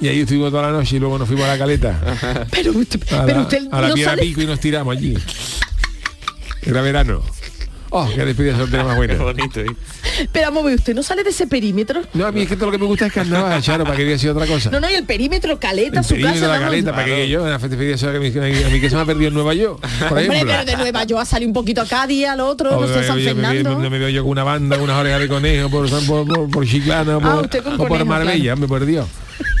Y 0.00 0.08
ahí 0.08 0.20
estuvimos 0.20 0.50
toda 0.50 0.62
la 0.64 0.72
noche 0.72 0.96
y 0.96 0.98
luego 0.98 1.18
nos 1.18 1.26
fuimos 1.26 1.46
a 1.46 1.48
la 1.48 1.58
caleta. 1.58 2.46
Pero 2.50 2.72
usted, 2.72 3.00
A 3.12 3.24
pero 3.24 3.38
la, 3.38 3.42
usted 3.42 3.68
a 3.70 3.80
la 3.80 3.88
no 3.88 3.94
piedra 3.94 4.12
sale... 4.12 4.22
pico 4.22 4.42
y 4.42 4.46
nos 4.46 4.60
tiramos 4.60 4.96
allí. 4.96 5.16
Era 6.62 6.80
verano. 6.82 7.22
Oh, 7.96 8.08
qué 8.12 8.24
despedida 8.24 8.56
soltera 8.56 8.82
más 8.82 8.96
buena. 8.96 9.14
Qué 9.18 9.22
bonito, 9.22 9.60
¿eh? 9.60 9.66
Pero 10.32 10.50
vamos 10.52 10.72
usted 10.72 10.94
no 10.96 11.02
sale 11.04 11.22
de 11.22 11.30
ese 11.30 11.46
perímetro. 11.46 12.02
No, 12.12 12.26
a 12.26 12.32
mí 12.32 12.42
es 12.42 12.48
que 12.48 12.56
todo 12.56 12.66
lo 12.66 12.72
que 12.72 12.78
me 12.78 12.86
gusta 12.86 13.06
es 13.06 13.12
carnaval, 13.12 13.62
Charo, 13.62 13.84
para 13.84 13.96
que 13.96 14.02
diga 14.02 14.16
así 14.16 14.26
otra 14.26 14.46
cosa. 14.46 14.68
No, 14.70 14.80
no, 14.80 14.90
y 14.90 14.94
el 14.94 15.04
perímetro, 15.04 15.60
caleta, 15.60 16.00
el 16.00 16.04
su 16.04 16.10
perímetro 16.14 16.40
casa. 16.40 16.46
de 16.46 16.52
la 16.52 16.58
vamos. 16.58 16.70
caleta, 16.70 16.90
para 16.92 17.04
que 17.04 17.28
yo, 17.28 17.44
en 17.44 17.50
la 17.52 17.58
despedida 17.58 17.96
sola 17.96 18.12
que 18.14 18.18
me- 18.40 18.64
a 18.64 18.68
mí 18.68 18.80
que 18.80 18.90
se 18.90 18.96
me 18.96 19.02
ha 19.02 19.04
perdido 19.04 19.28
en 19.28 19.34
Nueva 19.34 19.54
York, 19.54 19.80
por 19.80 20.18
Hombre, 20.18 20.24
ejemplo. 20.24 20.52
pero 20.52 20.64
de 20.64 20.76
Nueva 20.76 21.04
York 21.04 21.22
a 21.22 21.24
salir 21.24 21.46
un 21.46 21.54
poquito 21.54 21.82
a 21.82 21.86
Cádiz, 21.86 22.26
al 22.26 22.40
otro, 22.40 22.72
no 22.72 22.78
O 22.78 22.88
sé, 22.88 22.96
me- 22.96 23.06
San 23.06 23.18
yo- 23.18 23.34
me- 23.34 23.42
Fernando. 23.42 23.78
No 23.78 23.90
me 23.90 23.98
veo 24.00 24.08
yo 24.08 24.22
con 24.22 24.30
una 24.32 24.42
banda, 24.44 24.74
con 24.76 24.84
unas 24.86 24.96
orejas 24.98 25.20
de 25.20 25.28
conejo 25.28 25.70
por, 25.70 25.88
por, 25.88 26.26
por, 26.26 26.50
por 26.50 26.66
Chiclana 26.66 27.16
o 27.18 27.20
Ah, 27.24 27.42
por, 27.48 27.74
o 27.80 27.86
por 27.88 28.04
Marbella, 28.04 28.56
me 28.56 28.66
por 28.66 28.84
Dios. 28.84 29.06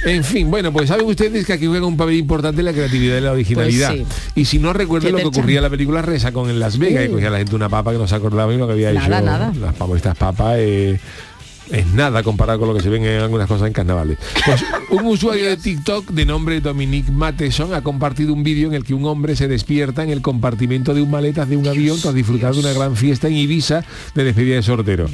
En 0.06 0.22
fin, 0.22 0.50
bueno, 0.50 0.72
pues 0.72 0.88
saben 0.88 1.06
ustedes 1.06 1.46
que 1.46 1.54
aquí 1.54 1.66
juega 1.66 1.86
un 1.86 1.96
papel 1.96 2.16
importante 2.16 2.62
la 2.62 2.72
creatividad 2.72 3.16
y 3.18 3.20
la 3.22 3.32
originalidad. 3.32 3.94
Pues 3.96 4.06
Y 4.34 4.44
si 4.44 4.58
no 4.58 4.72
recuerdo 4.72 5.10
lo 5.10 5.16
que 5.18 5.24
ocurría 5.24 5.58
en 5.58 5.62
la 5.64 5.70
película 5.70 6.02
Reza 6.02 6.32
con 6.32 6.50
en 6.50 6.60
Las 6.60 6.78
Vegas, 6.78 7.06
y 7.06 7.08
cogía 7.08 7.30
la 7.30 7.38
gente 7.38 7.54
una 7.56 7.68
papa 7.68 7.92
que 7.92 7.98
no 7.98 8.06
se 8.06 8.14
acordaba 8.14 8.52
y 8.52 8.58
lo 8.58 8.66
que 8.66 8.74
había 8.74 8.92
Nada, 8.92 9.16
hecho 9.18 9.24
nada. 9.26 9.52
las 9.58 9.74
papas, 9.74 9.96
estas 9.96 10.16
papas 10.16 10.56
eh, 10.58 11.00
es 11.70 11.86
nada 11.88 12.22
comparado 12.22 12.58
con 12.60 12.68
lo 12.68 12.74
que 12.74 12.80
se 12.82 12.88
ven 12.88 13.04
en 13.04 13.20
algunas 13.20 13.46
cosas 13.48 13.66
en 13.66 13.72
carnavales. 13.72 14.18
Pues 14.44 14.64
un 14.90 15.04
usuario 15.06 15.46
de 15.48 15.56
TikTok 15.56 16.10
de 16.10 16.24
nombre 16.26 16.60
Dominique 16.60 17.10
Mateson 17.10 17.74
ha 17.74 17.82
compartido 17.82 18.32
un 18.32 18.42
vídeo 18.44 18.68
en 18.68 18.74
el 18.74 18.84
que 18.84 18.94
un 18.94 19.04
hombre 19.06 19.36
se 19.36 19.48
despierta 19.48 20.02
en 20.02 20.10
el 20.10 20.20
compartimento 20.22 20.94
de 20.94 21.02
un 21.02 21.10
maletas 21.10 21.48
de 21.48 21.56
un 21.56 21.66
avión 21.66 21.98
tras 22.00 22.14
disfrutar 22.14 22.52
de 22.54 22.60
una 22.60 22.72
gran 22.72 22.96
fiesta 22.96 23.28
en 23.28 23.34
Ibiza 23.34 23.84
de 24.14 24.24
despedida 24.24 24.56
de 24.56 24.62
sortero. 24.62 25.06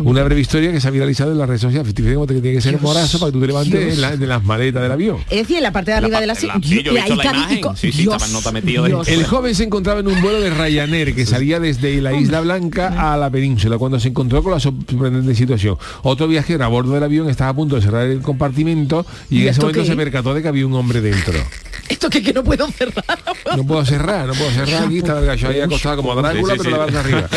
Una 0.00 0.22
breve 0.24 0.40
historia 0.40 0.72
que 0.72 0.80
se 0.80 0.88
ha 0.88 0.90
viralizado 0.90 1.32
en 1.32 1.38
las 1.38 1.48
redes 1.48 1.60
sociales. 1.62 1.92
Fíjate 1.94 2.26
te 2.26 2.40
tiene 2.40 2.56
que 2.56 2.60
ser 2.62 2.80
morazo 2.80 3.18
para 3.18 3.30
que 3.30 3.34
tú 3.34 3.40
te 3.40 3.46
levantes 3.46 3.94
en 3.94 4.00
la- 4.00 4.16
de 4.16 4.26
las 4.26 4.44
maletas 4.44 4.82
del 4.82 4.92
avión. 4.92 5.18
Es 5.30 5.38
decir, 5.38 5.56
en 5.58 5.62
la 5.62 5.72
parte 5.72 5.90
de 5.90 5.96
arriba 5.98 6.20
de 6.20 6.26
la 6.26 6.34
silla. 6.34 6.54
ahí 6.54 7.10
la 7.16 7.24
de- 7.48 7.60
Dios. 8.88 9.08
El 9.08 9.24
joven 9.24 9.54
se 9.54 9.64
encontraba 9.64 10.00
en 10.00 10.06
un 10.08 10.20
vuelo 10.22 10.40
de 10.40 10.50
Ryanair 10.50 11.14
que 11.14 11.26
salía 11.26 11.60
desde 11.60 12.00
la 12.00 12.12
Isla 12.14 12.40
Blanca 12.40 13.12
a 13.12 13.16
la 13.16 13.30
península 13.30 13.78
cuando 13.78 13.98
se 14.00 14.08
encontró 14.08 14.42
con 14.42 14.52
la 14.52 14.60
sorprendente 14.60 15.34
situación. 15.34 15.76
Otro 16.02 16.28
viajero 16.28 16.64
a 16.64 16.68
bordo 16.68 16.94
del 16.94 17.02
avión 17.02 17.28
estaba 17.28 17.50
a 17.50 17.54
punto 17.54 17.76
de 17.76 17.82
cerrar 17.82 18.06
el 18.06 18.20
compartimento 18.22 19.06
y, 19.30 19.38
¿Y 19.38 19.42
en 19.42 19.48
ese 19.48 19.60
momento 19.60 19.82
qué? 19.82 19.86
se 19.86 19.96
percató 19.96 20.34
de 20.34 20.42
que 20.42 20.48
había 20.48 20.66
un 20.66 20.74
hombre 20.74 21.00
dentro. 21.00 21.34
Esto 21.88 22.08
que, 22.10 22.22
que 22.22 22.32
no 22.34 22.42
puedo 22.44 22.66
cerrar. 22.68 23.04
No 23.56 23.64
puedo 23.64 23.84
cerrar, 23.84 24.26
no 24.26 24.34
puedo 24.34 24.50
cerrar. 24.50 24.84
Aquí 24.84 24.98
estaba 24.98 25.20
el 25.20 25.26
gallo 25.26 25.48
ahí 25.48 25.60
acostado 25.60 25.96
como 25.96 26.14
Drácula, 26.14 26.54
Sí, 26.54 26.60
sí, 26.60 26.64
pero 26.64 26.70
la 26.70 26.84
barra 26.84 27.00
arriba. 27.00 27.28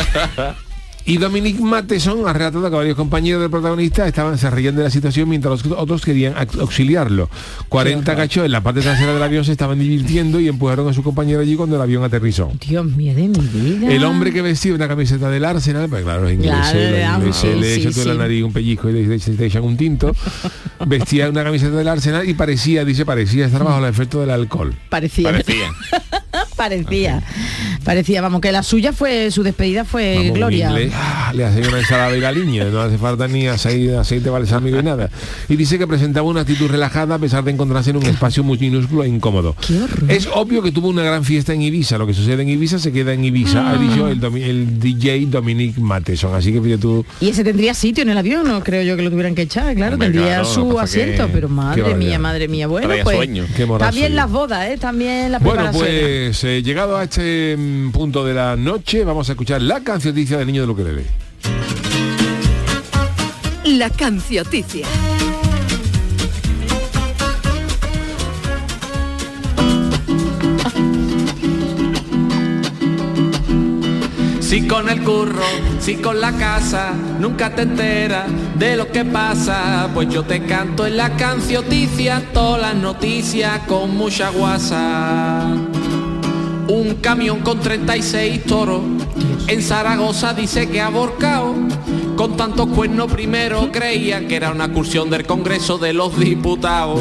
Y 1.07 1.17
Dominic 1.17 1.57
Mateson 1.61 2.27
ha 2.27 2.33
relatado 2.33 2.69
que 2.69 2.75
varios 2.75 2.95
compañeros 2.97 3.41
del 3.41 3.49
protagonista 3.49 4.05
estaban 4.07 4.37
se 4.37 4.49
reían 4.49 4.75
de 4.75 4.83
la 4.83 4.89
situación 4.89 5.29
mientras 5.29 5.65
los 5.65 5.79
otros 5.79 6.03
querían 6.03 6.33
au- 6.35 6.59
auxiliarlo. 6.59 7.29
40 7.69 8.13
cachos 8.15 8.45
en 8.45 8.51
la 8.51 8.61
parte 8.61 8.81
trasera 8.81 9.13
del 9.13 9.23
avión 9.23 9.45
se 9.45 9.53
estaban 9.53 9.79
divirtiendo 9.79 10.39
y 10.41 10.49
empujaron 10.49 10.87
a 10.89 10.93
su 10.93 11.03
compañero 11.03 11.39
allí 11.39 11.55
cuando 11.55 11.77
el 11.77 11.81
avión 11.81 12.03
aterrizó. 12.03 12.51
Dios 12.67 12.85
mío 12.85 13.15
de 13.15 13.29
mi 13.29 13.37
vida. 13.77 13.89
El 13.89 14.03
hombre 14.03 14.33
que 14.33 14.41
vestía 14.41 14.73
una 14.75 14.89
camiseta 14.89 15.29
del 15.29 15.45
Arsenal, 15.45 15.87
pues 15.89 16.03
claro, 16.03 16.23
los 16.23 16.33
ingleses, 16.33 16.71
Claro, 16.71 17.25
los 17.25 17.43
ingleses 17.43 17.51
sí, 17.53 17.59
le 17.59 17.67
sí, 17.75 17.79
echan 17.79 17.93
en 17.93 18.03
sí. 18.03 18.05
la 18.09 18.13
nariz 18.15 18.43
un 18.43 18.51
pellizco 18.53 18.89
y 18.89 18.93
le, 18.93 19.07
le- 19.17 19.45
echan 19.45 19.63
un 19.63 19.77
tinto, 19.77 20.13
vestía 20.85 21.29
una 21.29 21.43
camiseta 21.43 21.75
del 21.77 21.87
Arsenal 21.87 22.27
y 22.27 22.33
parecía, 22.33 22.83
dice, 22.83 23.05
parecía 23.05 23.45
estar 23.45 23.63
bajo 23.63 23.79
el 23.79 23.85
efecto 23.89 24.19
del 24.19 24.31
alcohol. 24.31 24.75
Parecía. 24.89 25.31
Parecía. 25.31 25.71
Parecía. 26.57 27.21
Parecía, 27.83 28.21
vamos, 28.21 28.41
que 28.41 28.51
la 28.51 28.63
suya 28.63 28.91
fue, 28.91 29.31
su 29.31 29.43
despedida 29.43 29.85
fue 29.85 30.15
Vamos, 30.17 30.33
Gloria. 30.33 30.69
inglés, 30.69 30.91
ah, 30.95 31.31
le 31.33 31.45
hace 31.45 31.61
una 31.65 31.79
ensalada 31.79 32.11
de 32.11 32.19
galiña, 32.19 32.65
no 32.65 32.81
hace 32.81 32.97
falta 32.97 33.27
ni 33.27 33.47
aceite, 33.47 33.95
aceite 33.95 34.29
balsámico 34.29 34.77
y 34.79 34.83
nada. 34.83 35.09
Y 35.47 35.55
dice 35.55 35.77
que 35.77 35.87
presentaba 35.87 36.27
una 36.27 36.41
actitud 36.41 36.69
relajada 36.69 37.15
a 37.15 37.19
pesar 37.19 37.43
de 37.45 37.51
encontrarse 37.51 37.91
en 37.91 37.97
un 37.97 38.03
espacio 38.05 38.43
muy 38.43 38.57
minúsculo 38.57 39.03
e 39.03 39.07
incómodo. 39.07 39.55
Es 40.09 40.27
obvio 40.33 40.61
que 40.61 40.71
tuvo 40.71 40.89
una 40.89 41.03
gran 41.03 41.23
fiesta 41.23 41.53
en 41.53 41.61
Ibiza. 41.61 41.97
Lo 41.97 42.07
que 42.07 42.13
sucede 42.13 42.41
en 42.41 42.49
Ibiza 42.49 42.79
se 42.79 42.91
queda 42.91 43.13
en 43.13 43.23
Ibiza, 43.23 43.69
ha 43.71 43.75
Mm. 43.75 43.89
dicho 43.89 44.07
el, 44.35 44.79
DJ 44.79 45.25
Dominic 45.27 45.77
Mateson. 45.77 46.33
Así 46.35 46.51
que 46.51 46.59
fíjate 46.61 46.81
tú, 46.81 47.05
Y 47.21 47.29
ese 47.29 47.43
tendría 47.43 47.73
sitio 47.73 48.01
en 48.03 48.09
el 48.09 48.17
avión, 48.17 48.47
no 48.47 48.63
creo 48.63 48.81
yo 48.83 48.95
que 48.97 49.03
lo 49.03 49.11
tuvieran 49.11 49.35
que 49.35 49.43
echar, 49.43 49.73
claro, 49.75 49.93
Hombre, 49.93 50.09
tendría 50.09 50.41
claro, 50.41 50.45
su 50.45 50.79
asiento, 50.79 51.27
que- 51.27 51.33
pero 51.33 51.47
madre 51.49 51.93
mía, 51.95 52.19
madre 52.19 52.47
mía, 52.47 52.67
bueno, 52.67 52.89
pues 53.03 53.29
también 53.79 54.15
las 54.15 54.29
bodas, 54.29 54.67
¿eh? 54.69 54.77
también 54.77 55.31
la 55.31 55.39
Bueno, 55.39 55.63
preparación. 55.71 55.85
pues 55.85 56.43
eh, 56.47 56.63
llegado 56.63 56.97
a 56.97 57.03
este 57.03 57.55
mm, 57.57 57.91
punto 57.91 58.25
de 58.25 58.33
la 58.33 58.55
noche, 58.55 59.03
vamos 59.03 59.29
a 59.29 59.33
escuchar 59.33 59.61
la 59.61 59.81
cancioticia 59.81 60.37
del 60.37 60.47
niño 60.47 60.65
de 60.65 60.71
Ukelele. 60.71 61.05
La 63.65 63.89
cancioticia. 63.89 64.87
Si 74.39 74.65
con 74.65 74.87
el 74.87 75.03
curro, 75.03 75.43
si 75.81 75.95
con 75.95 76.21
la 76.21 76.31
casa, 76.31 76.93
nunca 77.19 77.53
te 77.53 77.63
enteras 77.63 78.27
de 78.57 78.77
lo 78.77 78.89
que 78.89 79.03
pasa. 79.03 79.89
Pues 79.93 80.07
yo 80.07 80.23
te 80.23 80.45
canto 80.45 80.87
en 80.87 80.95
la 80.95 81.17
cancioticia 81.17 82.23
todas 82.33 82.61
las 82.61 82.75
noticias 82.75 83.59
con 83.67 83.97
mucha 83.97 84.29
guasa. 84.29 85.66
Un 86.69 86.95
camión 87.01 87.39
con 87.39 87.59
36 87.59 88.43
toros 88.43 88.81
en 89.47 89.61
Zaragoza 89.61 90.33
dice 90.33 90.69
que 90.69 90.81
ha 90.81 90.89
borcado. 90.89 91.55
Con 92.17 92.35
tantos 92.35 92.67
cuernos 92.67 93.09
primero 93.11 93.71
creía 93.71 94.27
que 94.27 94.35
era 94.35 94.51
una 94.51 94.73
cursión 94.73 95.09
del 95.09 95.25
Congreso 95.25 95.77
de 95.77 95.93
los 95.93 96.19
Diputados. 96.19 96.99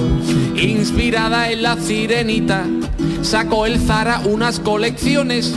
Inspirada 0.55 1.51
en 1.51 1.63
la 1.63 1.77
sirenita, 1.77 2.65
sacó 3.23 3.67
el 3.67 3.81
Zara 3.81 4.21
unas 4.25 4.61
colecciones. 4.61 5.55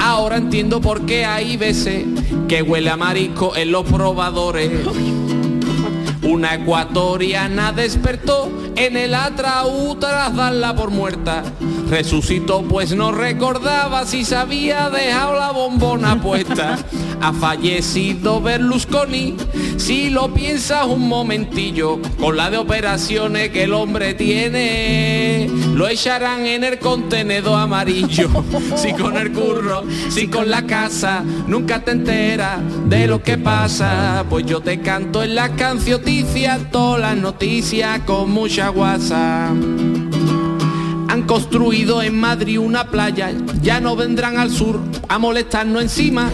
Ahora 0.00 0.38
entiendo 0.38 0.80
por 0.80 1.06
qué 1.06 1.24
hay 1.24 1.56
veces 1.56 2.04
que 2.48 2.62
huele 2.62 2.90
a 2.90 2.96
marisco 2.96 3.54
en 3.54 3.70
los 3.70 3.84
probadores. 3.84 4.72
Una 6.22 6.54
ecuatoriana 6.54 7.72
despertó 7.72 8.50
en 8.74 8.96
el 8.96 9.14
atraúd 9.14 9.98
tras 9.98 10.34
darla 10.34 10.74
por 10.74 10.90
muerta. 10.90 11.44
Resucitó 11.92 12.62
pues 12.62 12.96
no 12.96 13.12
recordaba 13.12 14.06
si 14.06 14.24
se 14.24 14.34
había 14.34 14.88
dejado 14.88 15.38
la 15.38 15.50
bombona 15.50 16.18
puesta. 16.18 16.78
Ha 17.20 17.34
fallecido 17.34 18.40
Berlusconi, 18.40 19.36
si 19.76 20.08
lo 20.08 20.32
piensas 20.32 20.86
un 20.86 21.06
momentillo, 21.06 22.00
con 22.18 22.38
la 22.38 22.48
de 22.48 22.56
operaciones 22.56 23.50
que 23.50 23.64
el 23.64 23.74
hombre 23.74 24.14
tiene, 24.14 25.50
lo 25.74 25.86
echarán 25.86 26.46
en 26.46 26.64
el 26.64 26.78
contenedor 26.78 27.60
amarillo. 27.60 28.30
Si 28.76 28.94
con 28.94 29.18
el 29.18 29.30
curro, 29.30 29.84
si 30.08 30.28
con 30.28 30.48
la 30.48 30.62
casa, 30.66 31.22
nunca 31.46 31.84
te 31.84 31.90
enteras 31.90 32.58
de 32.86 33.06
lo 33.06 33.22
que 33.22 33.36
pasa, 33.36 34.24
pues 34.30 34.46
yo 34.46 34.60
te 34.60 34.80
canto 34.80 35.22
en 35.22 35.34
la 35.34 35.50
canción 35.50 36.00
noticias, 36.00 36.58
todas 36.70 37.02
las 37.02 37.16
noticias 37.18 38.00
con 38.06 38.30
mucha 38.30 38.70
guasa. 38.70 39.52
Han 41.22 41.28
construido 41.28 42.02
en 42.02 42.18
Madrid 42.18 42.58
una 42.58 42.88
playa, 42.88 43.30
ya 43.62 43.80
no 43.80 43.94
vendrán 43.94 44.38
al 44.38 44.50
sur 44.50 44.80
a 45.08 45.18
molestarnos 45.18 45.80
encima. 45.80 46.28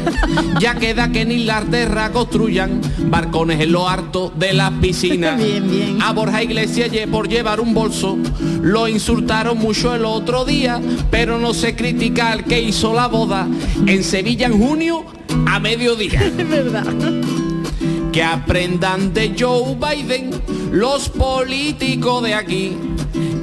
Ya 0.61 0.77
queda 0.77 1.13
que 1.13 1.27
ni 1.27 1.45
la 1.45 1.61
terra 1.61 2.11
construyan 2.11 2.81
barcones 3.11 3.61
en 3.61 3.73
lo 3.73 3.87
harto 3.87 4.33
de 4.35 4.55
las 4.55 4.73
piscinas. 4.81 5.37
Bien, 5.45 5.71
bien. 5.71 6.01
A 6.01 6.15
Borja 6.15 6.43
Iglesias 6.43 6.91
por 7.11 7.29
llevar 7.29 7.61
un 7.61 7.75
bolso 7.75 8.17
lo 8.63 8.89
insultaron 8.89 9.59
mucho 9.59 9.95
el 9.95 10.07
otro 10.07 10.47
día, 10.47 10.81
pero 11.11 11.39
no 11.39 11.53
se 11.53 11.77
critica 11.77 12.33
al 12.33 12.45
que 12.45 12.63
hizo 12.63 12.95
la 12.95 13.09
boda 13.09 13.47
en 13.87 14.03
Sevilla 14.03 14.47
en 14.47 14.59
junio 14.59 15.05
a 15.47 15.61
mediodía. 15.61 16.23
Es 16.39 16.49
verdad. 16.49 16.95
Que 18.11 18.23
aprendan 18.23 19.13
de 19.13 19.37
Joe 19.39 19.77
Biden 19.77 20.31
los 20.73 21.11
políticos 21.11 22.23
de 22.23 22.33
aquí. 22.33 22.88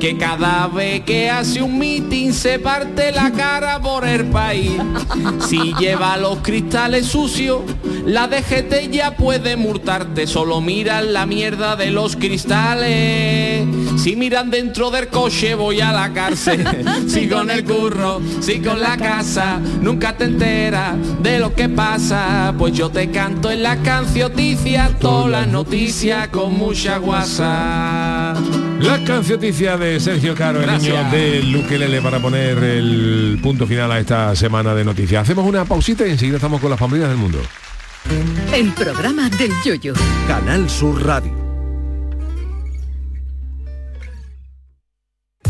Que 0.05 0.17
cada 0.17 0.67
vez 0.67 1.01
que 1.01 1.31
hace 1.31 1.63
un 1.63 1.79
meeting 1.79 2.31
se 2.31 2.59
parte 2.59 3.11
la 3.11 3.31
cara 3.31 3.81
por 3.81 4.07
el 4.07 4.25
país. 4.25 4.73
Si 5.49 5.73
lleva 5.79 6.15
los 6.17 6.41
cristales 6.43 7.07
sucios, 7.07 7.61
la 8.05 8.27
DGT 8.27 8.91
ya 8.91 9.15
puede 9.17 9.55
multarte. 9.55 10.27
Solo 10.27 10.61
miran 10.61 11.11
la 11.11 11.25
mierda 11.25 11.75
de 11.75 11.89
los 11.89 12.17
cristales. 12.17 13.65
Si 13.99 14.15
miran 14.15 14.51
dentro 14.51 14.91
del 14.91 15.07
coche 15.07 15.55
voy 15.55 15.81
a 15.81 15.91
la 15.91 16.13
cárcel. 16.13 16.63
Si 17.07 17.27
con 17.27 17.49
el 17.49 17.63
curro, 17.63 18.21
si 18.41 18.59
con 18.59 18.79
la 18.79 18.97
casa, 18.97 19.59
nunca 19.81 20.15
te 20.15 20.25
enteras 20.25 20.95
de 21.23 21.39
lo 21.39 21.55
que 21.55 21.67
pasa. 21.67 22.53
Pues 22.59 22.73
yo 22.73 22.91
te 22.91 23.09
canto 23.09 23.49
en 23.49 23.63
la 23.63 23.77
cancioticias, 23.77 24.99
todas 24.99 25.31
las 25.31 25.47
noticias 25.47 26.27
con 26.27 26.53
mucha 26.53 26.99
guasa. 26.99 28.24
La 28.79 29.03
cancioticia 29.03 29.77
de 29.77 29.99
Sergio 29.99 30.35
Caro, 30.35 30.61
el 30.61 30.81
niño 30.81 30.95
de 31.11 31.41
Luquelele, 31.43 32.01
para 32.01 32.19
poner 32.19 32.57
el 32.57 33.39
punto 33.41 33.65
final 33.65 33.91
a 33.91 33.99
esta 33.99 34.35
semana 34.35 34.75
de 34.75 34.83
noticias. 34.83 35.23
Hacemos 35.23 35.45
una 35.45 35.65
pausita 35.65 36.05
y 36.05 36.11
enseguida 36.11 36.35
estamos 36.37 36.61
con 36.61 36.69
las 36.69 36.79
familias 36.79 37.09
del 37.09 37.17
mundo. 37.17 37.39
El 38.53 38.71
programa 38.73 39.29
del 39.29 39.51
yoyo. 39.63 39.93
Canal 40.27 40.69
Sur 40.69 41.03
Radio. 41.05 41.44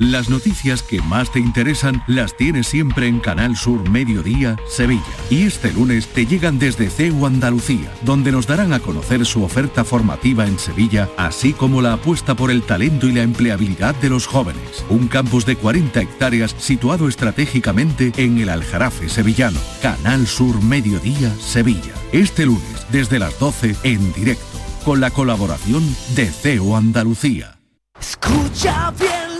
Las 0.00 0.28
noticias 0.28 0.82
que 0.82 1.00
más 1.02 1.30
te 1.30 1.38
interesan 1.38 2.02
las 2.08 2.36
tienes 2.36 2.66
siempre 2.66 3.06
en 3.06 3.20
Canal 3.20 3.56
Sur 3.56 3.88
Mediodía, 3.88 4.56
Sevilla. 4.68 5.04
Y 5.30 5.44
este 5.44 5.72
lunes 5.72 6.08
te 6.08 6.26
llegan 6.26 6.58
desde 6.58 6.90
CEU 6.90 7.26
Andalucía, 7.26 7.92
donde 8.02 8.32
nos 8.32 8.48
darán 8.48 8.72
a 8.72 8.80
conocer 8.80 9.24
su 9.24 9.44
oferta 9.44 9.84
formativa 9.84 10.46
en 10.46 10.58
Sevilla, 10.58 11.08
así 11.16 11.52
como 11.52 11.80
la 11.80 11.92
apuesta 11.92 12.34
por 12.34 12.50
el 12.50 12.64
talento 12.64 13.06
y 13.06 13.12
la 13.12 13.22
empleabilidad 13.22 13.94
de 13.94 14.10
los 14.10 14.26
jóvenes. 14.26 14.84
Un 14.88 15.06
campus 15.06 15.46
de 15.46 15.54
40 15.54 16.00
hectáreas 16.00 16.56
situado 16.58 17.06
estratégicamente 17.06 18.12
en 18.16 18.38
el 18.38 18.48
Aljarafe 18.48 19.08
sevillano. 19.08 19.60
Canal 19.80 20.26
Sur 20.26 20.60
Mediodía, 20.60 21.32
Sevilla. 21.38 21.94
Este 22.10 22.46
lunes, 22.46 22.84
desde 22.90 23.20
las 23.20 23.38
12, 23.38 23.76
en 23.84 24.12
directo, 24.12 24.58
con 24.84 25.00
la 25.00 25.12
colaboración 25.12 25.84
de 26.16 26.26
CEU 26.26 26.74
Andalucía. 26.74 27.60
Escucha 28.00 28.92
bien 28.98 29.13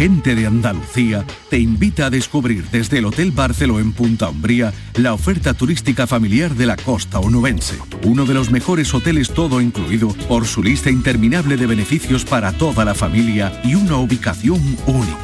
Gente 0.00 0.34
de 0.34 0.46
Andalucía 0.46 1.26
te 1.50 1.58
invita 1.58 2.06
a 2.06 2.10
descubrir 2.10 2.64
desde 2.70 2.96
el 2.96 3.04
Hotel 3.04 3.32
Barceló 3.32 3.80
en 3.80 3.92
Punta 3.92 4.30
Umbría 4.30 4.72
la 4.94 5.12
oferta 5.12 5.52
turística 5.52 6.06
familiar 6.06 6.54
de 6.54 6.64
la 6.64 6.76
costa 6.76 7.18
onubense. 7.18 7.76
Uno 8.04 8.24
de 8.24 8.32
los 8.32 8.50
mejores 8.50 8.94
hoteles 8.94 9.28
todo 9.28 9.60
incluido 9.60 10.08
por 10.26 10.46
su 10.46 10.62
lista 10.62 10.90
interminable 10.90 11.58
de 11.58 11.66
beneficios 11.66 12.24
para 12.24 12.52
toda 12.52 12.86
la 12.86 12.94
familia 12.94 13.60
y 13.62 13.74
una 13.74 13.98
ubicación 13.98 14.58
única. 14.86 15.18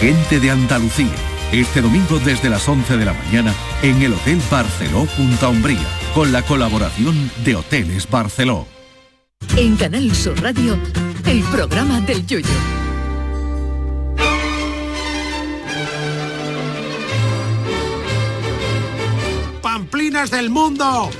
Gente 0.00 0.40
de 0.40 0.52
Andalucía. 0.52 1.12
Este 1.52 1.82
domingo 1.82 2.18
desde 2.18 2.48
las 2.48 2.66
11 2.66 2.96
de 2.96 3.04
la 3.04 3.12
mañana 3.12 3.52
en 3.82 4.00
el 4.00 4.14
Hotel 4.14 4.40
Barceló 4.50 5.04
Punta 5.04 5.50
Umbría 5.50 5.86
con 6.14 6.32
la 6.32 6.40
colaboración 6.40 7.30
de 7.44 7.56
Hoteles 7.56 8.08
Barceló. 8.08 8.66
En 9.54 9.76
Canal 9.76 10.14
Sur 10.14 10.40
Radio, 10.40 10.78
el 11.26 11.42
programa 11.42 12.00
del 12.00 12.26
yoyo. 12.26 12.77
Del 20.18 20.50
mundo. 20.50 21.10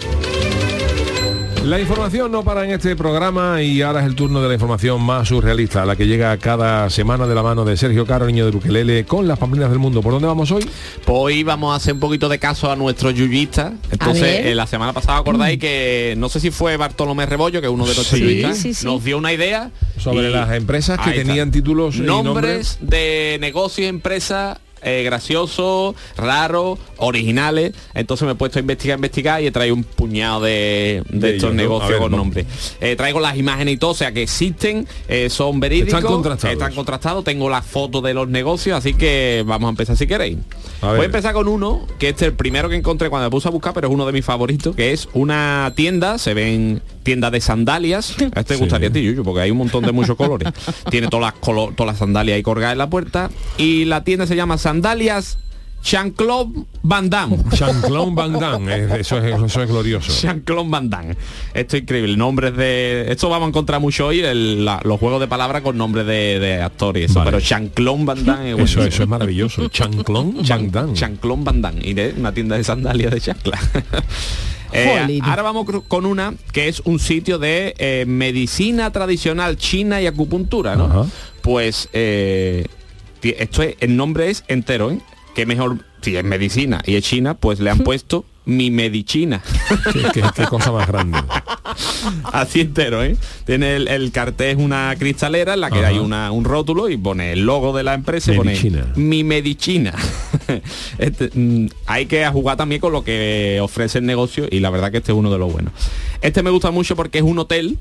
La 1.65 1.79
información 1.81 2.33
no 2.33 2.43
para 2.43 2.65
en 2.65 2.73
este 2.73 2.97
programa 2.97 3.63
y 3.63 3.81
ahora 3.81 4.01
es 4.01 4.07
el 4.07 4.17
turno 4.17 4.43
de 4.43 4.49
la 4.49 4.55
información 4.55 5.01
más 5.01 5.29
surrealista, 5.29 5.87
la 5.87 5.95
que 5.95 6.09
llega 6.09 6.37
cada 6.39 6.91
semana 6.91 7.29
de 7.29 7.35
la 7.37 7.45
mano 7.45 7.65
de 7.65 7.77
Sergio 7.77 8.05
Caro, 8.05 8.27
niño 8.27 8.45
de 8.45 8.51
Bukelele, 8.51 9.05
con 9.05 9.29
las 9.29 9.39
pamplinas 9.39 9.71
del 9.71 9.79
mundo. 9.79 10.03
¿Por 10.03 10.13
dónde 10.13 10.27
vamos 10.27 10.51
hoy? 10.51 10.65
Pues 11.05 11.17
hoy 11.17 11.43
vamos 11.45 11.73
a 11.73 11.77
hacer 11.77 11.95
un 11.95 12.01
poquito 12.01 12.29
de 12.29 12.41
caso 12.41 12.73
a 12.73 12.77
nuestro 12.77 13.13
yuyista. 13.13 13.73
Entonces, 13.93 14.47
eh, 14.47 14.55
la 14.57 14.67
semana 14.67 14.93
pasada 14.93 15.19
acordáis 15.19 15.61
que 15.61 16.15
no 16.19 16.29
sé 16.29 16.41
si 16.41 16.51
fue 16.51 16.77
Bartolomé 16.77 17.25
Rebollo, 17.25 17.61
que 17.61 17.69
es 17.69 17.73
uno 17.73 17.87
de 17.87 17.95
nuestros 17.95 18.19
Sí. 18.19 18.21
yuyistas, 18.25 18.59
Sí, 18.59 18.75
sí. 18.75 18.85
nos 18.85 19.05
dio 19.05 19.17
una 19.17 19.33
idea 19.33 19.71
Sobre 19.97 20.29
las 20.29 20.51
empresas 20.53 20.99
que 20.99 21.13
tenían 21.13 21.53
títulos 21.53 21.97
y 21.97 22.01
nombres, 22.01 22.25
nombres. 22.25 22.79
de 22.81 23.39
negocios 23.41 23.85
y 23.87 23.89
empresas 23.89 24.59
eh, 24.83 25.03
graciosos, 25.05 25.95
raros, 26.16 26.79
originales. 26.97 27.72
Entonces 27.95 28.26
me 28.26 28.33
he 28.33 28.35
puesto 28.35 28.59
a 28.59 28.61
investigar, 28.61 28.97
investigar 28.99 29.43
y 29.43 29.47
he 29.47 29.51
traído 29.51 29.74
un 29.74 29.85
puñado 29.85 30.41
de, 30.43 31.03
de 31.09 31.18
De 31.31 31.37
estos 31.37 31.55
negocios 31.55 31.91
ver, 31.91 31.99
con 32.01 32.11
¿no? 32.11 32.16
nombres. 32.18 32.47
Eh, 32.81 32.97
traigo 32.97 33.20
las 33.20 33.37
imágenes 33.37 33.74
y 33.74 33.76
todo, 33.76 33.91
o 33.93 33.95
sea 33.95 34.12
que 34.12 34.22
existen, 34.22 34.87
eh, 35.09 35.31
son 35.31 35.61
verídicos, 35.61 35.95
Están 35.95 36.12
contrastados. 36.12 36.53
están 36.55 36.74
contrastados, 36.74 37.24
tengo 37.24 37.49
las 37.51 37.64
fotos 37.64 38.03
de 38.03 38.14
los 38.14 38.29
negocios, 38.29 38.76
así 38.76 38.95
que 38.95 39.43
vamos 39.47 39.68
a 39.68 39.70
empezar 39.70 39.97
si 39.97 40.07
queréis. 40.07 40.39
Voy 40.81 41.01
a 41.01 41.05
empezar 41.05 41.35
con 41.35 41.49
uno, 41.49 41.87
que 41.99 42.09
este 42.11 42.24
es 42.26 42.31
el 42.31 42.37
primero 42.37 42.68
que 42.68 42.76
encontré 42.76 43.11
cuando 43.11 43.26
me 43.26 43.31
puse 43.31 43.49
a 43.49 43.51
buscar, 43.51 43.72
pero 43.74 43.89
es 43.89 43.95
uno 43.95 44.07
de 44.07 44.12
mis 44.12 44.24
favoritos, 44.24 44.76
que 44.76 44.93
es 44.93 45.09
una 45.12 45.72
tienda, 45.74 46.18
se 46.18 46.35
ven 46.35 46.81
tiendas 47.03 47.33
de 47.33 47.41
sandalias. 47.41 48.11
A 48.20 48.24
este 48.41 48.43
te 48.45 48.55
Sí. 48.55 48.61
gustaría 48.61 48.89
a 48.89 48.93
ti, 48.93 49.03
Yuyu, 49.03 49.24
porque 49.24 49.41
hay 49.41 49.51
un 49.51 49.59
montón 49.59 49.85
de 49.85 49.93
muchos 49.93 50.16
colores. 50.16 50.53
Tiene 50.91 51.09
todas 51.09 51.33
las, 51.33 51.41
colo- 51.41 51.72
todas 51.74 51.93
las 51.95 51.99
sandalias 51.99 52.37
ahí 52.37 52.43
colgadas 52.43 52.72
en 52.74 52.79
la 52.79 52.89
puerta. 52.91 53.31
Y 53.57 53.87
la 53.87 54.05
tienda 54.05 54.26
se 54.26 54.37
llama 54.37 54.57
Sandalias 54.59 55.39
Jean-Claude 55.91 56.64
Van 56.82 57.09
Damme. 57.09 57.36
Jean-Claude 57.53 58.12
Van 58.14 58.32
Damme, 58.39 59.01
eso, 59.01 59.18
es, 59.18 59.43
eso 59.43 59.62
es 59.62 59.68
glorioso. 59.68 60.12
Jean-Claude 60.12 60.68
Van 60.70 60.91
Damme. 60.91 61.16
Esto 61.55 61.76
es 61.76 61.82
increíble. 61.82 62.16
Nombres 62.16 62.57
de. 62.57 63.07
Esto 63.11 63.28
vamos 63.28 63.47
a 63.47 63.49
encontrar 63.49 63.80
mucho 63.80 64.07
hoy, 64.07 64.20
el- 64.20 64.64
la- 64.64 64.80
los 64.84 64.99
juegos 65.01 65.20
de 65.20 65.28
palabras 65.28 65.62
con 65.62 65.76
nombres 65.78 66.07
de, 66.07 66.39
de 66.39 66.61
actores. 66.62 67.03
y 67.03 67.05
Eso, 67.07 67.20
Vale. 67.20 67.30
pero 67.30 67.39
Jean-Claude 67.41 68.05
Van 68.05 68.24
Damme 68.24 68.51
es 68.53 68.59
Eso, 68.70 68.82
eso 68.84 69.03
es 69.03 69.09
maravilloso. 69.09 69.70
Jean-Claude 69.70 70.43
Van 70.49 70.70
Damme. 70.70 70.93
Chanclón 70.95 71.45
Van 71.45 71.62
Damme 71.62 71.80
y 71.82 71.95
de 71.95 72.14
una 72.18 72.32
tienda 72.32 72.57
de 72.57 72.64
sandalias 72.64 73.12
de 73.12 73.20
chancla. 73.20 73.59
Eh, 74.70 75.20
ahora 75.22 75.41
vamos 75.41 75.66
con 75.89 76.05
una 76.05 76.34
que 76.53 76.68
es 76.68 76.80
un 76.84 76.99
sitio 76.99 77.39
de 77.39 77.74
eh, 77.78 78.05
medicina 78.07 78.93
tradicional 78.93 79.57
china 79.57 80.03
y 80.03 80.07
acupuntura, 80.07 80.76
¿no? 80.76 80.84
Ajá. 80.84 81.05
Pues 81.41 81.89
eh, 81.95 82.66
esto 83.22 83.62
es, 83.62 83.76
el 83.80 83.97
nombre 83.97 84.28
es 84.28 84.45
entero, 84.47 84.91
¿eh? 84.91 84.99
Que 85.39 85.47
mejor, 85.47 85.78
si 86.03 86.16
es 86.16 86.24
medicina 86.24 86.82
y 86.84 86.97
es 86.97 87.05
china, 87.05 87.34
pues 87.34 87.61
le 87.61 87.70
han 87.70 87.78
puesto 87.84 88.24
mi 88.45 88.72
medicina. 88.72 89.41
qué, 89.93 90.03
qué- 90.12 90.28
qué 90.34 90.45
cosa 90.47 90.72
más 90.72 90.89
grande. 90.89 91.16
Así 92.32 92.61
entero, 92.61 93.05
¿eh? 93.05 93.16
Tiene 93.47 93.76
el, 93.76 93.86
el 93.86 94.11
cartel 94.11 94.49
es 94.59 94.64
una 94.64 94.93
cristalera 94.99 95.55
en 95.55 95.61
la 95.61 95.70
que 95.70 95.78
Ajá. 95.78 95.89
hay 95.89 95.99
una, 96.01 96.32
un 96.32 96.45
rótulo 96.45 96.89
y 96.89 96.97
pone 96.97 97.32
el 97.34 97.43
logo 97.47 97.76
de 97.76 97.84
la 97.84 97.95
empresa 97.95 98.32
y 98.32 98.36
pone 98.36 98.59
mi 98.97 99.22
medicina. 99.22 99.95
Este, 100.99 101.30
mm, 101.32 101.68
hay 101.86 102.07
que 102.07 102.26
jugar 102.26 102.57
también 102.57 102.80
con 102.80 102.91
lo 102.93 103.05
que 103.05 103.61
ofrece 103.62 103.99
el 103.99 104.07
negocio 104.07 104.47
y 104.51 104.59
la 104.59 104.70
verdad 104.70 104.91
que 104.91 104.97
este 104.99 105.12
es 105.12 105.18
uno 105.18 105.30
de 105.30 105.39
los 105.39 105.53
buenos. 105.53 105.72
Este 106.20 106.43
me 106.43 106.51
gusta 106.51 106.72
mucho 106.72 106.97
porque 106.97 107.18
es 107.18 107.24
un 107.24 107.39
hotel, 107.39 107.78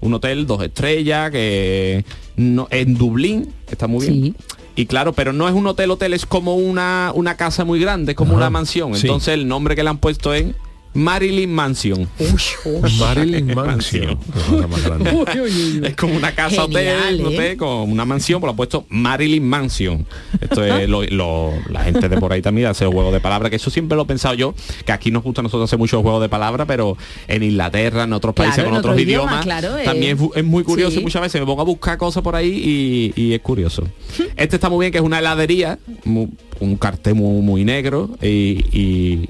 un 0.00 0.14
hotel 0.14 0.46
dos 0.46 0.62
estrellas 0.62 1.30
que 1.32 2.04
no, 2.36 2.68
en 2.70 2.94
Dublín 2.94 3.52
está 3.70 3.88
muy 3.88 4.06
bien. 4.06 4.22
Sí. 4.22 4.34
Y 4.74 4.86
claro, 4.86 5.12
pero 5.12 5.32
no 5.32 5.48
es 5.48 5.54
un 5.54 5.66
hotel, 5.66 5.90
hotel, 5.90 6.14
es 6.14 6.24
como 6.24 6.56
una, 6.56 7.12
una 7.14 7.36
casa 7.36 7.64
muy 7.64 7.78
grande, 7.78 8.12
es 8.12 8.16
como 8.16 8.32
Ajá, 8.32 8.38
una 8.38 8.50
mansión. 8.50 8.94
sí. 8.94 9.06
Entonces 9.06 9.34
el 9.34 9.46
nombre 9.46 9.76
que 9.76 9.82
le 9.82 9.90
han 9.90 9.98
puesto 9.98 10.32
es 10.32 10.46
Marilyn 10.94 11.52
Mansion. 11.52 12.08
Marilyn 12.98 13.46
Mansion. 13.54 14.18
Es 15.84 15.96
como 15.96 16.14
una 16.16 16.34
casa 16.34 16.62
Genial, 16.66 17.20
hotel, 17.24 17.40
¿eh? 17.40 17.56
con 17.56 17.90
una 17.90 18.04
mansión, 18.04 18.40
pues 18.40 18.50
lo 18.52 18.56
puesto 18.56 18.84
Marilyn 18.90 19.46
Mansion. 19.48 20.06
Esto 20.40 20.64
es 20.64 20.88
lo, 20.88 21.02
lo- 21.04 21.52
la 21.70 21.84
gente 21.84 22.08
de 22.08 22.18
por 22.18 22.32
ahí 22.32 22.42
también 22.42 22.66
hace 22.68 22.84
juegos 22.86 23.12
de 23.12 23.20
palabras, 23.20 23.50
que 23.50 23.56
eso 23.56 23.70
siempre 23.70 23.96
lo 23.96 24.02
he 24.02 24.06
pensado 24.06 24.34
yo, 24.34 24.54
que 24.84 24.92
aquí 24.92 25.10
nos 25.10 25.22
gusta 25.22 25.40
a 25.40 25.44
nosotros 25.44 25.68
hacer 25.68 25.78
muchos 25.78 26.02
juegos 26.02 26.20
de 26.20 26.28
palabras, 26.28 26.66
pero 26.66 26.96
en 27.26 27.42
Inglaterra, 27.42 28.04
en 28.04 28.12
otros 28.12 28.34
Claro, 28.34 28.50
países 28.50 28.64
con 28.64 28.74
otros 28.76 28.98
idiomas, 29.00 29.42
claro, 29.44 29.78
eh. 29.78 29.84
también 29.84 30.18
es, 30.34 30.44
muy 30.44 30.62
curioso 30.64 30.92
Sí. 30.92 31.00
y 31.00 31.02
muchas 31.02 31.22
veces 31.22 31.40
me 31.40 31.46
pongo 31.46 31.62
a 31.62 31.64
buscar 31.64 31.96
cosas 31.96 32.22
por 32.22 32.36
ahí 32.36 33.12
y, 33.16 33.20
y 33.20 33.32
es 33.34 33.40
curioso. 33.40 33.84
Este 34.36 34.56
está 34.56 34.68
muy 34.68 34.80
bien, 34.84 34.92
que 34.92 34.98
es 34.98 35.04
una 35.04 35.18
heladería, 35.20 35.78
un 36.04 36.76
cartel 36.78 37.14
muy, 37.14 37.40
muy 37.42 37.64
negro 37.64 38.10
y, 38.20 38.28
y- 38.72 39.28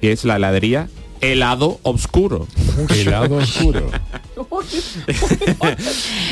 y 0.00 0.08
es 0.08 0.24
la 0.24 0.36
heladería 0.36 0.88
helado 1.32 1.78
oscuro. 1.82 2.46
Helado 2.90 3.36
oscuro. 3.36 3.90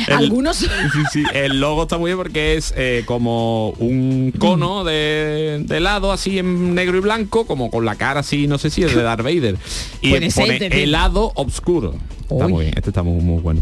El- 0.07 0.13
Algunos 0.13 0.57
Sí, 0.57 0.67
sí, 1.11 1.23
el 1.33 1.59
logo 1.59 1.83
está 1.83 1.97
muy 1.97 2.09
bien 2.09 2.17
porque 2.17 2.55
es 2.55 2.73
eh, 2.77 3.03
como 3.05 3.69
un 3.71 4.33
cono 4.37 4.83
de, 4.83 5.63
de 5.65 5.77
helado 5.77 6.11
así 6.11 6.37
en 6.39 6.75
negro 6.75 6.97
y 6.97 7.01
blanco, 7.01 7.45
como 7.45 7.69
con 7.71 7.85
la 7.85 7.95
cara 7.95 8.19
así, 8.21 8.47
no 8.47 8.57
sé 8.57 8.69
si 8.69 8.83
es 8.83 8.95
de 8.95 9.01
Darth 9.01 9.23
Vader. 9.23 9.57
Y 10.01 10.11
pone 10.31 10.57
helado 10.83 11.31
oscuro. 11.35 11.95
Está 12.21 12.45
Uy. 12.45 12.51
muy 12.51 12.65
bien, 12.65 12.73
este 12.77 12.89
está 12.89 13.03
muy, 13.03 13.21
muy 13.21 13.41
bueno. 13.41 13.61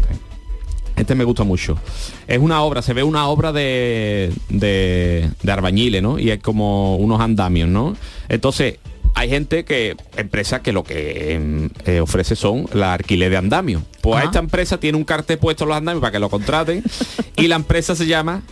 Este 0.96 1.14
me 1.14 1.24
gusta 1.24 1.42
mucho. 1.44 1.78
Es 2.26 2.38
una 2.38 2.62
obra, 2.62 2.82
se 2.82 2.92
ve 2.92 3.02
una 3.02 3.26
obra 3.28 3.50
de, 3.52 4.30
de, 4.50 5.30
de 5.42 5.52
Arbañiles, 5.52 6.02
¿no? 6.02 6.18
Y 6.18 6.30
es 6.30 6.40
como 6.40 6.96
unos 6.96 7.20
andamios, 7.20 7.68
¿no? 7.68 7.96
Entonces, 8.28 8.76
hay 9.14 9.28
gente 9.28 9.64
que, 9.64 9.96
empresas 10.16 10.60
que 10.60 10.72
lo 10.72 10.84
que 10.84 11.34
em, 11.34 11.70
eh, 11.84 12.00
ofrece 12.00 12.34
son 12.36 12.66
la 12.72 12.94
alquiler 12.94 13.30
de 13.30 13.36
andamios. 13.36 13.82
Pues 14.00 14.22
Ah. 14.22 14.24
esta 14.24 14.38
empresa 14.38 14.78
tiene 14.78 14.96
un 14.98 15.04
cartel 15.04 15.38
puesto 15.38 15.64
en 15.64 15.68
los 15.68 15.76
andamios 15.78 16.00
para 16.00 16.12
que 16.12 16.18
lo 16.18 16.28
contraten 16.30 16.82
y 17.36 17.46
la 17.48 17.56
empresa 17.56 17.94
se 17.94 18.06
llama 18.06 18.42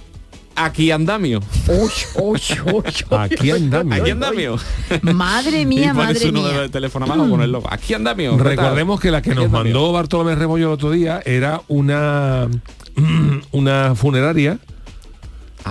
Aquí 0.57 0.91
Andamio. 0.91 1.41
Uy, 1.69 1.91
uy, 2.17 2.41
uy, 2.67 2.73
uy. 3.11 3.17
Aquí 3.19 3.51
andamos. 3.51 3.99
Aquí 3.99 4.11
Andamio. 4.11 4.57
Madre 5.03 5.61
y 5.63 5.67
mía, 5.67 5.95
pones 5.95 6.17
madre 6.23 6.33
mía. 6.33 6.61
de 6.63 6.69
teléfono 6.69 7.07
abajo 7.07 7.31
con 7.31 7.41
el 7.41 7.51
logo. 7.53 7.67
Aquí 7.73 7.95
Andamio. 7.95 8.37
Recordemos 8.37 9.01
que 9.01 9.11
la 9.11 9.23
que 9.23 9.31
Aquí 9.31 9.37
nos 9.37 9.47
Andamio. 9.47 9.73
mandó 9.73 9.93
Bartolomé 9.93 10.35
Rebollo 10.35 10.67
el 10.67 10.73
otro 10.73 10.91
día 10.91 11.23
era 11.25 11.63
una 11.69 12.49
una 13.53 13.95
funeraria 13.95 14.59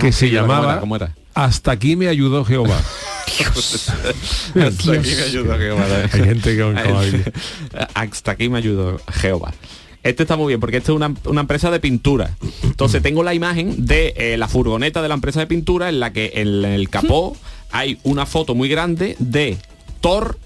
que 0.00 0.08
Ah, 0.08 0.12
se 0.12 0.28
sí, 0.28 0.30
¿cómo 0.34 0.40
llamaba 0.48 0.72
era? 0.72 0.80
¿Cómo 0.80 0.96
era? 0.96 1.14
Hasta 1.44 1.70
aquí 1.72 1.96
me 1.96 2.08
ayudó 2.08 2.44
Jehová. 2.44 2.78
Hasta 4.54 4.92
aquí 4.92 5.10
me 5.16 5.22
ayudó 5.22 5.56
Jehová. 5.58 5.86
Hay 6.12 6.24
gente 6.24 6.56
que. 6.56 7.32
Hasta 7.94 8.32
aquí 8.32 8.48
me 8.50 8.58
ayudó 8.58 9.00
Jehová. 9.10 9.54
Este 10.02 10.22
está 10.24 10.36
muy 10.36 10.48
bien 10.48 10.60
porque 10.60 10.76
este 10.78 10.92
es 10.92 10.96
una, 10.96 11.14
una 11.24 11.40
empresa 11.40 11.70
de 11.70 11.80
pintura. 11.80 12.36
Entonces 12.62 13.02
tengo 13.02 13.22
la 13.22 13.32
imagen 13.32 13.86
de 13.86 14.12
eh, 14.16 14.36
la 14.36 14.48
furgoneta 14.48 15.00
de 15.00 15.08
la 15.08 15.14
empresa 15.14 15.40
de 15.40 15.46
pintura 15.46 15.88
en 15.88 15.98
la 15.98 16.12
que 16.12 16.32
en 16.34 16.62
el 16.64 16.90
capó 16.90 17.34
hay 17.70 17.98
una 18.02 18.26
foto 18.26 18.54
muy 18.54 18.68
grande 18.68 19.16
de 19.18 19.56
Thor 20.02 20.38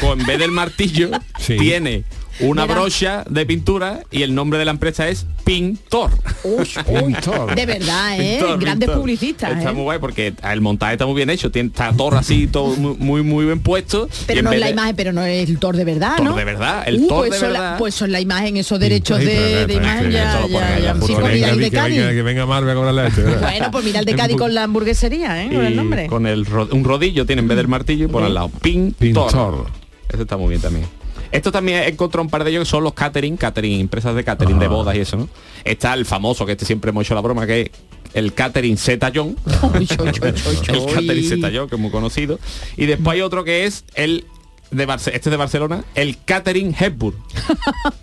con 0.00 0.20
en 0.20 0.26
vez 0.26 0.38
del 0.38 0.50
martillo 0.50 1.10
Sí. 1.38 1.56
tiene 1.56 2.04
una 2.40 2.62
Mira. 2.62 2.74
brocha 2.74 3.24
de 3.28 3.46
pintura 3.46 4.00
y 4.10 4.22
el 4.22 4.34
nombre 4.34 4.58
de 4.58 4.64
la 4.64 4.70
empresa 4.72 5.08
es 5.08 5.26
Pintor. 5.44 6.10
Pintor. 6.42 7.54
De 7.54 7.66
verdad, 7.66 8.20
¿eh? 8.20 8.36
Pintor, 8.38 8.58
Grandes 8.60 8.86
pintor. 8.88 9.00
publicistas, 9.00 9.56
Está 9.56 9.70
¿eh? 9.70 9.72
muy 9.72 9.82
guay 9.84 9.98
porque 10.00 10.34
el 10.42 10.60
montaje 10.60 10.92
está 10.94 11.06
muy 11.06 11.14
bien 11.14 11.30
hecho. 11.30 11.50
Tiene, 11.50 11.68
está 11.68 11.92
Thor 11.92 12.14
así, 12.16 12.46
todo 12.48 12.74
muy, 12.76 12.96
muy, 12.96 13.22
muy 13.22 13.44
bien 13.46 13.60
puesto. 13.60 14.08
Pero 14.26 14.42
no 14.42 14.52
es 14.52 14.58
la 14.60 14.66
de- 14.66 14.72
imagen, 14.72 14.96
pero 14.96 15.12
no 15.12 15.22
es 15.24 15.48
el 15.48 15.58
Thor 15.58 15.76
de 15.76 15.84
verdad, 15.84 16.16
Thor 16.16 16.26
¿no? 16.26 16.36
de 16.36 16.44
verdad, 16.44 16.82
el 16.86 16.96
Uh, 17.04 17.08
Thor 17.08 17.18
pues 17.18 17.30
de 17.32 17.38
son 17.38 17.52
la- 17.52 17.60
verdad. 17.60 17.78
pues 17.78 17.94
son 17.94 18.12
la 18.12 18.20
imagen, 18.20 18.56
esos 18.56 18.80
derechos 18.80 19.18
de, 19.20 19.66
imagen 19.72 20.10
ya, 20.10 20.40
ya, 20.48 20.78
ya. 20.80 20.94
Sí, 20.94 21.00
furgoneta. 21.00 21.20
pues 21.20 21.32
mira 21.34 21.50
el 21.50 21.58
de 21.60 21.70
que, 21.70 21.76
venga, 21.76 21.82
Cádiz. 21.82 22.08
que 22.10 22.22
venga 22.22 22.46
Marve 22.46 22.72
a 22.72 22.74
cobrarle 22.74 23.06
este. 23.06 23.22
¿verdad? 23.22 23.40
Bueno, 23.50 23.70
pues 23.70 23.84
mira 23.84 24.00
el 24.00 24.04
de 24.04 24.14
Cádiz 24.16 24.36
con 24.36 24.54
la 24.54 24.64
hamburguesería, 24.64 25.44
¿eh? 25.44 25.48
Con 25.54 25.64
el 25.64 25.76
nombre. 25.76 26.06
con 26.08 26.26
el 26.26 26.46
un 26.72 26.84
rodillo 26.84 27.24
tiene 27.24 27.42
en 27.42 27.48
vez 27.48 27.56
del 27.56 27.68
martillo 27.68 28.06
y 28.06 28.08
por 28.08 28.22
al 28.24 28.34
lado 28.34 28.48
Pintor. 28.48 28.98
Pintor. 28.98 29.66
Eso 30.12 30.22
está 30.22 30.36
muy 30.36 30.48
bien 30.50 30.60
también. 30.60 30.86
Esto 31.30 31.52
también 31.52 31.82
he 31.82 31.88
encontrado 31.88 32.22
un 32.22 32.30
par 32.30 32.44
de 32.44 32.50
ellos 32.50 32.64
que 32.64 32.70
son 32.70 32.84
los 32.84 32.94
catering, 32.94 33.36
catering, 33.36 33.80
empresas 33.80 34.14
de 34.14 34.24
catering 34.24 34.58
de 34.58 34.68
bodas 34.68 34.96
y 34.96 35.00
eso, 35.00 35.16
¿no? 35.16 35.28
Está 35.64 35.94
el 35.94 36.06
famoso, 36.06 36.46
que 36.46 36.52
este 36.52 36.64
siempre 36.64 36.90
hemos 36.90 37.04
hecho 37.04 37.14
la 37.14 37.20
broma, 37.20 37.46
que 37.46 37.60
es 37.62 37.70
el 38.14 38.32
catering 38.32 38.78
Z 38.78 39.12
John. 39.14 39.36
El 39.74 39.86
catering 39.86 41.28
Z 41.28 41.50
John, 41.54 41.68
que 41.68 41.76
es 41.76 41.80
muy 41.80 41.90
conocido. 41.90 42.38
Y 42.76 42.86
después 42.86 43.14
hay 43.14 43.20
otro 43.20 43.44
que 43.44 43.64
es 43.66 43.84
el 43.94 44.24
de 44.70 44.86
Barce- 44.86 45.12
este 45.14 45.28
es 45.28 45.30
de 45.30 45.36
Barcelona, 45.36 45.84
el 45.94 46.16
catering 46.24 46.74
Hepburn. 46.78 47.16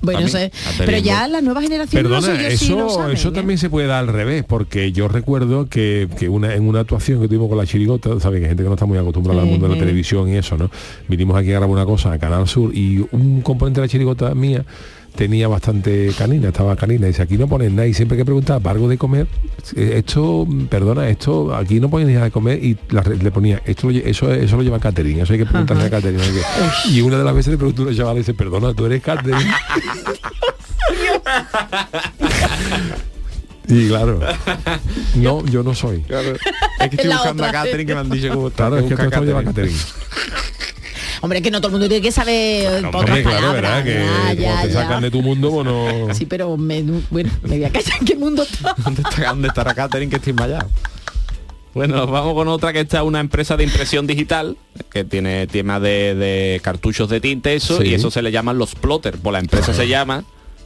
Bueno, 0.01 0.19
También, 0.21 0.51
sé. 0.51 0.75
Pero 0.85 0.97
ya 0.97 1.19
Hepburn. 1.19 1.31
las 1.31 1.43
nuevas 1.43 1.63
generaciones 1.63 2.09
Perdona, 2.11 2.33
no 2.33 2.39
eso, 2.47 2.65
si 2.65 2.71
lo 2.71 2.89
saben, 2.89 3.15
eso 3.15 3.29
¿eh? 3.29 3.31
también 3.31 3.57
se 3.57 3.69
puede 3.69 3.87
dar 3.87 3.99
al 3.99 4.07
revés, 4.07 4.43
porque 4.45 4.91
yo 4.91 5.07
recuerdo 5.07 5.67
que, 5.69 6.09
que 6.19 6.27
una, 6.29 6.53
en 6.55 6.67
una 6.67 6.81
actuación 6.81 7.21
que 7.21 7.27
tuvimos 7.27 7.47
con 7.49 7.57
la 7.57 7.65
chirigota, 7.65 8.19
saben 8.19 8.41
que 8.41 8.47
gente 8.49 8.63
que 8.63 8.67
no 8.69 8.75
está 8.75 8.85
muy 8.85 8.97
acostumbrada 8.97 9.41
al 9.41 9.47
mundo 9.47 9.67
de 9.67 9.75
la 9.75 9.79
televisión 9.79 10.27
y 10.29 10.35
eso, 10.35 10.57
¿no? 10.57 10.69
Vinimos 11.07 11.37
aquí 11.37 11.49
a 11.49 11.59
grabar 11.59 11.69
una 11.69 11.85
cosa 11.85 12.11
a 12.11 12.19
Canal 12.19 12.47
Sur 12.47 12.75
y 12.75 13.05
un 13.11 13.41
componente 13.41 13.79
de 13.81 13.87
la 13.87 13.91
chirigota 13.91 14.33
mía 14.35 14.65
tenía 15.15 15.47
bastante 15.47 16.11
canina, 16.17 16.47
estaba 16.49 16.75
canina, 16.75 17.05
y 17.05 17.09
dice, 17.09 17.21
aquí 17.21 17.37
no 17.37 17.47
ponen 17.47 17.75
nada, 17.75 17.87
y 17.87 17.93
siempre 17.93 18.17
que 18.17 18.25
preguntaba, 18.25 18.59
¿para 18.59 18.73
algo 18.75 18.87
de 18.87 18.97
comer? 18.97 19.27
Eh, 19.75 19.93
Esto, 19.97 20.47
perdona, 20.69 21.07
esto, 21.09 21.55
aquí 21.55 21.79
no 21.79 21.89
ponen 21.89 22.11
nada 22.13 22.25
de 22.25 22.31
comer, 22.31 22.63
y 22.63 22.77
la 22.89 23.01
le 23.03 23.31
ponía, 23.31 23.61
esto 23.65 23.89
eso, 23.91 24.31
eso 24.33 24.57
lo 24.57 24.63
lleva 24.63 24.79
catering, 24.79 25.19
eso 25.19 25.33
hay 25.33 25.39
que 25.39 25.45
preguntarle 25.45 25.83
a 25.85 25.89
catering. 25.89 26.19
Que- 26.19 26.89
Y 26.91 27.01
una 27.01 27.17
de 27.17 27.23
las 27.23 27.35
veces 27.35 27.51
le 27.51 27.57
preguntó 27.57 27.83
a 27.83 27.85
una 27.87 27.95
chavala 27.95 28.15
y 28.15 28.19
dice, 28.21 28.33
perdona, 28.33 28.73
tú 28.73 28.85
eres 28.85 29.01
catering. 29.01 29.37
Y 33.65 33.87
claro, 33.87 34.19
no, 35.15 35.45
yo 35.45 35.63
no 35.63 35.73
soy. 35.73 36.01
Claro. 36.01 36.31
Es 36.31 36.89
que 36.89 36.95
estoy 36.97 37.09
La 37.09 37.15
buscando 37.15 37.45
a 37.45 37.47
otra. 37.47 37.61
Catherine 37.63 37.85
que 37.85 37.93
me 37.93 37.99
han 38.01 38.09
dicho 38.09 38.27
cómo 38.33 38.47
está. 38.49 38.67
Claro, 38.67 38.77
es 38.79 38.85
que 38.93 38.95
todo 39.09 39.23
lleva 39.23 39.41
catering. 39.43 39.75
Hombre, 41.21 41.41
que 41.41 41.51
no 41.51 41.59
todo 41.59 41.67
el 41.67 41.71
mundo 41.73 41.87
tiene 41.87 42.01
que 42.01 42.11
saber 42.11 42.85
otras 42.85 42.95
Hombre, 42.95 43.23
claro, 43.23 43.37
palabras. 43.39 43.83
¿verdad? 43.83 43.83
Que 43.83 43.93
ya, 43.93 44.33
ya, 44.33 44.49
como 44.51 44.61
te 44.63 44.67
ya. 44.73 44.81
sacan 44.81 45.01
de 45.01 45.11
tu 45.11 45.21
mundo, 45.21 45.51
bueno... 45.51 46.07
Sí, 46.13 46.25
pero 46.25 46.55
me, 46.57 46.81
bueno, 47.09 47.31
me 47.43 47.57
voy 47.57 47.63
a 47.65 47.69
callar 47.71 47.97
en 47.99 48.05
qué 48.05 48.15
mundo 48.15 48.43
está. 48.43 48.75
¿Dónde, 48.83 49.01
está, 49.01 49.29
¿Dónde 49.29 49.47
estará 49.49 49.73
Catherine 49.73 50.09
que 50.09 50.17
estoy 50.17 50.33
vallado? 50.33 50.69
Bueno, 51.73 52.05
vamos 52.05 52.35
con 52.35 52.47
otra 52.49 52.71
que 52.71 52.81
está 52.81 53.01
una 53.01 53.19
empresa 53.19 53.57
de 53.57 53.63
impresión 53.63 54.05
digital 54.05 54.57
que 54.91 55.03
tiene 55.03 55.47
tema 55.47 55.79
de, 55.79 56.13
de 56.13 56.61
cartuchos 56.63 57.09
de 57.09 57.19
tinte 57.19 57.55
eso 57.55 57.81
Sí. 57.81 57.87
y 57.87 57.93
eso 57.95 58.11
se 58.11 58.21
le 58.21 58.31
llaman 58.31 58.59
los 58.59 58.75
plotter. 58.75 59.17
Pues 59.17 59.33
la 59.33 59.39
empresa 59.39 59.73
se 59.73 59.87
llama 59.87 60.23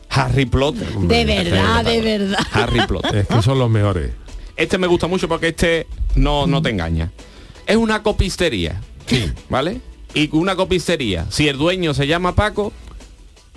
Harry 0.10 0.45
Plotter. 0.45 0.86
De 0.89 1.24
verdad, 1.24 1.86
de 1.86 2.02
verdad. 2.02 2.39
Harry 2.52 2.86
Plotter. 2.86 3.16
Es 3.16 3.28
que 3.28 3.41
son 3.41 3.58
los 3.58 3.70
mejores. 3.70 4.12
Este 4.58 4.78
me 4.78 4.88
gusta 4.88 5.08
mucho 5.08 5.30
porque 5.30 5.48
este 5.50 5.88
no, 6.16 6.45
no 6.45 6.62
te 6.62 6.72
engaña. 6.72 7.10
Es 7.66 7.78
una 7.78 8.04
copistería. 8.04 8.82
Sí. 9.06 9.32
¿Vale? 9.48 9.80
Y 10.18 10.30
una 10.34 10.55
copistería. 10.55 11.26
Si 11.30 11.47
el 11.47 11.57
dueño 11.57 11.93
se 11.93 12.07
llama 12.07 12.34
Paco, 12.36 12.74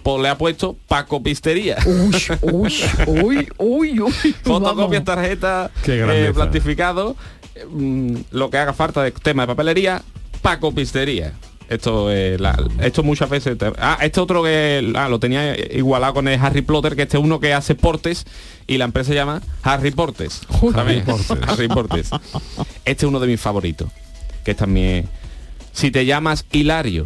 pues 0.03 0.23
le 0.23 0.29
ha 0.29 0.39
puesto 0.39 0.77
Paco 0.89 1.23
Pistería. 1.23 1.77
Uy, 1.87 2.17
uy, 2.43 2.75
uy, 3.07 3.49
uy, 3.59 4.01
uy. 4.01 4.13
Fotocopias, 4.43 5.05
tarjetas, 5.05 5.71
eh, 5.87 6.33
plastificado, 6.35 7.17
eh, 7.55 7.65
mm, 7.71 8.17
lo 8.31 8.49
que 8.51 8.59
haga 8.59 8.73
falta 8.73 9.03
de 9.03 9.11
tema 9.13 9.43
de 9.43 9.47
papelería, 9.49 10.03
Paco 10.43 10.73
Pistería. 10.75 11.33
Esto, 11.69 12.11
eh, 12.11 12.37
la- 12.41 12.59
esto 12.83 13.03
muchas 13.05 13.31
veces... 13.31 13.57
te- 13.57 13.73
ah, 13.79 13.99
este 14.03 14.19
otro 14.21 14.43
que 14.43 14.91
ah, 14.97 15.09
lo 15.09 15.21
tenía 15.21 15.55
igualado 15.73 16.15
con 16.15 16.27
el 16.27 16.41
Harry 16.41 16.63
Potter, 16.63 16.97
que 16.97 17.03
este 17.03 17.17
es 17.17 17.23
uno 17.23 17.39
que 17.39 17.55
hace 17.55 17.77
portes 17.77 18.27
y 18.67 18.77
la 18.79 18.87
empresa 18.87 19.09
se 19.11 19.15
llama 19.15 19.41
Harry 19.63 19.93
Portes. 19.93 20.41
Harry 20.75 21.01
Portes. 21.03 21.31
Harry 21.49 21.69
Portes. 21.69 22.11
Este 22.85 23.05
es 23.07 23.09
uno 23.09 23.21
de 23.21 23.27
mis 23.29 23.41
favoritos, 23.41 23.89
que 24.45 24.51
es 24.53 24.57
también... 24.57 25.09
Si 25.73 25.91
te 25.91 26.05
llamas 26.07 26.45
Hilario, 26.53 27.05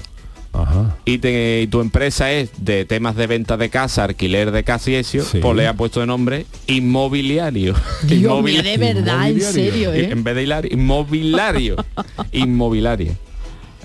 Ajá. 0.52 0.96
y, 1.04 1.18
te- 1.18 1.62
y 1.62 1.66
tu 1.66 1.80
empresa 1.80 2.30
es 2.32 2.50
de 2.64 2.84
temas 2.84 3.16
de 3.16 3.26
venta 3.26 3.56
de 3.56 3.68
casa, 3.70 4.04
alquiler 4.04 4.50
de 4.52 4.64
casa 4.64 4.90
y 4.90 4.94
eso, 4.94 5.18
pues 5.40 5.56
le 5.56 5.66
ha 5.66 5.74
puesto 5.74 6.00
de 6.00 6.06
nombre 6.06 6.46
inmobiliario. 6.66 7.74
Dios 8.04 8.42
mío, 8.42 8.62
de 8.62 8.76
verdad, 8.78 9.28
en 9.30 9.40
serio, 9.40 9.92
¿eh? 9.92 10.10
En 10.10 10.22
vez 10.24 10.34
de 10.36 10.42
hilar, 10.44 10.72
inmobiliario. 10.72 11.76
inmobiliario. 12.32 13.12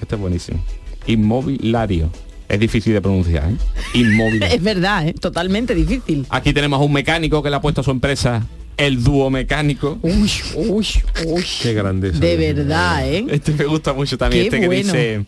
Este 0.01 0.15
es 0.15 0.21
buenísimo. 0.21 0.63
Inmobiliario. 1.07 2.09
Es 2.47 2.59
difícil 2.59 2.93
de 2.93 3.01
pronunciar, 3.01 3.49
¿eh? 3.51 3.55
Inmobiliario. 3.93 4.55
Es 4.55 4.63
verdad, 4.63 5.07
¿eh? 5.07 5.13
totalmente 5.13 5.75
difícil. 5.75 6.25
Aquí 6.30 6.51
tenemos 6.53 6.80
a 6.80 6.84
un 6.84 6.93
mecánico 6.93 7.43
que 7.43 7.49
le 7.49 7.55
ha 7.55 7.61
puesto 7.61 7.82
a 7.82 7.84
su 7.84 7.91
empresa 7.91 8.45
el 8.80 9.03
dúo 9.03 9.30
mecánico. 9.30 9.99
Uy, 10.01 10.32
uy, 10.55 10.88
uy. 11.25 11.45
Qué 11.61 11.73
grandeza. 11.73 12.17
De 12.19 12.38
verdad, 12.38 13.07
¿eh? 13.07 13.25
Este 13.30 13.51
me 13.51 13.65
gusta 13.65 13.93
mucho 13.93 14.17
también. 14.17 14.43
Qué 14.43 14.47
este 14.47 14.59
que 14.61 14.67
bueno. 14.67 14.93
dice. 14.93 15.25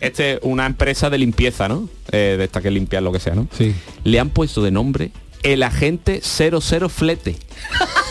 Este 0.00 0.34
es 0.34 0.38
una 0.42 0.66
empresa 0.66 1.08
de 1.10 1.18
limpieza, 1.18 1.68
¿no? 1.68 1.88
Eh, 2.12 2.36
de 2.38 2.44
esta 2.44 2.60
que 2.60 2.70
limpian 2.70 3.02
lo 3.02 3.12
que 3.12 3.20
sea, 3.20 3.34
¿no? 3.34 3.48
Sí. 3.56 3.74
Le 4.04 4.20
han 4.20 4.30
puesto 4.30 4.62
de 4.62 4.70
nombre 4.70 5.10
el 5.42 5.62
agente 5.62 6.20
00 6.22 6.88
flete. 6.88 7.36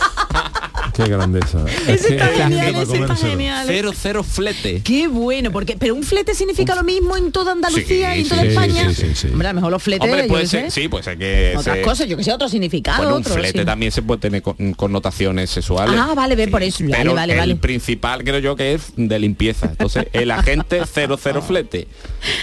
Qué 0.97 1.09
grandeza. 1.09 1.63
Ese 1.87 2.15
está 2.15 2.27
genial, 2.29 3.17
genial. 3.17 3.67
00 3.95 4.23
flete. 4.23 4.81
Qué 4.83 5.07
bueno, 5.07 5.51
porque 5.51 5.77
pero 5.77 5.93
un 5.95 6.03
flete 6.03 6.33
significa 6.35 6.75
lo 6.75 6.83
mismo 6.83 7.15
en 7.15 7.31
toda 7.31 7.51
Andalucía 7.53 8.13
Sí, 8.13 8.19
y 8.19 8.21
en 8.23 8.27
toda 8.29 8.41
sí, 8.41 8.47
España. 8.47 8.89
sí, 8.89 8.95
sí, 9.07 9.15
sí. 9.15 9.27
Hombre, 9.31 9.47
a 9.47 9.51
lo 9.51 9.55
mejor 9.55 9.71
los 9.71 9.83
fletes, 9.83 10.09
Hombre, 10.09 10.27
puede 10.27 10.47
ser, 10.47 10.71
sé. 10.71 10.81
sí, 10.81 10.87
pues 10.87 11.07
hay 11.07 11.17
que 11.17 11.53
Otras 11.57 11.75
ser- 11.75 11.85
cosas, 11.85 12.07
yo 12.07 12.17
que 12.17 12.23
sé, 12.23 12.31
otro 12.33 12.49
significado, 12.49 12.97
Bueno, 13.03 13.15
un 13.17 13.21
otro, 13.21 13.33
flete 13.35 13.59
sí. 13.59 13.65
también 13.65 13.91
se 13.91 14.01
puede 14.01 14.19
tener 14.21 14.41
con- 14.41 14.73
connotaciones 14.73 15.49
sexuales. 15.49 15.95
Ah, 15.99 16.13
vale, 16.15 16.35
ve 16.35 16.47
por 16.47 16.63
eso. 16.63 16.83
Vale, 16.83 16.97
pero 16.97 17.13
vale, 17.13 17.33
el 17.33 17.39
vale. 17.39 17.55
principal 17.57 18.23
creo 18.23 18.39
yo 18.39 18.55
que 18.55 18.73
es 18.73 18.93
de 18.95 19.19
limpieza. 19.19 19.67
Entonces, 19.67 20.07
el 20.13 20.31
agente 20.31 20.81
00 20.85 21.41
flete. 21.41 21.87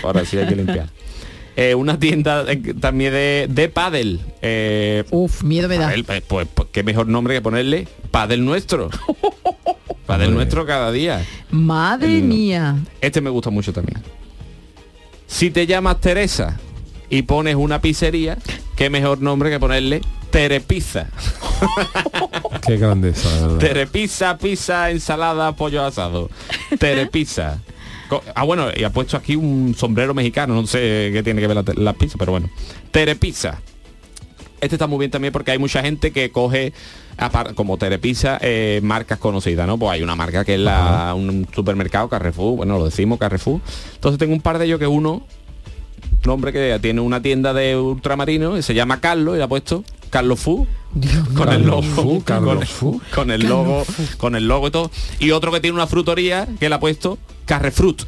Ahora 0.03 0.25
sí 0.25 0.39
hay 0.39 0.47
que 0.49 0.57
limpiar. 0.57 0.89
Eh, 1.57 1.75
una 1.75 1.99
tienda 1.99 2.45
eh, 2.49 2.75
también 2.81 3.13
de, 3.13 3.47
de 3.49 3.69
pádel. 3.69 4.21
Eh, 4.43 5.05
Uf, 5.11 5.43
miedo 5.45 5.69
me 5.69 5.79
da. 5.79 5.87
pádel, 5.87 6.05
pues, 6.05 6.23
pues, 6.23 6.49
pues, 6.53 6.69
qué 6.73 6.83
mejor 6.83 7.07
nombre 7.07 7.35
que 7.35 7.41
ponerle 7.43 7.87
pádel 8.11 8.45
nuestro. 8.45 8.91
Pádel 10.07 10.35
nuestro 10.35 10.67
cada 10.67 10.93
día. 10.93 11.25
Madre 11.51 12.21
mía. 12.21 12.77
Este 13.01 13.23
me 13.23 13.31
gusta 13.31 13.49
mucho 13.49 13.73
también. 13.73 14.03
Si 15.27 15.51
te 15.51 15.67
llamas 15.67 15.99
Teresa 16.01 16.61
y 17.09 17.23
pones 17.23 17.55
una 17.55 17.81
pizzería, 17.81 18.37
qué 18.77 18.91
mejor 18.91 19.23
nombre 19.23 19.49
que 19.49 19.59
ponerle 19.59 20.03
Terepizza. 20.31 21.07
Qué 22.67 22.77
grandeza. 22.77 23.57
Terepizza, 23.59 24.37
pizza, 24.37 24.91
ensalada, 24.91 25.53
pollo 25.57 25.85
asado. 25.85 26.29
Terepizza. 26.79 27.61
Ah, 28.35 28.45
bueno, 28.45 28.69
y 28.75 28.85
ha 28.85 28.91
puesto 28.91 29.17
aquí 29.17 29.37
un 29.37 29.75
sombrero 29.77 30.15
mexicano, 30.15 30.55
no 30.55 30.67
sé 30.67 31.11
qué 31.13 31.23
tiene 31.23 31.41
que 31.41 31.47
ver 31.47 31.79
la, 31.79 31.93
pizza, 31.93 32.17
pero 32.19 32.33
bueno. 32.33 32.49
Terepizza. 32.91 33.61
Este 34.61 34.77
está 34.77 34.87
muy 34.87 34.99
bien 34.99 35.11
también 35.11 35.33
porque 35.33 35.51
hay 35.51 35.59
mucha 35.59 35.83
gente 35.83 36.11
que 36.11 36.31
coge 36.31 36.73
como 37.55 37.77
Terepizza 37.77 38.39
eh, 38.41 38.81
marcas 38.83 39.19
conocidas, 39.19 39.67
¿no? 39.67 39.79
Pues 39.79 39.93
hay 39.93 40.03
una 40.03 40.17
marca 40.17 40.45
que 40.45 40.55
es 40.55 40.61
la, 40.61 41.13
un 41.15 41.47
supermercado 41.55 42.09
Carrefour, 42.09 42.57
bueno, 42.57 42.79
lo 42.79 42.87
decimos 42.87 43.19
Carrefour. 43.19 43.61
Entonces 43.95 44.19
tengo 44.19 44.33
un 44.33 44.41
par 44.41 44.59
de 44.59 44.65
ellos 44.67 44.79
que 44.79 44.87
uno, 44.87 45.27
un 46.25 46.31
hombre 46.31 46.53
que 46.53 46.79
tiene 46.81 47.01
una 47.01 47.21
tienda 47.21 47.53
de 47.53 47.77
ultramarino 47.77 48.57
y 48.57 48.63
se 48.63 48.75
llama 48.75 49.01
Carlos 49.01 49.35
y 49.35 49.39
le 49.39 49.45
ha 49.45 49.49
puesto 49.49 49.85
Carlos 50.11 50.41
Fu 50.41 50.67
con 51.35 51.53
el 51.53 51.67
logo 51.67 51.83
Carlos 51.83 51.87
Fu, 51.87 52.25
Carlos 52.25 52.57
con, 52.57 52.67
Fu. 52.67 53.01
con 53.15 53.31
el 53.31 53.43
logo 53.43 53.85
con 54.17 54.37
el 54.37 54.49
logo 54.49 54.69
y 54.69 54.71
todo 54.71 54.91
y 55.19 55.33
otro 55.33 55.53
que 55.53 55.61
tiene 55.61 55.75
una 55.75 55.87
frutoría 55.87 56.49
que 56.59 56.69
le 56.69 56.75
ha 56.75 56.81
puesto 56.81 57.19
Carrefruit 57.47 58.05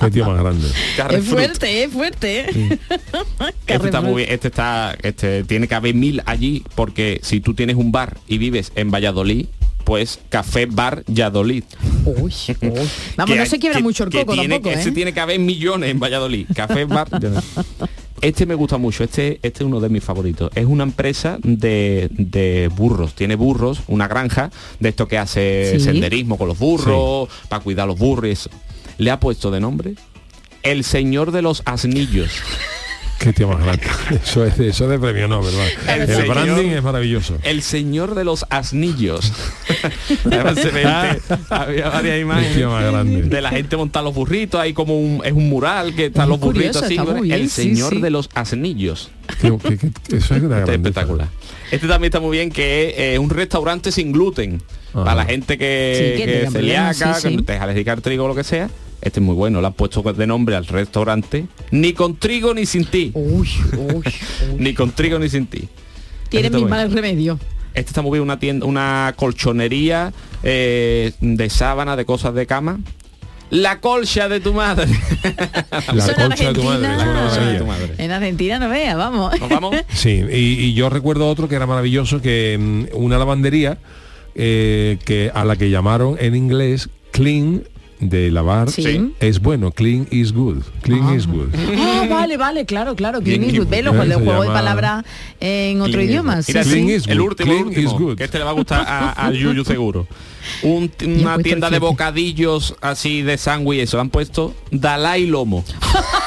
Qué 0.00 0.10
tío 0.12 0.26
más 0.26 0.40
grande. 0.40 0.68
Es 1.10 1.24
fuerte, 1.24 1.82
es 1.82 1.92
fuerte. 1.92 2.50
¿eh? 2.50 2.78
Este 3.66 3.86
está 3.86 4.00
muy 4.00 4.22
bien, 4.22 4.32
este 4.32 4.48
está, 4.48 4.96
este 5.02 5.44
tiene 5.44 5.68
que 5.68 5.74
haber 5.74 5.94
mil 5.94 6.22
allí, 6.24 6.64
porque 6.74 7.20
si 7.22 7.40
tú 7.40 7.54
tienes 7.54 7.76
un 7.76 7.92
bar 7.92 8.16
y 8.26 8.38
vives 8.38 8.72
en 8.76 8.90
Valladolid, 8.90 9.46
pues 9.88 10.20
Café 10.28 10.66
Bar 10.66 11.02
Valladolid. 11.08 11.64
Uy, 12.04 12.34
uy. 12.60 12.88
Vamos, 13.16 13.36
no 13.38 13.46
se 13.46 13.58
quiebra 13.58 13.80
mucho 13.80 14.04
el 14.04 14.10
que 14.10 14.18
coco 14.20 14.34
tiene, 14.34 14.56
tampoco, 14.56 14.74
que- 14.74 14.80
ese 14.80 14.90
¿eh? 14.90 14.92
tiene 14.92 15.14
que 15.14 15.20
haber 15.20 15.40
millones 15.40 15.90
en 15.90 15.98
Valladolid. 15.98 16.46
Café 16.54 16.84
Bar. 16.84 17.08
Este 18.20 18.44
me 18.44 18.54
gusta 18.54 18.76
mucho, 18.76 19.02
este, 19.02 19.36
este 19.42 19.60
es 19.60 19.66
uno 19.66 19.80
de 19.80 19.88
mis 19.88 20.04
favoritos. 20.04 20.50
Es 20.54 20.66
una 20.66 20.82
empresa 20.84 21.38
de, 21.42 22.08
de 22.10 22.68
burros, 22.68 23.14
tiene 23.14 23.34
burros, 23.34 23.80
una 23.86 24.08
granja 24.08 24.50
de 24.78 24.90
esto 24.90 25.08
que 25.08 25.16
hace 25.16 25.78
Sí. 25.78 25.80
senderismo 25.80 26.36
con 26.36 26.48
los 26.48 26.58
burros, 26.58 27.30
para 27.48 27.62
cuidar 27.62 27.86
los 27.86 27.98
burros. 27.98 28.50
Le 28.98 29.10
ha 29.10 29.18
puesto 29.18 29.50
de 29.50 29.60
nombre 29.60 29.94
El 30.62 30.84
Señor 30.84 31.32
de 31.32 31.40
los 31.40 31.62
Asnillos. 31.64 32.28
Qué 33.18 33.32
tío 33.32 33.48
más 33.48 33.62
grande. 33.64 33.82
Eso 34.24 34.44
es, 34.44 34.58
eso 34.60 34.84
es 34.84 34.90
de 34.90 34.98
premio 34.98 35.26
Nobel, 35.26 35.52
¿verdad? 35.54 35.96
El 35.96 36.02
El, 36.02 36.16
señor- 36.16 36.28
branding 36.28 36.68
es 36.70 36.82
maravilloso. 36.82 37.38
El 37.42 37.62
señor 37.62 38.14
de 38.14 38.22
los 38.24 38.46
asnillos. 38.48 39.32
Este- 40.08 40.84
había 41.50 41.88
varias 41.88 42.20
imágenes 42.20 42.54
tío 42.56 42.70
más 42.70 42.84
grande. 42.84 43.22
de 43.22 43.40
la 43.42 43.50
gente 43.50 43.76
montar 43.76 44.04
los 44.04 44.14
burritos, 44.14 44.60
hay 44.60 44.72
como 44.72 44.98
un, 44.98 45.20
es 45.24 45.32
un 45.32 45.48
mural 45.48 45.94
que 45.94 46.06
están 46.06 46.28
los 46.28 46.38
burritos 46.38 46.82
así. 46.82 46.96
el 46.96 47.50
sí, 47.50 47.62
señor 47.74 47.94
sí. 47.94 48.00
de 48.00 48.10
los 48.10 48.28
asnillos. 48.34 49.10
Qué- 49.40 49.56
qué- 49.62 49.76
qué- 49.78 50.16
eso 50.16 50.34
es 50.36 50.42
Este 50.42 50.74
espectacular. 50.74 51.28
Este 51.70 51.86
también 51.86 52.08
está 52.10 52.20
muy 52.20 52.36
bien, 52.36 52.50
que 52.50 52.88
es 52.88 52.94
eh, 53.14 53.18
un 53.18 53.30
restaurante 53.30 53.92
sin 53.92 54.12
gluten. 54.12 54.62
Ajá. 54.94 55.04
Para 55.04 55.14
la 55.16 55.24
gente 55.26 55.58
que, 55.58 56.14
Sí, 56.16 56.24
que 56.24 56.40
que 56.44 56.50
celíaca, 56.50 57.14
sí, 57.14 57.28
sí. 57.28 57.36
que 57.36 57.42
te 57.42 57.52
deja 57.52 57.92
al 57.92 58.02
trigo 58.02 58.24
o 58.24 58.28
lo 58.28 58.34
que 58.34 58.44
sea. 58.44 58.70
Este 59.00 59.20
es 59.20 59.26
muy 59.26 59.34
bueno, 59.34 59.60
le 59.60 59.66
han 59.68 59.72
puesto 59.74 60.02
de 60.02 60.26
nombre 60.26 60.56
al 60.56 60.66
restaurante. 60.66 61.46
Ni 61.70 61.92
con 61.92 62.16
trigo 62.16 62.52
ni 62.54 62.66
sin 62.66 62.84
ti. 62.84 63.12
Uy, 63.14 63.48
uy. 63.76 64.02
Ni 64.58 64.74
con 64.74 64.90
trigo 64.90 65.18
ni 65.18 65.28
sin 65.28 65.46
ti. 65.46 65.68
Tiene 66.28 66.48
Este 66.48 66.58
muy 66.58 66.68
males 66.68 66.92
remedios. 66.92 67.38
Este 67.74 67.90
está 67.90 68.02
muy 68.02 68.12
bien, 68.18 68.22
una 68.24 68.38
tienda, 68.40 68.66
una 68.66 69.14
colchonería 69.16 70.12
eh, 70.42 71.12
de 71.20 71.48
sábana, 71.50 71.94
de 71.96 72.04
cosas 72.04 72.34
de 72.34 72.46
cama. 72.46 72.80
La 73.50 73.80
colcha 73.80 74.28
de 74.28 74.40
tu 74.40 74.52
madre. 74.52 74.86
La 75.94 76.12
concha 76.14 76.48
de 76.48 76.54
tu 76.54 76.64
madre. 76.64 76.86
Argentina- 76.86 76.96
es 76.96 77.08
una 77.08 77.22
Colcha 77.28 77.46
de 77.46 77.58
tu 77.58 77.66
madre. 77.66 77.94
En 77.98 78.10
Argentina 78.10 78.58
no 78.58 78.68
vea, 78.68 78.96
vamos. 78.96 79.38
¿Nos 79.40 79.48
vamos? 79.48 79.76
Sí, 79.94 80.22
y, 80.30 80.34
y 80.64 80.74
yo 80.74 80.90
recuerdo 80.90 81.28
otro 81.30 81.48
que 81.48 81.54
era 81.54 81.66
maravilloso, 81.66 82.20
que 82.20 82.58
mm, 82.60 82.84
una 82.96 83.16
lavandería 83.16 83.78
eh, 84.34 84.98
que 85.04 85.30
a 85.32 85.44
la 85.44 85.56
que 85.56 85.70
llamaron 85.70 86.16
en 86.20 86.34
inglés 86.34 86.90
clean 87.12 87.62
de 88.00 88.30
lavar 88.30 88.70
Sí. 88.70 89.12
es 89.20 89.40
bueno, 89.40 89.72
clean 89.72 90.06
is 90.10 90.32
good, 90.32 90.62
clean 90.82 91.14
is 91.16 91.26
good. 91.26 91.48
Ah, 91.78 92.06
vale, 92.08 92.36
vale, 92.36 92.64
claro, 92.64 92.94
claro. 92.94 93.20
Clint 93.20 93.44
Eastwood, 93.44 93.68
bien, 93.68 93.84
velo 93.84 93.90
con 93.96 94.10
el 94.10 94.14
juego 94.18 94.42
de 94.42 94.48
llama 94.48 94.52
palabras 94.60 95.04
en 95.40 95.80
otro 95.80 95.92
Clean 95.94 96.08
idioma. 96.10 96.38
is 96.38 96.46
Sí, 96.46 96.52
good. 96.52 96.58
Mira, 96.58 96.64
sí. 96.64 96.70
Clean 96.70 96.88
is 96.90 97.06
el 97.08 97.18
good, 97.18 97.28
último, 97.28 97.52
el 97.52 97.58
clean 97.64 97.72
is 97.72 97.76
último, 97.92 97.98
good. 98.10 98.16
que 98.16 98.24
este 98.24 98.38
le 98.38 98.44
va 98.44 98.50
a 98.50 98.54
gustar 98.54 98.80
a- 98.86 99.10
al 99.12 99.34
Yuyu 99.34 99.64
seguro. 99.64 100.06
Un, 100.62 100.90
una 101.06 101.38
tienda 101.38 101.68
de 101.70 101.78
bocadillos 101.78 102.74
así 102.80 103.22
de 103.22 103.36
sándwich, 103.36 103.80
eso 103.80 104.00
han 104.00 104.10
puesto 104.10 104.54
Dalai 104.70 105.26
Lomo. 105.26 105.64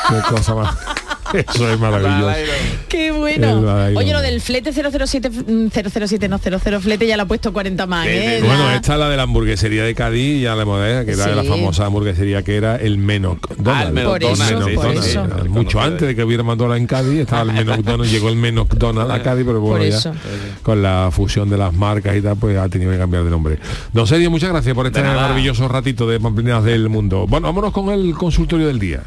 Qué 0.10 0.16
cosa 0.30 0.54
más. 0.56 0.76
Eso 1.34 1.70
es 1.72 1.80
maravilloso. 1.80 2.36
Qué 2.90 3.12
bueno. 3.12 3.62
Oye, 3.96 4.12
lo 4.14 4.22
del 4.22 4.42
flete 4.42 4.72
007, 4.74 5.30
mm, 5.30 5.68
007, 5.70 6.28
no 6.30 6.38
00 6.40 6.80
flete 6.82 7.08
ya 7.08 7.18
lo 7.18 7.24
ha 7.24 7.26
puesto 7.26 7.54
40 7.54 7.86
más, 7.88 8.08
¿eh? 8.08 8.42
Bueno, 8.44 8.72
esta 8.72 8.94
es 8.94 9.00
la 9.00 9.10
de 9.10 9.18
la 9.18 9.24
hamburguesería 9.24 9.84
de 9.84 9.96
Cádiz, 9.96 10.42
ya 10.42 10.56
la 10.56 10.66
modera, 10.66 11.06
que 11.06 11.12
era 11.12 11.26
Sí. 11.26 11.32
la 11.36 11.44
famosa 11.44 11.86
hamburguesería 11.86 12.44
que 12.44 12.56
era 12.56 12.76
el 12.76 12.98
Menoc 12.98 13.48
Ah, 13.50 13.54
el 13.58 13.64
Donald. 13.64 13.94
Menoc. 13.94 14.22
Era 14.22 15.44
Mucho 15.50 15.80
antes 15.82 16.08
de 16.08 16.16
que 16.16 16.24
hubiera 16.24 16.44
McDonald's 16.44 16.82
en 16.82 16.88
Cádiz, 16.88 17.20
estaba 17.22 17.42
el 17.44 17.54
Menoc 17.54 17.78
Donald, 17.84 18.10
llegó 18.10 18.30
el 18.30 18.36
Menoc 18.36 18.74
Donald 18.76 19.12
a 19.12 19.22
Cádiz, 19.22 19.46
pero 19.46 19.60
bueno, 19.62 19.84
ya 19.86 20.14
con 20.64 20.82
la 20.82 21.10
fusión 21.12 21.50
de 21.50 21.58
las 21.58 21.74
marcas 21.74 22.16
y 22.16 22.22
tal, 22.22 22.36
pues 22.38 22.58
ha 22.58 22.68
tenido 22.70 22.92
que 22.92 22.98
cambiar 22.98 23.24
de 23.24 23.30
nombre. 23.30 23.58
Don 23.94 24.08
Sergio, 24.08 24.30
muchas 24.30 24.50
gracias 24.50 24.74
por 24.76 24.86
este 24.86 25.02
maravilloso 25.02 25.68
ratito 25.68 26.08
de 26.08 26.20
Pamplinas 26.20 26.64
del 26.64 26.90
Mundo. 26.90 27.26
Bueno, 27.28 27.48
vámonos 27.48 27.72
con 27.72 27.90
el 27.90 28.14
consultorio 28.14 28.68
del 28.68 28.80
día. 28.80 29.04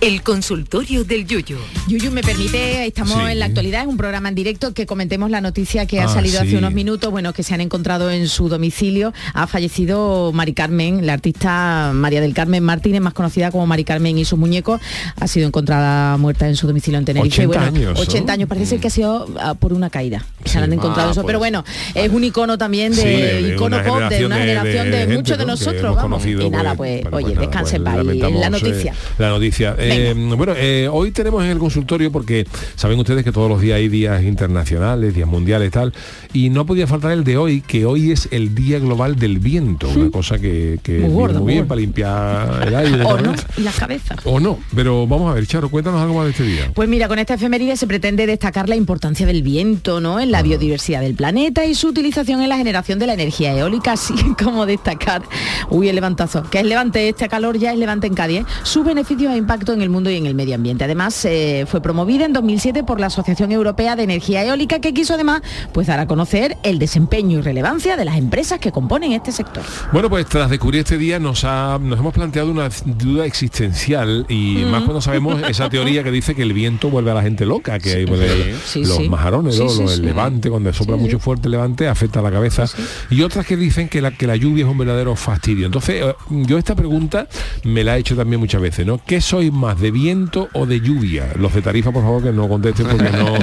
El 0.00 0.22
consultorio 0.22 1.04
del 1.04 1.26
Yuyo. 1.26 1.58
Yuyu, 1.86 2.10
me 2.10 2.22
permite, 2.22 2.86
estamos 2.86 3.18
Sí. 3.22 3.32
en 3.32 3.38
la 3.38 3.44
actualidad, 3.44 3.82
es 3.82 3.86
un 3.86 3.98
programa 3.98 4.30
en 4.30 4.34
directo 4.34 4.72
que 4.72 4.86
comentemos 4.86 5.30
la 5.30 5.42
noticia 5.42 5.84
que 5.84 6.00
ha 6.00 6.04
Ah, 6.04 6.08
salido 6.08 6.40
sí. 6.40 6.46
hace 6.46 6.56
unos 6.56 6.72
minutos, 6.72 7.10
bueno, 7.10 7.34
que 7.34 7.42
se 7.42 7.52
han 7.52 7.60
encontrado 7.60 8.10
en 8.10 8.26
su 8.26 8.48
domicilio. 8.48 9.12
Ha 9.34 9.46
fallecido 9.46 10.32
Mari 10.32 10.54
Carmen, 10.54 11.04
la 11.06 11.12
artista 11.12 11.90
María 11.92 12.22
del 12.22 12.32
Carmen 12.32 12.62
Martínez, 12.64 13.02
más 13.02 13.12
conocida 13.12 13.50
como 13.50 13.66
Mari 13.66 13.84
Carmen 13.84 14.16
y 14.16 14.24
sus 14.24 14.38
muñecos, 14.38 14.80
ha 15.20 15.28
sido 15.28 15.46
encontrada 15.46 16.16
muerta 16.16 16.48
en 16.48 16.56
su 16.56 16.66
domicilio 16.66 16.98
en 16.98 17.04
Tenerife. 17.04 17.42
80 17.46 17.58
bueno, 17.60 17.76
años, 17.76 17.94
¿no? 17.96 18.00
80 18.00 18.32
años, 18.32 18.48
parece 18.48 18.66
ser 18.68 18.80
que 18.80 18.86
ha 18.86 18.90
sido 18.90 19.28
ah, 19.38 19.52
por 19.52 19.74
una 19.74 19.90
caída. 19.90 20.24
Se 20.46 20.56
han 20.58 20.72
encontrado 20.72 21.08
Ah, 21.10 21.12
eso, 21.12 21.20
pues. 21.20 21.26
pero 21.26 21.38
bueno, 21.40 21.62
es 21.94 22.10
un 22.10 22.24
icono 22.24 22.56
también 22.56 22.92
de, 22.96 23.02
Sí, 23.02 23.06
de- 23.08 23.42
de 23.42 23.54
icono 23.54 23.76
pop, 23.84 24.00
de 24.08 24.24
una 24.24 24.36
de- 24.36 24.40
generación 24.42 24.90
de, 24.90 25.06
muchos 25.08 25.36
de 25.36 25.44
nosotros, 25.44 25.82
vamos. 25.94 26.02
conocido, 26.02 26.46
Y 26.46 26.48
nada, 26.50 26.74
pues, 26.74 27.02
pues, 27.02 27.12
oye, 27.12 27.34
pues 27.34 27.40
descanse 27.40 27.76
en 27.76 27.84
pues 27.84 27.94
paz. 27.96 28.04
La 28.06 28.46
eh, 28.46 28.50
noticia. 28.50 28.94
la 29.18 29.28
noticia. 29.28 29.76
Eh, 29.78 29.89
bueno, 30.36 30.54
eh, 30.56 30.88
hoy 30.90 31.10
tenemos 31.10 31.44
en 31.44 31.50
el 31.50 31.58
consultorio 31.58 32.10
porque 32.12 32.46
saben 32.76 32.98
ustedes 32.98 33.24
que 33.24 33.32
todos 33.32 33.48
los 33.48 33.60
días 33.60 33.76
hay 33.76 33.88
días 33.88 34.22
internacionales, 34.22 35.14
días 35.14 35.28
mundiales 35.28 35.70
tal, 35.70 35.92
y 36.32 36.50
no 36.50 36.66
podía 36.66 36.86
faltar 36.86 37.12
el 37.12 37.24
de 37.24 37.36
hoy, 37.36 37.60
que 37.60 37.84
hoy 37.86 38.10
es 38.10 38.28
el 38.30 38.54
Día 38.54 38.78
Global 38.78 39.16
del 39.16 39.38
Viento, 39.38 39.88
una 39.88 40.10
cosa 40.10 40.38
que, 40.38 40.78
que 40.82 40.92
Muy 40.92 41.00
viene 41.00 41.14
gordo, 41.14 41.34
muy 41.34 41.42
muy 41.42 41.52
bien 41.52 41.58
gordo. 41.64 41.68
para 41.68 41.80
limpiar 41.80 42.68
el 42.68 42.74
aire. 42.74 43.04
O 43.04 43.18
¿no? 43.18 43.34
y 43.56 43.62
las 43.62 43.76
cabezas. 43.76 44.18
O 44.24 44.40
no, 44.40 44.58
pero 44.74 45.06
vamos 45.06 45.30
a 45.30 45.34
ver, 45.34 45.46
Charo, 45.46 45.68
cuéntanos 45.68 46.00
algo 46.00 46.14
más 46.14 46.24
de 46.24 46.30
este 46.30 46.44
día. 46.44 46.70
Pues 46.74 46.88
mira, 46.88 47.08
con 47.08 47.18
esta 47.18 47.34
efeméride 47.34 47.76
se 47.76 47.86
pretende 47.86 48.26
destacar 48.26 48.68
la 48.68 48.76
importancia 48.76 49.26
del 49.26 49.42
viento, 49.42 50.00
¿no? 50.00 50.20
En 50.20 50.30
la 50.30 50.42
biodiversidad 50.42 51.00
del 51.00 51.14
planeta 51.14 51.64
y 51.64 51.74
su 51.74 51.88
utilización 51.88 52.40
en 52.42 52.48
la 52.48 52.56
generación 52.56 52.98
de 52.98 53.06
la 53.06 53.14
energía 53.14 53.56
eólica, 53.56 53.92
así 54.00 54.14
como 54.42 54.66
destacar, 54.66 55.22
uy, 55.70 55.88
el 55.88 55.94
levantazo, 55.94 56.42
que 56.50 56.60
es 56.60 56.64
levante 56.66 57.08
este 57.08 57.28
calor 57.28 57.58
ya 57.58 57.72
es 57.72 57.78
levante 57.78 58.06
en 58.06 58.14
Cádiz, 58.14 58.40
¿eh? 58.40 58.44
sus 58.62 58.84
beneficios 58.84 59.32
e 59.32 59.36
impacto 59.36 59.72
en 59.72 59.79
el 59.82 59.90
mundo 59.90 60.10
y 60.10 60.16
en 60.16 60.26
el 60.26 60.34
medio 60.34 60.54
ambiente. 60.54 60.84
Además, 60.84 61.24
eh, 61.24 61.64
fue 61.68 61.80
promovida 61.80 62.24
en 62.24 62.32
2007 62.32 62.84
por 62.84 63.00
la 63.00 63.06
Asociación 63.06 63.52
Europea 63.52 63.96
de 63.96 64.02
Energía 64.04 64.44
Eólica, 64.44 64.80
que 64.80 64.92
quiso 64.94 65.14
además 65.14 65.42
pues 65.72 65.86
dar 65.86 66.00
a 66.00 66.06
conocer 66.06 66.56
el 66.62 66.78
desempeño 66.78 67.38
y 67.38 67.42
relevancia 67.42 67.96
de 67.96 68.04
las 68.04 68.16
empresas 68.16 68.58
que 68.60 68.72
componen 68.72 69.12
este 69.12 69.32
sector. 69.32 69.62
Bueno, 69.92 70.08
pues 70.10 70.26
tras 70.26 70.50
descubrir 70.50 70.80
este 70.80 70.98
día 70.98 71.18
nos, 71.18 71.44
ha- 71.44 71.78
nos 71.80 71.98
hemos 71.98 72.12
planteado 72.14 72.50
una 72.50 72.68
duda 72.84 73.26
existencial 73.26 74.26
y 74.28 74.64
más 74.70 74.82
cuando 74.82 75.00
sabemos 75.00 75.40
esa 75.48 75.68
teoría 75.68 76.02
que 76.02 76.10
dice 76.10 76.34
que 76.34 76.42
el 76.42 76.52
viento 76.52 76.90
vuelve 76.90 77.10
a 77.10 77.14
la 77.14 77.22
gente 77.22 77.44
loca, 77.46 77.78
que 77.78 77.92
hay 77.94 78.04
vuelve 78.04 78.54
Sí, 78.64 78.80
los 78.84 78.96
sí. 78.96 79.08
majarones, 79.08 79.58
Los- 79.58 79.78
el 79.78 80.02
levante, 80.04 80.50
cuando 80.50 80.72
sopla 80.72 80.96
mucho 80.96 81.18
fuerte 81.18 81.46
el 81.48 81.52
levante, 81.52 81.88
afecta 81.88 82.20
a 82.20 82.22
la 82.22 82.30
cabeza. 82.30 82.64
Y 83.10 83.22
otras 83.22 83.46
que 83.46 83.56
dicen 83.56 83.88
que 83.88 84.00
la, 84.00 84.10
que 84.12 84.26
la 84.26 84.36
lluvia 84.36 84.64
es 84.64 84.70
un 84.70 84.78
verdadero 84.78 85.16
fastidio. 85.16 85.66
Entonces, 85.66 86.02
eh, 86.04 86.14
yo 86.30 86.58
esta 86.58 86.74
pregunta 86.74 87.26
me 87.64 87.84
la 87.84 87.96
he 87.96 88.00
hecho 88.00 88.16
también 88.16 88.40
muchas 88.40 88.60
veces, 88.60 88.86
¿no? 88.86 89.00
¿Qué 89.04 89.20
sois 89.20 89.52
más, 89.52 89.69
de 89.78 89.90
viento 89.90 90.48
o 90.54 90.66
de 90.66 90.80
lluvia? 90.80 91.32
Los 91.38 91.54
de 91.54 91.62
tarifa, 91.62 91.92
por 91.92 92.02
favor, 92.02 92.22
que 92.22 92.32
no 92.32 92.48
contesten 92.48 92.86
porque 92.88 93.10
no, 93.10 93.34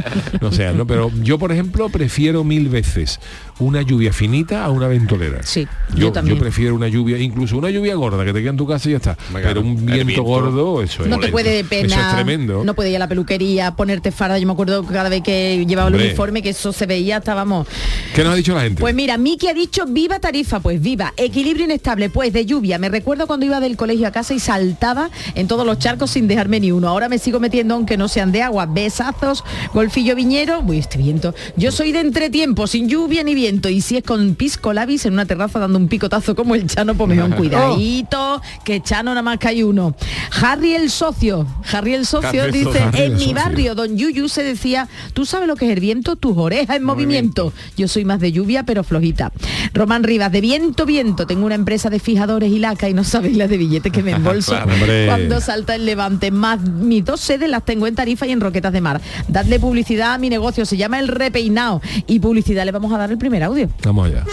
no 0.42 0.52
sean, 0.52 0.78
¿no? 0.78 0.88
Pero 0.88 1.12
yo, 1.22 1.38
por 1.38 1.52
ejemplo, 1.52 1.90
prefiero 1.90 2.44
mil 2.44 2.70
veces 2.70 3.20
una 3.60 3.82
lluvia 3.82 4.14
finita 4.14 4.64
a 4.64 4.70
una 4.70 4.88
ventolera. 4.88 5.42
Sí, 5.44 5.68
yo, 5.92 5.98
yo 5.98 6.12
también. 6.12 6.38
prefiero 6.40 6.76
una 6.76 6.88
lluvia, 6.88 7.18
incluso 7.18 7.58
una 7.58 7.70
lluvia 7.70 7.96
gorda 7.96 8.24
que 8.24 8.34
te 8.34 8.40
queda 8.40 8.52
en 8.52 8.58
tu 8.58 8.68
casa 8.68 8.88
y 8.88 8.92
ya 8.92 8.98
está. 8.98 9.18
Pero 9.34 9.62
un 9.62 9.86
viento, 9.86 10.06
viento- 10.06 10.24
gordo, 10.24 10.82
eso 10.82 11.04
es. 11.04 11.10
No 11.10 11.20
te 11.20 11.30
puede 11.30 11.50
de 11.52 11.64
pena. 11.64 11.88
Eso 11.88 12.00
es 12.00 12.14
tremendo. 12.14 12.64
No 12.64 12.74
puede 12.76 12.90
ir 12.92 12.96
a 12.98 13.00
la 13.00 13.08
peluquería, 13.08 13.76
ponerte 13.76 14.12
farda. 14.12 14.38
Yo 14.38 14.46
me 14.46 14.54
acuerdo 14.54 14.84
cada 14.86 15.10
vez 15.10 15.24
que 15.24 15.66
llevaba 15.68 15.90
el 15.90 15.96
uniforme 15.96 16.42
que 16.42 16.50
eso 16.50 16.72
se 16.72 16.86
veía, 16.86 17.18
estábamos. 17.18 17.68
¿Qué 18.14 18.24
nos 18.24 18.34
ha 18.34 18.36
dicho 18.36 18.54
la 18.54 18.62
gente? 18.62 18.80
Pues 18.82 18.94
mira, 18.94 19.18
Miki 19.18 19.48
ha 19.48 19.54
dicho 19.54 19.86
viva 19.88 20.20
tarifa, 20.20 20.60
pues 20.60 20.80
viva. 20.82 21.14
Equilibrio 21.18 21.66
inestable, 21.66 22.10
pues 22.10 22.32
de 22.34 22.46
lluvia. 22.46 22.78
Me 22.78 22.90
recuerdo 22.90 23.26
cuando 23.28 23.46
iba 23.46 23.60
del 23.60 23.76
colegio 23.76 24.08
a 24.08 24.12
casa 24.12 24.34
y 24.34 24.40
saltaba 24.40 25.10
en 25.36 25.48
todos 25.48 25.66
los 25.66 25.80
charcos 25.80 26.12
sin 26.12 26.28
dejarme 26.28 26.60
ni 26.60 26.72
uno. 26.72 26.88
Ahora 26.90 27.10
me 27.10 27.18
sigo 27.18 27.40
metiendo 27.40 27.74
aunque 27.74 27.98
no 27.98 28.08
sean 28.08 28.32
de 28.32 28.42
agua. 28.44 28.66
Besazos, 28.68 29.44
golfillo 29.74 30.16
viñero. 30.16 30.60
Uy, 30.62 30.78
este 30.78 30.98
viento. 30.98 31.34
Yo 31.56 31.72
soy 31.72 31.92
de 31.92 32.02
entretiempo, 32.02 32.68
sin 32.68 32.88
lluvia 32.88 33.24
ni 33.24 33.34
viento. 33.34 33.47
Y 33.48 33.80
si 33.80 33.96
es 33.96 34.04
con 34.04 34.36
pisco 34.36 34.74
labis 34.74 35.06
en 35.06 35.14
una 35.14 35.26
terraza 35.26 35.58
dando 35.58 35.78
un 35.78 35.88
picotazo 35.88 36.36
como 36.36 36.54
el 36.54 36.68
Chano, 36.68 36.96
mejor 36.96 37.34
cuidadito, 37.38 38.42
que 38.66 38.82
Chano 38.82 39.12
nada 39.12 39.22
más 39.22 39.38
que 39.38 39.48
hay 39.48 39.64
uno. 39.64 39.96
Harry 40.42 40.74
el 40.74 40.90
socio. 40.90 41.48
Harry 41.72 41.94
el 41.94 42.06
socio 42.06 42.52
dice. 42.52 42.80
Harry 42.80 43.04
en 43.04 43.14
mi 43.14 43.20
socio. 43.20 43.36
barrio 43.36 43.76
Don 43.76 43.96
Yuyu 43.98 44.28
se 44.28 44.44
decía, 44.44 44.90
tú 45.14 45.26
sabes 45.26 45.48
lo 45.48 45.56
que 45.56 45.66
es 45.66 45.72
el 45.72 45.80
viento, 45.80 46.18
tus 46.18 46.38
orejas 46.38 46.76
en 46.76 46.84
movimiento. 46.84 47.54
Yo 47.78 47.88
soy 47.88 48.04
más 48.04 48.20
de 48.20 48.34
lluvia, 48.34 48.64
pero 48.64 48.84
flojita. 48.84 49.32
Román 49.74 50.04
Rivas, 50.04 50.32
de 50.32 50.42
viento, 50.42 50.86
viento. 50.86 51.26
Tengo 51.26 51.46
una 51.46 51.56
empresa 51.56 51.90
de 51.90 52.00
fijadores 52.00 52.52
y 52.52 52.60
laca 52.60 52.90
y 52.90 52.94
no 52.94 53.06
sabéis 53.06 53.38
la 53.38 53.48
de 53.48 53.58
billetes 53.58 53.94
que 53.94 54.04
me 54.04 54.12
embolso 54.18 54.52
Claro, 54.52 54.72
cuando 55.06 55.40
salta 55.40 55.76
el 55.76 55.86
levante. 55.86 56.32
Más 56.32 56.62
mis 56.62 57.06
dos 57.06 57.22
sedes 57.22 57.50
las 57.50 57.64
tengo 57.64 57.88
en 57.88 57.96
Tarifa 57.96 58.28
y 58.28 58.32
en 58.32 58.42
Roquetas 58.42 58.74
de 58.74 58.82
Mar. 58.82 59.00
Dadle 59.30 59.58
publicidad 59.60 60.14
a 60.14 60.18
mi 60.18 60.30
negocio, 60.30 60.66
se 60.66 60.76
llama 60.76 61.00
El 61.00 61.08
Repeinado. 61.08 61.82
Y 62.08 62.20
publicidad 62.20 62.66
le 62.66 62.72
vamos 62.72 62.92
a 62.92 62.98
dar 62.98 63.10
el 63.10 63.18
primer 63.18 63.37
audio. 63.44 63.70
Vamos 63.84 64.08
allá. 64.08 64.24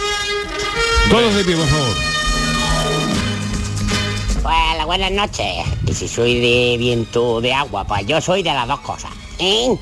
Todos 1.09 1.35
de 1.35 1.43
pie, 1.43 1.55
por 1.55 1.67
favor. 1.67 1.95
Pues 4.43 4.85
buenas 4.85 5.11
noches. 5.11 5.65
Y 5.87 5.93
si 5.93 6.07
soy 6.07 6.39
de 6.39 6.77
viento 6.77 7.41
de 7.41 7.53
agua, 7.53 7.85
pues 7.85 8.05
yo 8.05 8.21
soy 8.21 8.43
de 8.43 8.53
las 8.53 8.67
dos 8.67 8.79
cosas. 8.81 9.11
¿eh? 9.39 9.75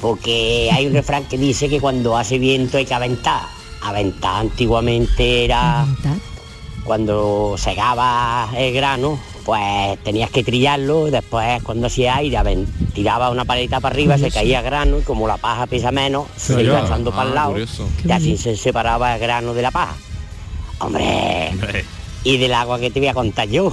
Porque 0.00 0.70
hay 0.72 0.86
un 0.86 0.94
refrán 0.94 1.24
que 1.24 1.36
dice 1.38 1.68
que 1.68 1.80
cuando 1.80 2.16
hace 2.16 2.38
viento 2.38 2.78
hay 2.78 2.86
que 2.86 2.94
aventar. 2.94 3.42
Aventar 3.82 4.40
antiguamente 4.42 5.44
era 5.44 5.86
cuando 6.84 7.56
segaba 7.58 8.48
el 8.56 8.72
grano, 8.72 9.18
pues 9.44 9.98
tenías 10.04 10.30
que 10.30 10.44
trillarlo, 10.44 11.08
y 11.08 11.10
después 11.10 11.62
cuando 11.62 11.86
hacía 11.88 12.16
aire 12.16 12.36
aven- 12.38 12.66
tiraba 12.94 13.30
una 13.30 13.44
paleta 13.44 13.80
para 13.80 13.92
arriba, 13.94 14.16
se 14.18 14.30
caía 14.30 14.62
grano 14.62 14.98
y 14.98 15.02
como 15.02 15.26
la 15.26 15.36
paja 15.36 15.66
pesa 15.66 15.90
menos, 15.92 16.26
Se 16.36 16.54
se 16.54 16.62
iba 16.62 16.80
echando 16.80 17.10
Ah, 17.12 17.16
para 17.16 17.28
el 17.28 17.34
lado 17.34 17.50
curioso. 17.52 17.88
y 18.04 18.10
así 18.12 18.36
se 18.36 18.56
separaba 18.56 19.14
el 19.14 19.20
grano 19.20 19.54
de 19.54 19.62
la 19.62 19.70
paja. 19.70 19.94
Hombre, 20.78 21.52
y 22.24 22.36
del 22.38 22.54
agua 22.54 22.78
que 22.80 22.90
te 22.90 22.98
voy 23.00 23.08
a 23.08 23.14
contar 23.14 23.48
yo, 23.48 23.72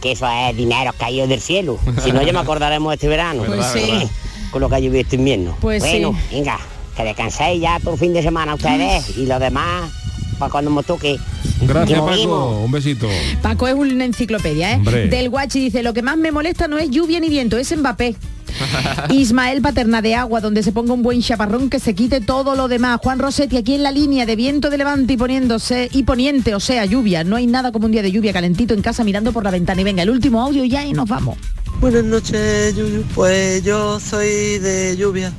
que 0.00 0.12
eso 0.12 0.28
es 0.28 0.56
dinero 0.56 0.92
caído 0.98 1.26
del 1.26 1.40
cielo. 1.40 1.78
Si 2.02 2.12
no, 2.12 2.22
ya 2.22 2.32
me 2.32 2.40
acordaremos 2.40 2.90
de 2.90 2.94
este 2.94 3.08
verano. 3.08 3.42
Pues 3.46 3.64
sí. 3.66 4.08
Con 4.50 4.60
lo 4.62 4.68
que 4.68 4.76
ha 4.76 4.78
llovido 4.78 5.00
este 5.02 5.16
invierno. 5.16 5.56
Pues 5.60 5.82
bueno, 5.82 6.12
sí. 6.30 6.36
venga, 6.36 6.58
que 6.96 7.04
descanséis 7.04 7.60
ya 7.60 7.78
por 7.82 7.98
fin 7.98 8.12
de 8.12 8.22
semana 8.22 8.54
ustedes 8.54 9.16
y 9.16 9.26
los 9.26 9.38
demás, 9.40 9.90
para 10.38 10.50
cuando 10.50 10.70
me 10.70 10.82
toque. 10.82 11.18
Gracias. 11.62 12.00
Paco. 12.00 12.62
Un 12.64 12.70
besito. 12.70 13.08
Paco 13.42 13.68
es 13.68 13.74
una 13.74 14.04
enciclopedia, 14.04 14.72
¿eh? 14.72 14.76
Hombre. 14.76 15.08
Del 15.08 15.28
Guachi 15.30 15.60
dice, 15.60 15.82
lo 15.82 15.92
que 15.92 16.02
más 16.02 16.16
me 16.16 16.32
molesta 16.32 16.68
no 16.68 16.78
es 16.78 16.90
lluvia 16.90 17.20
ni 17.20 17.28
viento, 17.28 17.58
es 17.58 17.76
Mbappé. 17.76 18.16
Ismael 19.10 19.60
Paterna 19.62 20.02
de 20.02 20.14
Agua, 20.14 20.40
donde 20.40 20.62
se 20.62 20.72
ponga 20.72 20.92
un 20.92 21.02
buen 21.02 21.20
chaparrón 21.20 21.70
que 21.70 21.80
se 21.80 21.94
quite 21.94 22.20
todo 22.20 22.54
lo 22.54 22.68
demás. 22.68 23.00
Juan 23.02 23.18
Rossetti 23.18 23.56
aquí 23.56 23.74
en 23.74 23.82
la 23.82 23.92
línea 23.92 24.26
de 24.26 24.36
viento 24.36 24.70
de 24.70 24.78
levante 24.78 25.14
y 25.14 25.16
poniéndose 25.16 25.88
y 25.92 26.02
poniente, 26.02 26.54
o 26.54 26.60
sea, 26.60 26.84
lluvia. 26.84 27.24
No 27.24 27.36
hay 27.36 27.46
nada 27.46 27.72
como 27.72 27.86
un 27.86 27.92
día 27.92 28.02
de 28.02 28.12
lluvia 28.12 28.32
calentito 28.32 28.74
en 28.74 28.82
casa 28.82 29.04
mirando 29.04 29.32
por 29.32 29.44
la 29.44 29.50
ventana. 29.50 29.80
Y 29.80 29.84
venga, 29.84 30.02
el 30.02 30.10
último 30.10 30.42
audio 30.42 30.64
ya 30.64 30.84
y 30.84 30.92
nos 30.92 31.08
vamos. 31.08 31.38
Buenas 31.80 32.04
noches, 32.04 32.74
Yuyu. 32.76 33.02
Pues 33.14 33.62
yo 33.62 34.00
soy 34.00 34.58
de 34.58 34.96
lluvia. 34.96 35.32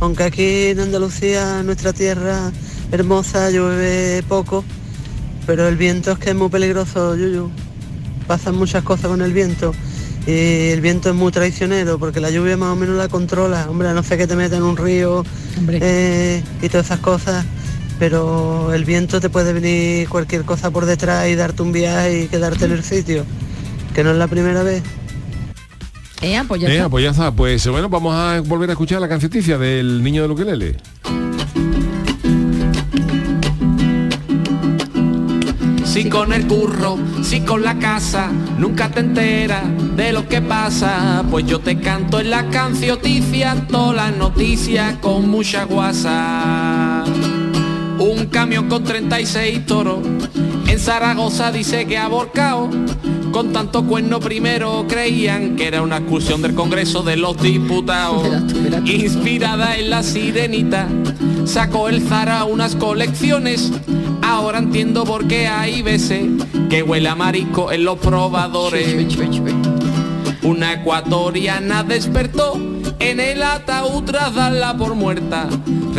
Aunque 0.00 0.24
aquí 0.24 0.66
en 0.66 0.80
Andalucía, 0.80 1.62
nuestra 1.62 1.92
tierra 1.92 2.50
hermosa, 2.92 3.50
llueve 3.50 4.22
poco. 4.28 4.64
Pero 5.46 5.66
el 5.68 5.76
viento 5.76 6.12
es 6.12 6.18
que 6.18 6.30
es 6.30 6.36
muy 6.36 6.48
peligroso, 6.48 7.16
Yuyu. 7.16 7.50
Pasan 8.26 8.54
muchas 8.56 8.84
cosas 8.84 9.08
con 9.08 9.22
el 9.22 9.32
viento. 9.32 9.72
Y 10.26 10.68
el 10.68 10.80
viento 10.80 11.08
es 11.10 11.14
muy 11.14 11.32
traicionero 11.32 11.98
porque 11.98 12.20
la 12.20 12.30
lluvia 12.30 12.56
más 12.56 12.72
o 12.72 12.76
menos 12.76 12.96
la 12.96 13.08
controla. 13.08 13.66
Hombre, 13.68 13.92
no 13.94 14.02
sé 14.02 14.18
que 14.18 14.26
te 14.26 14.36
meta 14.36 14.56
en 14.56 14.62
un 14.62 14.76
río 14.76 15.24
eh, 15.68 16.42
y 16.62 16.68
todas 16.68 16.86
esas 16.86 17.00
cosas. 17.00 17.44
Pero 17.98 18.72
el 18.72 18.84
viento 18.84 19.20
te 19.20 19.28
puede 19.28 19.52
venir 19.52 20.08
cualquier 20.08 20.44
cosa 20.44 20.70
por 20.70 20.86
detrás 20.86 21.28
y 21.28 21.34
darte 21.34 21.62
un 21.62 21.72
viaje 21.72 22.22
y 22.22 22.28
quedarte 22.28 22.66
en 22.66 22.72
el 22.72 22.84
sitio. 22.84 23.24
Que 23.94 24.04
no 24.04 24.10
es 24.12 24.16
la 24.16 24.28
primera 24.28 24.62
vez. 24.62 24.82
Eh, 26.22 26.40
pues 26.46 26.60
ya 26.60 26.68
Eh, 26.68 26.86
pues 26.90 27.02
ya 27.02 27.10
está. 27.10 27.32
Pues 27.32 27.66
bueno, 27.66 27.88
vamos 27.88 28.14
a 28.14 28.40
volver 28.40 28.68
a 28.68 28.72
escuchar 28.72 29.00
la 29.00 29.08
canceticia 29.08 29.58
del 29.58 30.02
niño 30.02 30.22
del 30.22 30.30
ukelele. 30.30 30.76
Si 36.00 36.08
con 36.08 36.32
el 36.32 36.46
curro, 36.46 36.96
si 37.22 37.40
con 37.40 37.62
la 37.62 37.78
casa, 37.78 38.30
nunca 38.56 38.90
te 38.90 39.00
enteras 39.00 39.64
de 39.96 40.14
lo 40.14 40.26
que 40.26 40.40
pasa. 40.40 41.22
Pues 41.30 41.44
yo 41.44 41.58
te 41.58 41.78
canto 41.78 42.18
en 42.20 42.30
la 42.30 42.48
cancioticia 42.48 43.66
todas 43.70 43.96
las 43.96 44.16
noticias 44.16 44.94
con 45.02 45.28
mucha 45.28 45.64
guasa. 45.64 47.04
Un 47.98 48.28
camión 48.30 48.66
con 48.70 48.82
36 48.82 49.66
toros 49.66 49.98
en 50.66 50.78
Zaragoza 50.78 51.52
dice 51.52 51.84
que 51.84 51.98
ha 51.98 52.08
volcado. 52.08 52.70
Con 53.30 53.52
tanto 53.52 53.84
cuerno 53.84 54.20
primero 54.20 54.86
creían 54.88 55.54
que 55.54 55.66
era 55.66 55.82
una 55.82 55.98
excursión 55.98 56.40
del 56.40 56.54
Congreso 56.54 57.02
de 57.02 57.16
los 57.16 57.36
Diputados. 57.42 58.26
Inspirada 58.86 59.76
en 59.76 59.90
la 59.90 60.02
sirenita, 60.02 60.88
sacó 61.50 61.88
el 61.88 62.00
Zara 62.06 62.44
unas 62.44 62.76
colecciones. 62.76 63.72
Ahora 64.22 64.58
entiendo 64.58 65.04
por 65.04 65.26
qué 65.26 65.48
hay 65.48 65.82
veces 65.82 66.24
que 66.68 66.84
huele 66.84 67.08
a 67.08 67.16
marisco 67.16 67.72
en 67.72 67.84
los 67.84 67.98
probadores. 67.98 69.18
Una 70.42 70.74
ecuatoriana 70.74 71.82
despertó 71.82 72.54
en 73.00 73.18
el 73.18 73.42
ataúd 73.42 74.04
tras 74.04 74.32
darla 74.32 74.76
por 74.76 74.94
muerta. 74.94 75.48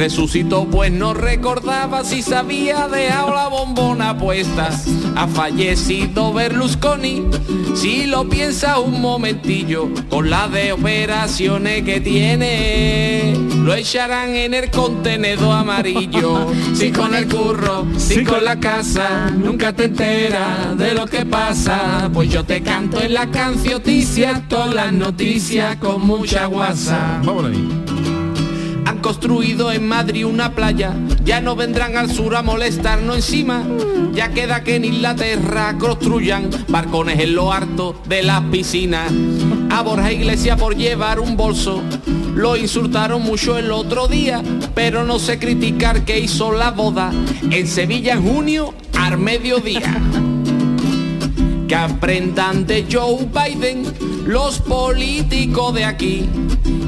Resucitó 0.01 0.65
pues 0.65 0.91
no 0.91 1.13
recordaba 1.13 2.03
si 2.03 2.23
se 2.23 2.35
había 2.35 2.87
dejado 2.87 3.35
la 3.35 3.49
bombona 3.49 4.17
puesta. 4.17 4.71
Ha 5.15 5.27
fallecido 5.27 6.33
Berlusconi, 6.33 7.27
si 7.75 8.07
lo 8.07 8.27
piensa 8.27 8.79
un 8.79 8.99
momentillo, 8.99 9.89
con 10.09 10.31
la 10.31 10.47
de 10.47 10.71
operaciones 10.71 11.83
que 11.83 12.01
tiene, 12.01 13.35
lo 13.57 13.75
echarán 13.75 14.29
en 14.29 14.55
el 14.55 14.71
contenedor 14.71 15.55
amarillo. 15.55 16.47
Si 16.73 16.91
con 16.91 17.13
el 17.13 17.27
curro, 17.27 17.85
si 17.97 18.23
con 18.23 18.43
la 18.43 18.59
casa, 18.59 19.29
nunca 19.29 19.71
te 19.71 19.83
enteras 19.83 20.75
de 20.79 20.95
lo 20.95 21.05
que 21.05 21.27
pasa. 21.27 22.09
Pues 22.11 22.27
yo 22.31 22.43
te 22.43 22.63
canto 22.63 22.99
en 22.99 23.13
la 23.13 23.29
cancioticia, 23.29 24.41
todas 24.49 24.73
las 24.73 24.91
noticias 24.91 25.75
con 25.75 26.01
mucha 26.07 26.47
guasa. 26.47 27.21
Vámonos 27.23 27.90
construido 29.01 29.71
en 29.71 29.87
Madrid 29.87 30.25
una 30.25 30.53
playa, 30.53 30.93
ya 31.23 31.41
no 31.41 31.55
vendrán 31.55 31.97
al 31.97 32.11
sur 32.11 32.35
a 32.35 32.41
molestarnos 32.41 33.15
encima. 33.15 33.63
Ya 34.13 34.29
queda 34.29 34.63
que 34.63 34.75
en 34.75 34.85
Inglaterra 34.85 35.75
construyan 35.77 36.49
barcones 36.67 37.19
en 37.19 37.35
lo 37.35 37.51
harto 37.51 37.95
de 38.07 38.23
las 38.23 38.41
piscinas. 38.45 39.11
A 39.69 39.81
Borja 39.81 40.11
Iglesias 40.11 40.59
por 40.59 40.75
llevar 40.75 41.19
un 41.19 41.37
bolso, 41.37 41.81
lo 42.35 42.55
insultaron 42.55 43.23
mucho 43.23 43.57
el 43.57 43.71
otro 43.71 44.07
día, 44.07 44.41
pero 44.75 45.03
no 45.03 45.19
sé 45.19 45.39
criticar 45.39 46.03
que 46.03 46.19
hizo 46.19 46.51
la 46.51 46.71
boda 46.71 47.11
en 47.49 47.67
Sevilla 47.67 48.13
en 48.13 48.23
junio 48.23 48.73
al 48.99 49.17
mediodía. 49.17 49.99
Que 51.67 51.75
aprendan 51.77 52.67
de 52.67 52.85
Joe 52.91 53.29
Biden 53.33 53.85
los 54.25 54.59
políticos 54.59 55.73
de 55.73 55.85
aquí. 55.85 56.27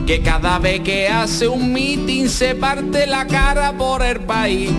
Que 0.06 0.22
cada 0.22 0.60
vez 0.60 0.82
que 0.82 1.08
hace 1.08 1.48
un 1.48 1.72
meeting 1.72 2.28
se 2.28 2.56
parte 2.56 3.08
la 3.08 3.26
cara 3.26 3.72
por 3.78 4.04
el 4.04 4.20
país. 4.20 4.70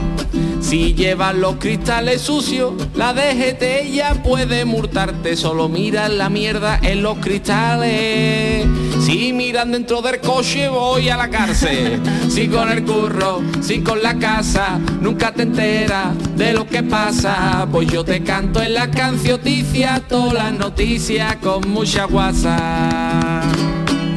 Si 0.61 0.95
llevan 0.95 1.41
los 1.41 1.57
cristales 1.57 2.23
sucios, 2.23 2.73
la 2.95 3.13
DGT 3.13 3.93
ya 3.93 4.23
puede 4.23 4.65
multarte. 4.65 5.37
Solo 5.37 5.69
miran 5.69 6.19
la 6.19 6.31
mierda 6.31 6.79
en 6.83 7.03
los 7.03 7.19
cristales. 7.19 8.67
Si 9.01 9.33
miran 9.33 9.73
dentro 9.73 10.03
del 10.03 10.21
coche 10.21 10.69
voy 10.69 11.11
a 11.11 11.17
la 11.17 11.29
cárcel. 11.29 12.01
Si 12.29 12.49
con 12.49 12.71
el 12.71 12.85
curro, 12.85 13.43
si 13.61 13.81
con 13.81 14.03
la 14.03 14.19
casa, 14.19 14.81
nunca 15.01 15.33
te 15.33 15.43
enteras 15.43 16.15
de 16.37 16.53
lo 16.55 16.67
que 16.67 16.83
pasa. 16.83 17.69
Pues 17.71 17.89
yo 17.89 18.05
te 18.05 18.23
canto 18.23 18.63
en 18.63 18.75
la 18.75 18.91
cancioticia, 18.91 20.03
todas 20.09 20.33
las 20.33 20.53
noticias 20.55 21.37
con 21.37 21.71
mucha 21.71 22.05
guasa. 22.05 23.44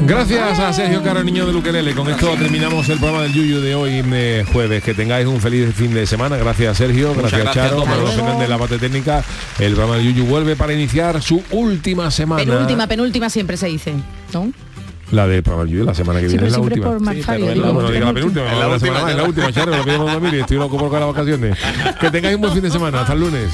Gracias 0.07 0.57
a 0.59 0.71
Sergio 0.71 1.03
Caro, 1.03 1.21
niño 1.21 1.45
de 1.45 1.51
Luquerele. 1.51 1.93
Con 1.93 2.07
esto 2.07 2.33
terminamos 2.39 2.87
el 2.87 2.97
programa 2.97 3.23
del 3.23 3.33
Yuyu 3.33 3.59
de 3.59 3.75
hoy, 3.75 4.01
eh, 4.13 4.45
jueves. 4.53 4.81
Que 4.81 4.93
tengáis 4.93 5.27
un 5.27 5.41
feliz 5.41 5.75
fin 5.75 5.93
de 5.93 6.07
semana. 6.07 6.37
Gracias, 6.37 6.77
Sergio. 6.77 7.09
Muchas 7.13 7.31
Gracias, 7.31 7.43
gracias 7.43 7.65
a 7.65 7.69
Charo. 7.69 7.85
Manolo 7.85 8.07
Fernández, 8.13 8.47
la 8.47 8.57
parte 8.57 8.77
técnica. 8.77 9.21
El 9.59 9.73
programa 9.73 9.97
del 9.97 10.05
Yuyu 10.13 10.25
vuelve 10.25 10.55
para 10.55 10.71
iniciar 10.73 11.21
su 11.21 11.43
última 11.51 12.09
semana. 12.09 12.41
Penúltima, 12.41 12.87
penúltima 12.87 13.29
siempre 13.29 13.57
se 13.57 13.67
dice, 13.67 13.95
¿no? 14.33 14.49
La 15.11 15.27
del 15.27 15.43
programa 15.43 15.65
del 15.65 15.73
Yuyu, 15.73 15.85
la 15.85 15.93
semana 15.93 16.21
que 16.21 16.29
Sí, 16.29 16.33
viene 16.35 16.47
es 16.47 16.53
la 16.53 16.59
última. 16.59 16.85
por 16.85 17.01
No, 17.01 17.11
digo, 17.11 17.73
bueno, 17.73 17.91
diga 17.91 18.05
la 18.05 18.13
penúltima, 18.13 18.45
Es 18.45 18.59
la 18.59 18.67
la, 18.69 18.79
semana 18.79 19.11
es 19.11 19.17
la 19.17 19.23
última, 19.23 19.51
Charo, 19.51 19.75
lo 19.75 19.83
pillamos 19.83 20.11
dormir 20.13 20.33
y 20.35 20.39
estoy 20.39 20.57
loco 20.57 20.77
por 20.77 20.89
las 20.91 21.05
vacaciones. 21.07 21.57
Que 21.99 22.09
tengáis 22.09 22.35
un 22.35 22.41
buen 22.41 22.53
fin 22.53 22.63
de 22.63 22.71
semana. 22.71 23.01
Hasta 23.01 23.11
el 23.11 23.19
lunes. 23.19 23.49